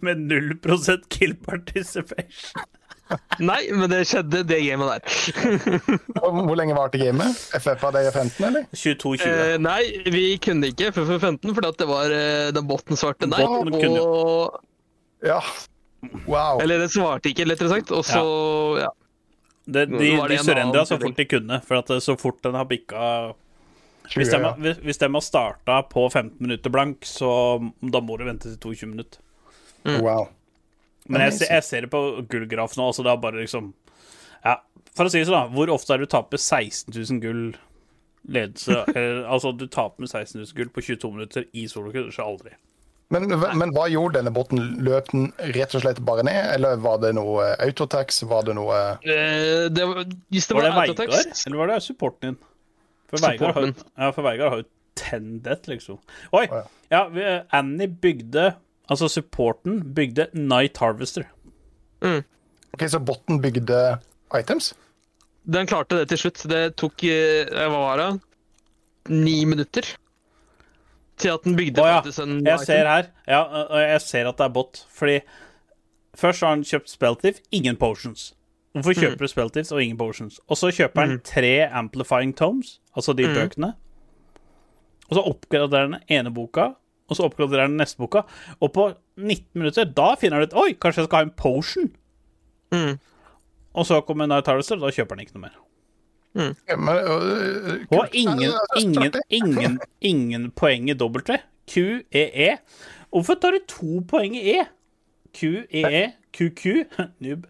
[0.06, 2.66] med 0% kill participation.
[3.40, 5.70] Nei, men det skjedde det gamet der.
[6.20, 7.38] Hvor lenge varte gamet?
[7.56, 8.66] FF av dere 15, eller?
[8.76, 9.24] 22-20.
[9.24, 9.80] Eh, nei,
[10.12, 13.40] vi kunne ikke FF15 for det var eh, den botten svarte nei.
[13.40, 14.04] Botten kunne.
[14.04, 14.60] Og,
[15.24, 15.40] Ja.
[16.28, 16.60] Wow.
[16.62, 17.90] eller det svarte ikke, lettere sagt.
[17.96, 18.20] Og så,
[18.84, 18.92] ja.
[19.68, 22.64] Det, de Nå de surrendra så fort de kunne, for at så fort den har
[22.70, 23.00] bikka
[24.08, 24.74] Hvis 20, de, ja.
[24.86, 27.28] hvis de har starta på 15 minutter blank, så
[27.84, 29.20] da må du vente til 22 minutter.
[30.00, 30.30] Wow.
[31.08, 32.00] Men jeg, ser- jeg ser det på
[32.32, 33.70] gullgraf nå, altså det er bare liksom
[34.44, 34.56] Ja,
[34.96, 35.52] for å si det sånn, da.
[35.52, 37.42] Hvor ofte er det du taper 16 000 gull
[38.28, 42.08] ledelse eller, Altså, du taper med 16 000 gull på 22 minutter i solokull.
[42.12, 42.56] så aldri.
[43.08, 44.60] Men, men hva gjorde denne båten?
[44.84, 48.20] Løp den rett og slett bare ned, eller var det noe autotax?
[48.28, 51.78] Var det noe Eh, det var, hvis det Var var, det Veigar, eller var det
[51.86, 52.38] supporten din?
[53.08, 54.68] For Veigar har, ja, for Veigar har jo
[54.98, 55.96] tendet, liksom.
[56.36, 56.44] Oi!
[56.50, 56.60] Oh,
[56.92, 57.04] ja.
[57.16, 58.50] Ja, Annie bygde
[58.88, 61.26] Altså, supporten bygde Night Harvester.
[62.00, 63.98] Ok, Så botten bygde
[64.36, 64.72] items?
[65.44, 66.44] Den klarte det til slutt.
[66.48, 68.08] Det tok eh, hva var det?
[69.12, 69.84] Ni minutter
[71.18, 71.98] til at den bygde oh, ja.
[72.00, 73.10] faktisk en Jeg ser her.
[73.28, 73.42] Ja,
[73.82, 74.82] jeg ser at det er bot.
[74.94, 75.20] Fordi
[76.16, 78.32] først har han kjøpt Speltif, ingen potions.
[78.72, 80.40] Hvorfor kjøper du Speltifs og ingen potions?
[80.46, 83.72] Og så kjøper han tre Amplifying Tomes, altså de bøkene.
[85.08, 86.72] Og så oppgraderer han den ene boka,
[87.08, 88.26] og så oppgraderer han den neste boka.
[88.60, 91.88] Og på 19 minutter, da finner han ut Oi, kanskje jeg skal ha en potion?
[92.74, 92.98] Mm.
[93.78, 95.56] Og så kommer Night Harvester, og da kjøper han ikke noe mer.
[96.36, 96.98] Ja, men,
[97.88, 97.98] kult.
[97.98, 99.78] Og ingen, ingen, ingen,
[100.12, 101.38] ingen poeng i W.
[101.68, 102.50] Q, E, E.
[103.12, 104.64] Hvorfor tar du to poeng i E?
[105.34, 106.02] Q, E, E,
[106.36, 106.84] QQ,
[107.24, 107.46] noob.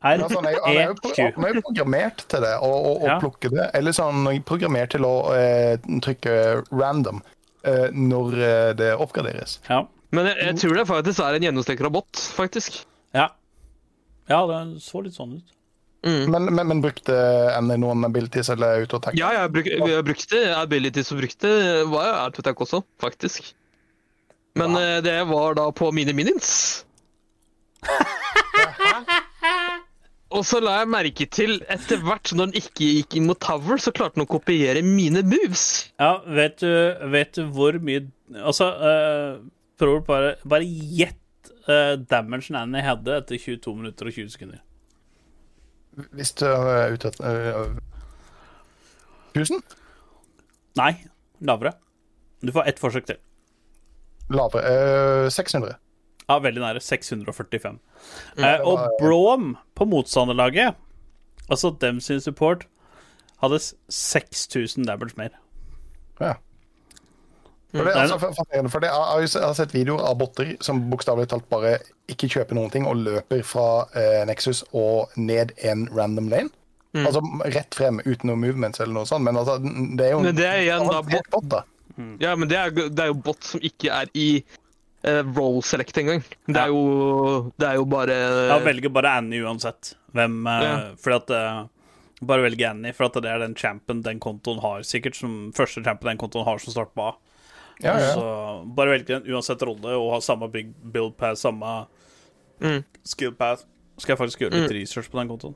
[0.00, 1.18] R, sånn, jeg, E, Q.
[1.36, 3.18] han er jo programmert til det, å, å, å Ja.
[3.20, 3.66] plukke det.
[3.76, 6.36] Eller sånn programmert til å eh, trykke
[6.72, 7.20] random
[7.68, 9.58] eh, når eh, det oppgraderes.
[9.68, 9.82] Ja.
[10.16, 12.80] Men jeg, jeg tror det faktisk er en gjennomstekt bot, faktisk.
[13.14, 13.28] ja.
[14.30, 15.48] Ja, det så litt sånn ut.
[16.02, 17.14] Men, men, men brukte
[17.52, 19.18] Annie noen abilities eller autoattack?
[19.18, 21.50] Ja, jeg, bruk, jeg brukte abilities og brukte
[21.92, 23.52] var jo autoattack også, faktisk.
[24.58, 25.00] Men ja.
[25.04, 26.84] det var da på mine minions.
[30.30, 33.80] Og så la jeg merke til, etter hvert når den ikke gikk inn mot Tower,
[33.82, 35.64] så klarte den å kopiere mine moves.
[35.98, 36.70] Ja, vet du,
[37.10, 39.40] vet du hvor mye Altså, uh,
[39.80, 44.60] prøv bare Bare gjett uh, damagen Annie hadde etter 22 minutter og 20 sekunder.
[46.14, 47.76] Hvis du er ute etter
[49.34, 49.62] 1000?
[50.78, 50.92] Nei,
[51.40, 51.74] lavere.
[52.40, 53.18] Du får ett forsøk til.
[54.30, 55.26] Lavere.
[55.26, 55.74] Uh, 600.
[56.30, 56.80] Ja, veldig nære.
[56.80, 57.78] 645.
[58.36, 60.74] det Eh, og Brom på motstanderlaget,
[61.50, 62.66] altså dem sin support,
[63.42, 63.58] hadde
[63.88, 65.34] 6000 damage mer.
[66.20, 66.34] Ja.
[67.70, 71.46] For det, er altså, for det, jeg, har sett videoer av botter som bokstavelig talt
[71.52, 71.76] bare
[72.10, 76.50] ikke kjøper noen ting og løper fra eh, Nexus og ned en random lane.
[76.98, 77.22] Altså
[77.54, 80.48] rett frem uten noe movements eller noe sånt, men altså, det er jo Men det
[80.48, 81.60] er igjen da bot, bot, da.
[82.18, 84.42] Ja, men det er, det er jo bot som ikke er i
[85.06, 86.24] uh, roll select engang.
[86.46, 86.64] Det Ja.
[86.64, 88.16] er jo Det er jo bare
[88.50, 89.94] Ja, velger bare Annie uansett.
[90.12, 90.74] Hvem uh, Ja.
[90.98, 91.66] Fordi at uh,
[92.26, 95.80] Bare velge Annie, for at det er den champen den kontoen har, sikkert som første
[95.84, 97.14] champen den kontoen har som starter på A.
[97.82, 98.12] Ja, ja.
[98.14, 98.24] Så
[98.76, 101.86] bare velge den uansett rolle og ha samme big build path, samme
[102.60, 102.82] Mm.
[103.08, 103.62] skill path.
[103.96, 105.54] Skal jeg faktisk gjøre litt research på den kontoen.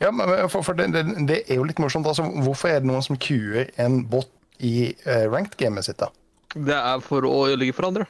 [0.00, 2.06] Ja, men for, for det, det, det er jo litt morsomt.
[2.08, 4.28] Altså, hvorfor er det noen som queuer en bot
[4.60, 6.10] i uh, ranked-gamet sitt, da?
[6.56, 8.06] Det er for å ødelegge for andre.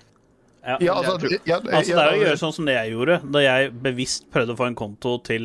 [0.66, 0.77] Ja.
[0.82, 3.70] Ja, altså, ja, Altså, det er å gjøre sånn som det jeg gjorde, da jeg
[3.85, 5.44] bevisst prøvde å få en konto til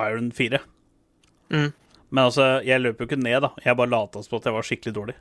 [0.00, 0.60] Iron 4.
[1.52, 1.68] Mm.
[2.08, 3.50] Men altså, jeg løp jo ikke ned, da.
[3.64, 5.16] Jeg bare lata som at jeg var skikkelig dårlig.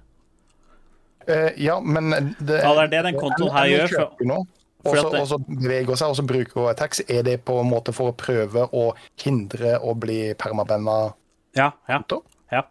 [1.27, 4.37] Eh, ja, men det, Ja, det er det den kontoen her gjør, for- nå,
[4.85, 6.99] Og så at det- og så beveger seg og så bruker hun attacks.
[7.09, 11.13] Er det på en måte for å prøve å hindre å bli permabanna?
[11.55, 12.03] Ja, ja,
[12.51, 12.61] ja.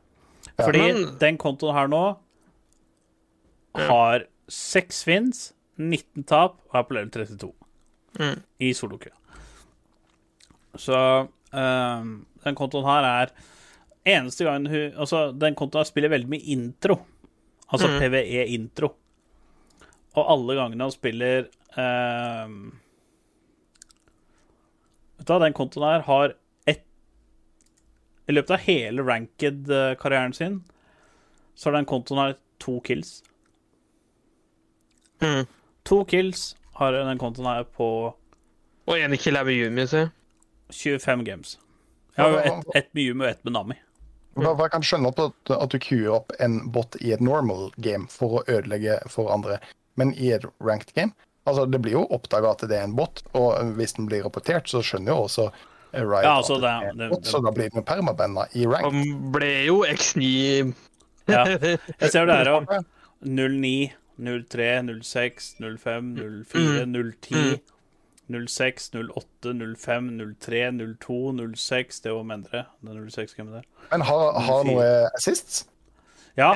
[0.59, 2.17] Fordi Men- den kontoen her nå
[3.75, 7.53] har seks fins, 19 tap og er på level 32
[8.19, 8.43] Mm.
[8.61, 9.11] i solokø.
[10.77, 13.31] Så um, den kontoen her er
[14.07, 16.99] Eneste gangen hun Altså, den kontoen her spiller veldig mye intro.
[17.75, 17.99] Altså Mm.
[18.01, 18.93] PVE-intro.
[20.15, 21.49] Og alle gangene han spiller
[21.81, 22.59] ehm,
[25.19, 26.35] Vet du hva, den kontoen her har
[26.71, 26.85] ett
[28.29, 30.61] I løpet av hele ranked-karrieren sin,
[31.55, 33.23] så har den kontoen her to kills.
[35.23, 35.47] Mm.
[35.85, 37.89] To kills har den kontoen her på
[38.87, 40.07] Og en kill er med Yumi, se.
[40.71, 41.59] 25 games.
[42.17, 43.77] Jeg har jo ett et med Yumi og ett med Nami.
[44.35, 45.21] Hva, hva kan skjønne at,
[45.55, 49.61] at du queuer opp en bot i et normal game for å ødelegge for andre,
[49.97, 51.13] men i et ranked game?
[51.47, 54.67] Altså, Det blir jo oppdaga at det er en bot, og hvis den blir rapportert,
[54.71, 55.51] så skjønner jo også
[55.93, 57.83] eh, Riot Ja, altså, at det er en det- bot, det- så da blir den
[57.83, 58.93] jo permabanna i ranked.
[58.95, 60.75] Han ble jo X9
[61.29, 61.45] Ja.
[61.47, 62.85] Jeg ser det her òg.
[63.25, 67.61] 09, 03, 06, 05, 04, 010,
[68.31, 70.07] 06, 08, 05,
[70.41, 70.61] 03,
[71.01, 71.19] 02,
[71.57, 73.67] 06 Det var mindre, det 06-gamet der.
[73.91, 75.67] Men har, har noe assist?
[76.37, 76.55] Ja.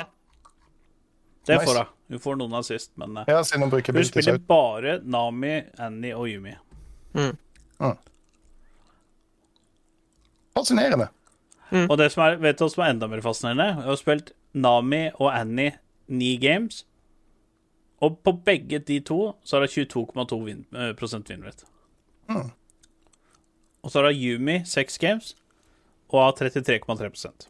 [1.47, 1.67] Det Nice.
[1.67, 1.91] får hun.
[2.09, 6.29] Hun får noen assist, men eh, Ja, siden hun hun spiller bare Nami, Annie og
[6.29, 6.55] Yumi.
[10.57, 11.09] Fascinerende.
[11.89, 13.67] Og det som er, vet du hva som er enda mer fascinerende?
[13.77, 15.75] Jeg har spilt Nami og Annie
[16.09, 16.87] ni games.
[18.01, 21.65] Og på begge de to så er det 22,2 win, eh, prosent win rate.
[23.83, 25.35] Og så er det Yumi seks games
[26.11, 27.49] og har 33,3 prosent.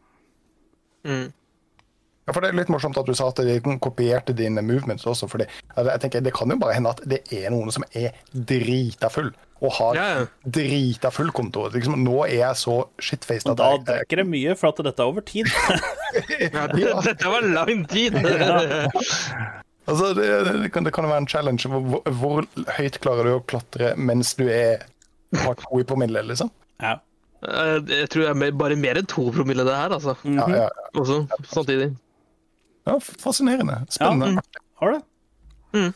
[1.04, 1.32] mm.
[2.28, 5.28] Ja, for Det er litt morsomt at du sa at de kopierte dine movements også.
[5.30, 9.08] for jeg tenker, Det kan jo bare hende at det er noen som er drita
[9.08, 9.30] full,
[9.62, 10.26] og har Ja, ja.
[10.44, 11.68] drita full konto.
[11.72, 15.06] Liksom, nå er jeg så shitfaced at da dekker det mye, for at dette er
[15.06, 15.46] over tid.
[16.52, 18.12] ja, det- Dette var lang tid!
[19.88, 20.28] altså, det,
[20.62, 21.68] det, kan, det kan være en challenge.
[21.72, 24.84] Hvor, hvor, hvor høyt klarer du å klatre mens du er
[25.36, 26.50] har to i promille, liksom?
[26.80, 26.98] Ja.
[27.44, 30.14] Eh, Jeg tror jeg er bare mer enn to promille det her, altså.
[30.24, 30.86] Ja, ja, ja.
[30.98, 31.90] Også samtidig.
[32.88, 33.82] ja, fascinerende.
[33.92, 34.44] Spennende.
[34.80, 35.02] Har du?
[35.76, 35.92] Mm.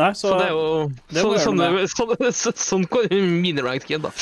[0.00, 3.10] Nei, så, Så det er jo det sånn, gjøre sånn, sånn, sånn, går
[3.42, 4.12] mini-ranked game, da.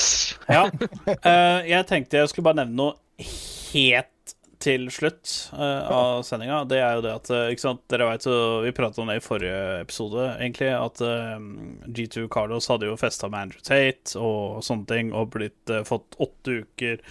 [0.50, 0.64] Ja.
[1.06, 3.28] Uh, jeg tenkte jeg skulle bare nevne noe
[3.70, 4.34] helt
[4.68, 6.60] til slutt uh, av sendinga.
[6.68, 8.36] Det er jo det at eh, ikke sant, Dere vet jo
[8.66, 10.70] Vi pratet om det i forrige episode, egentlig.
[10.76, 11.40] At uh,
[11.88, 16.18] G2 Carlos hadde jo festa med Andrew Tate og sånne ting, og blitt uh, fått
[16.20, 17.04] åtte uker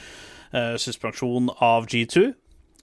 [0.79, 2.29] suspensjon av G2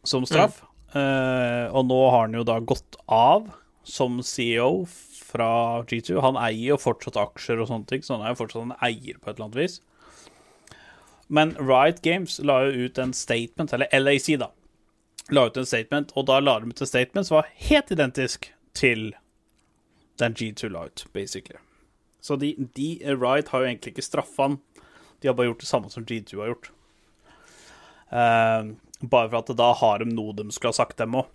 [0.04, 0.60] som straff.
[0.94, 3.48] Eh, og nå har han jo da gått av
[3.84, 6.20] som CEO fra G2.
[6.22, 9.18] Han eier jo fortsatt aksjer og sånne ting, så han er jo fortsatt en eier
[9.18, 9.80] på et eller annet vis.
[11.34, 14.52] Men Riot Games la jo ut en statement, eller LAC, da.
[15.32, 18.50] La ut en statement, og da la de ut en statement som var helt identisk
[18.76, 19.12] til
[20.20, 21.58] den G2 la ut, basically.
[22.20, 24.58] Så de, de Riot har jo egentlig ikke straffa han.
[25.20, 26.70] De har bare gjort det samme som G2 har gjort.
[28.12, 31.30] Uh, bare for at da har de noe de skulle ha sagt, dem òg.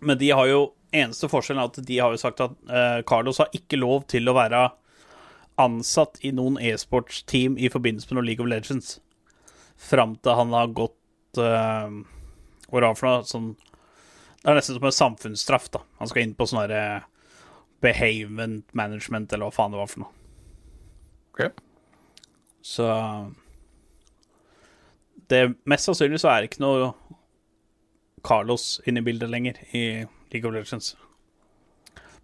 [0.00, 3.38] Men de har jo Eneste forskjellen er at de har jo sagt at uh, Carlos
[3.38, 4.64] har ikke lov til å være
[5.62, 8.96] ansatt i noen e-sportsteam i forbindelse med noe League of Legends.
[9.78, 11.94] Fram til han har gått uh,
[12.70, 13.26] Er det for noe?
[13.26, 13.50] Sånn
[14.40, 15.82] Det er nesten som en samfunnsstraff, da.
[15.98, 16.84] Han skal inn på sånn herre
[17.84, 20.14] behavement management, eller hva faen det var for noe.
[21.34, 21.52] Okay.
[22.64, 22.86] Så
[25.30, 26.90] det Mest sannsynlig så er det ikke noe
[28.26, 29.84] Carlos inne i bildet lenger i
[30.32, 30.94] League of Legends.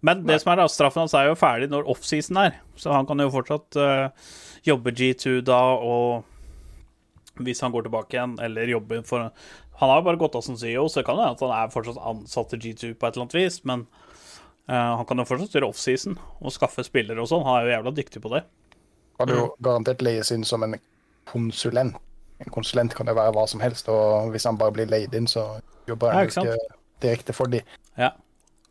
[0.05, 3.07] Men det som er da, straffen hans er jo ferdig når offseason er, så han
[3.09, 4.33] kan jo fortsatt uh,
[4.67, 9.31] jobbe G2 da, og hvis han går tilbake igjen, eller jobbe for
[9.79, 11.53] Han har jo bare gått av som CEO, så det kan jo hende at han
[11.53, 13.83] er fortsatt ansatt til G2 på et eller annet vis, men
[14.71, 17.45] uh, han kan jo fortsatt gjøre offseason og skaffe spillere og sånn.
[17.45, 18.41] Han er jo jævla dyktig på det.
[19.21, 20.73] Kan jo garantert leies inn som en
[21.29, 22.01] konsulent.
[22.41, 25.29] En konsulent kan jo være hva som helst, og hvis han bare blir leid inn,
[25.29, 25.45] så
[25.89, 26.75] jobber han ikke ikke
[27.05, 27.61] direkte for de.
[28.01, 28.11] Ja.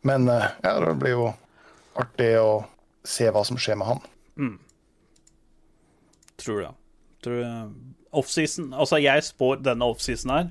[0.07, 1.31] Men uh, ja, det blir jo
[1.99, 2.51] artig å
[3.07, 4.05] se hva som skjer med han.
[6.37, 6.75] Tror du det?
[7.23, 10.49] Tror du Offseason Altså, jeg spår denne offseason her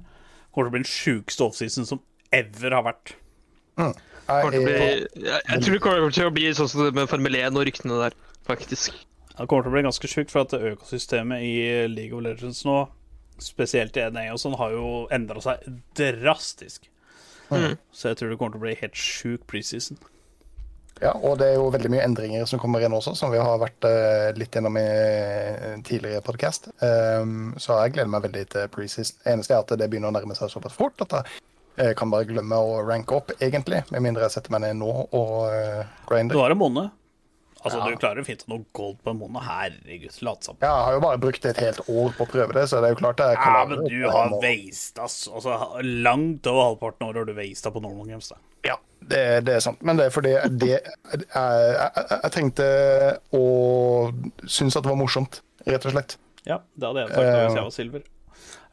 [0.56, 2.02] kommer til å bli den sjukeste offseason som
[2.34, 3.12] ever har vært.
[3.76, 3.96] Jeg,
[4.26, 7.36] til å bli, jeg, jeg tror det kommer til å bli sånn som med Formel
[7.38, 8.16] 1 og ryktene der,
[8.48, 8.96] faktisk.
[9.36, 11.54] Det kommer til å bli ganske sjukt, for at økosystemet i
[11.92, 12.86] League of Legends nå,
[13.42, 15.66] spesielt i NA og sånn, har jo endra seg
[15.98, 16.88] drastisk.
[17.52, 17.76] Mm.
[17.94, 20.00] Så jeg tror det kommer til å bli helt sjuk preseason.
[21.02, 23.58] Ja, og det er jo veldig mye endringer som kommer inn også, som vi har
[23.60, 24.86] vært uh, litt gjennom i
[25.72, 26.70] en tidligere podkast.
[26.80, 29.20] så jeg gleder meg veldig til preseason.
[29.28, 31.18] Eneste er at det begynner å nærme seg såpass fort at
[31.76, 33.82] jeg eh, kan bare glemme å ranke opp, egentlig.
[33.92, 36.38] Med mindre jeg setter meg ned nå og uh, Du grinder.
[36.40, 36.94] har en måned.
[37.66, 37.90] Altså, Ja.
[37.90, 39.42] du klarer fint å nå gold på en måned.
[39.42, 40.60] Herregud, latsomt.
[40.62, 42.90] Ja, jeg har jo bare brukt et helt år på å prøve det, så det
[42.90, 45.02] er jo klart det er Ja, men du har wasta.
[45.02, 48.38] Altså, langt over halvparten av året har du wasta på Normal Games, da.
[48.66, 49.82] Ja, det, det er sant.
[49.82, 52.66] Men det er fordi det, jeg, jeg, jeg, tenkte
[53.34, 53.44] å
[54.46, 56.18] synes at det var morsomt, rett og slett.
[56.46, 58.02] Ja, det hadde jeg sagt da hvis jeg var silver.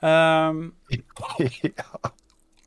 [0.03, 0.73] Um,
[1.79, 2.13] ja.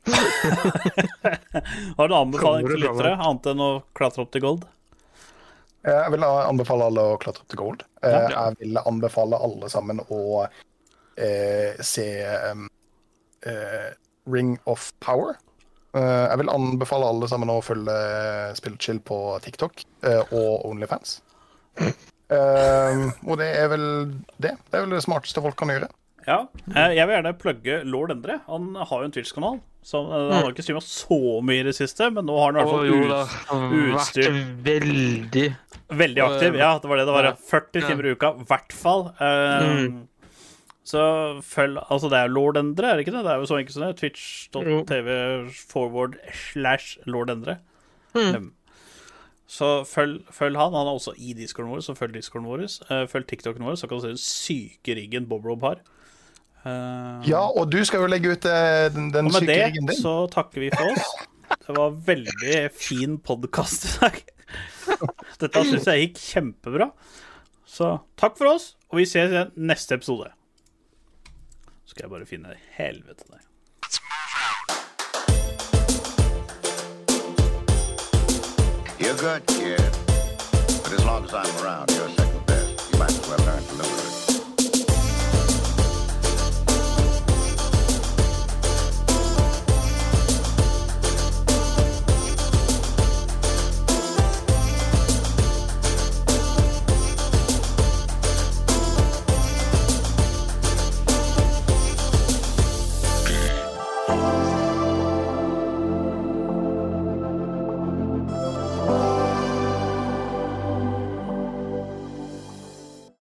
[1.97, 4.67] har du noen anbefaling til lyttere, annet enn å klatre opp til gold?
[5.87, 7.83] Jeg vil anbefale alle å klatre opp til gold.
[8.03, 8.47] Eh, Ja.
[8.49, 10.47] Jeg vil anbefale alle sammen å
[11.17, 12.07] eh, se
[12.51, 12.65] um,
[13.45, 13.91] eh,
[14.27, 15.37] Ring of Power.
[15.95, 17.95] Eh, jeg vil anbefale alle sammen å følge
[18.59, 21.21] Spillchill på TikTok eh, og Onlyfans.
[22.27, 23.85] Eh, og det er vel
[24.43, 24.51] det.
[24.67, 25.87] Det er vel det smarteste folk kan gjøre.
[26.27, 26.41] Ja.
[26.75, 28.41] eh, Jeg vil gjerne plugge Lord Endre.
[28.51, 29.61] Han har jo en Twitch-kanal.
[29.87, 32.65] Eh, Han har ikke streama så mye i det siste, men nå har han i
[32.65, 33.93] hvert fall utstyr.
[33.95, 34.41] vært utstyr.
[34.67, 35.45] veldig
[35.89, 36.55] veldig aktiv.
[36.59, 37.05] Ja, det var det.
[37.07, 39.07] Det var 40 timer i uka, i hvert fall.
[39.19, 40.07] Eh, Mm.
[40.87, 43.25] Så følg Altså, det er Lord Endre, er det ikke det?
[43.25, 43.97] Det er jo så enkelt som det.
[43.99, 47.57] Twitch.tv forward slash Lord Endre.
[48.15, 48.35] Mm.
[48.35, 48.53] Um,
[49.47, 50.71] Så følg, følg han.
[50.73, 52.63] Han er også i discorden vår, så følg discorden vår.
[52.91, 55.77] Eh, Følg TikToken vår, så kan du se den syke riggen Bob Rob har.
[56.65, 59.47] Eh, Ja, og du skal jo legge ut den, den, den og med
[59.87, 61.13] det så takker vi for oss.
[61.67, 64.23] Det var veldig fin podkast i dag.
[65.41, 66.91] Dette syns jeg gikk kjempebra.
[67.67, 70.31] Så takk for oss, og vi ses i neste episode.
[71.83, 73.43] Så skal jeg bare finne helvete der.
[78.99, 79.79] You're good, kid.
[80.83, 82.91] But as long as I'm around, you're second best.
[82.91, 84.16] You might as well learn to live with